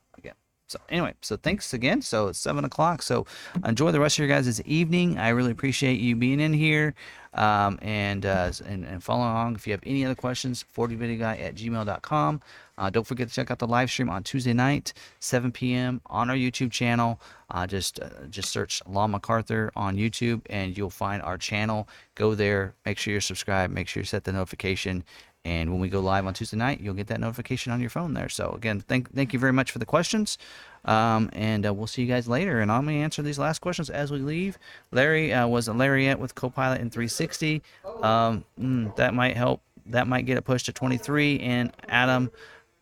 So 0.67 0.79
anyway, 0.89 1.13
so 1.21 1.37
thanks 1.37 1.73
again. 1.73 2.01
So 2.01 2.27
it's 2.27 2.39
seven 2.39 2.65
o'clock. 2.65 3.01
So 3.01 3.25
enjoy 3.65 3.91
the 3.91 3.99
rest 4.01 4.19
of 4.19 4.27
your 4.27 4.27
guys' 4.27 4.61
evening. 4.63 5.17
I 5.17 5.29
really 5.29 5.51
appreciate 5.51 5.99
you 5.99 6.15
being 6.15 6.41
in 6.41 6.51
here 6.51 6.93
um, 7.33 7.79
and, 7.81 8.25
uh, 8.25 8.51
and 8.65 8.83
and 8.85 9.01
follow 9.01 9.21
along. 9.23 9.55
If 9.55 9.65
you 9.65 9.71
have 9.71 9.83
any 9.85 10.03
other 10.03 10.15
questions, 10.15 10.65
fordvideoguy 10.75 11.41
at 11.41 11.55
gmail.com. 11.55 12.41
Uh, 12.79 12.89
don't 12.91 13.07
forget 13.07 13.27
to 13.27 13.33
check 13.33 13.49
out 13.49 13.57
the 13.57 13.67
live 13.67 13.89
stream 13.89 14.09
on 14.09 14.21
Tuesday 14.21 14.53
night, 14.53 14.93
7 15.19 15.51
p.m. 15.51 15.99
on 16.05 16.29
our 16.29 16.35
YouTube 16.35 16.71
channel. 16.71 17.19
Uh, 17.49 17.65
just 17.65 17.99
uh, 17.99 18.09
just 18.29 18.51
search 18.51 18.81
Long 18.87 19.13
McArthur 19.13 19.69
on 19.75 19.95
YouTube 19.95 20.41
and 20.49 20.77
you'll 20.77 20.89
find 20.89 21.21
our 21.23 21.37
channel. 21.37 21.87
Go 22.15 22.35
there. 22.35 22.75
Make 22.85 22.97
sure 22.97 23.13
you're 23.13 23.21
subscribed. 23.21 23.73
Make 23.73 23.87
sure 23.87 24.01
you 24.01 24.05
set 24.05 24.25
the 24.25 24.33
notification 24.33 25.03
and 25.47 25.71
when 25.71 25.79
we 25.79 25.87
go 25.87 26.01
live 26.01 26.27
on 26.27 26.33
Tuesday 26.33 26.57
night, 26.57 26.81
you'll 26.81 26.93
get 26.93 27.07
that 27.07 27.21
notification 27.21 27.71
on 27.71 27.79
your 27.79 27.89
phone 27.89 28.13
there. 28.13 28.27
So 28.27 28.51
again, 28.51 28.81
thank 28.81 29.13
thank 29.13 29.31
you 29.31 29.39
very 29.39 29.53
much 29.53 29.71
for 29.71 29.79
the 29.79 29.85
questions, 29.85 30.37
um, 30.83 31.29
and 31.31 31.65
uh, 31.65 31.73
we'll 31.73 31.87
see 31.87 32.01
you 32.01 32.07
guys 32.09 32.27
later. 32.27 32.59
And 32.59 32.69
I'm 32.69 32.83
gonna 32.83 32.97
answer 32.97 33.21
these 33.21 33.39
last 33.39 33.59
questions 33.59 33.89
as 33.89 34.11
we 34.11 34.19
leave. 34.19 34.57
Larry 34.91 35.33
uh, 35.33 35.47
was 35.47 35.69
a 35.69 35.73
Lariat 35.73 36.19
with 36.19 36.35
Copilot 36.35 36.81
in 36.81 36.89
360. 36.89 37.61
Um, 38.01 38.43
mm, 38.59 38.93
that 38.97 39.13
might 39.13 39.37
help. 39.37 39.61
That 39.85 40.05
might 40.05 40.25
get 40.25 40.37
it 40.37 40.41
pushed 40.41 40.65
to 40.65 40.73
23. 40.73 41.39
And 41.39 41.71
Adam 41.87 42.29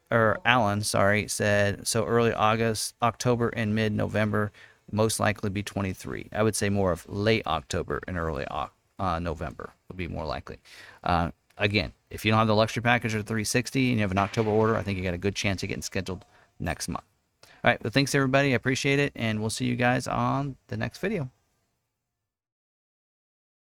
or 0.09 0.39
Alan, 0.43 0.81
sorry, 0.81 1.27
said 1.27 1.87
so 1.87 2.03
early 2.03 2.33
August, 2.33 2.95
October, 3.03 3.49
and 3.49 3.75
mid 3.75 3.93
November 3.93 4.51
most 4.91 5.19
likely 5.19 5.51
be 5.51 5.61
23. 5.61 6.29
I 6.31 6.41
would 6.41 6.55
say 6.55 6.69
more 6.69 6.91
of 6.91 7.07
late 7.07 7.45
October 7.45 8.01
and 8.07 8.17
early 8.17 8.45
uh, 8.49 9.19
November 9.19 9.73
would 9.87 9.97
be 9.97 10.07
more 10.07 10.25
likely. 10.25 10.57
Again, 11.57 11.93
if 12.09 12.25
you 12.25 12.31
don't 12.31 12.39
have 12.39 12.47
the 12.47 12.55
luxury 12.55 12.83
package 12.83 13.15
or 13.15 13.21
360 13.21 13.89
and 13.89 13.97
you 13.97 14.01
have 14.01 14.11
an 14.11 14.17
October 14.17 14.49
order, 14.49 14.75
I 14.75 14.83
think 14.83 14.97
you 14.97 15.03
got 15.03 15.13
a 15.13 15.17
good 15.17 15.35
chance 15.35 15.63
of 15.63 15.69
getting 15.69 15.81
scheduled 15.81 16.25
next 16.59 16.87
month. 16.87 17.05
All 17.43 17.71
right, 17.71 17.83
well, 17.83 17.91
thanks 17.91 18.13
everybody. 18.13 18.51
I 18.51 18.55
appreciate 18.55 18.99
it, 18.99 19.11
and 19.15 19.39
we'll 19.39 19.49
see 19.49 19.65
you 19.65 19.75
guys 19.75 20.07
on 20.07 20.57
the 20.67 20.77
next 20.77 20.99
video. 20.99 21.31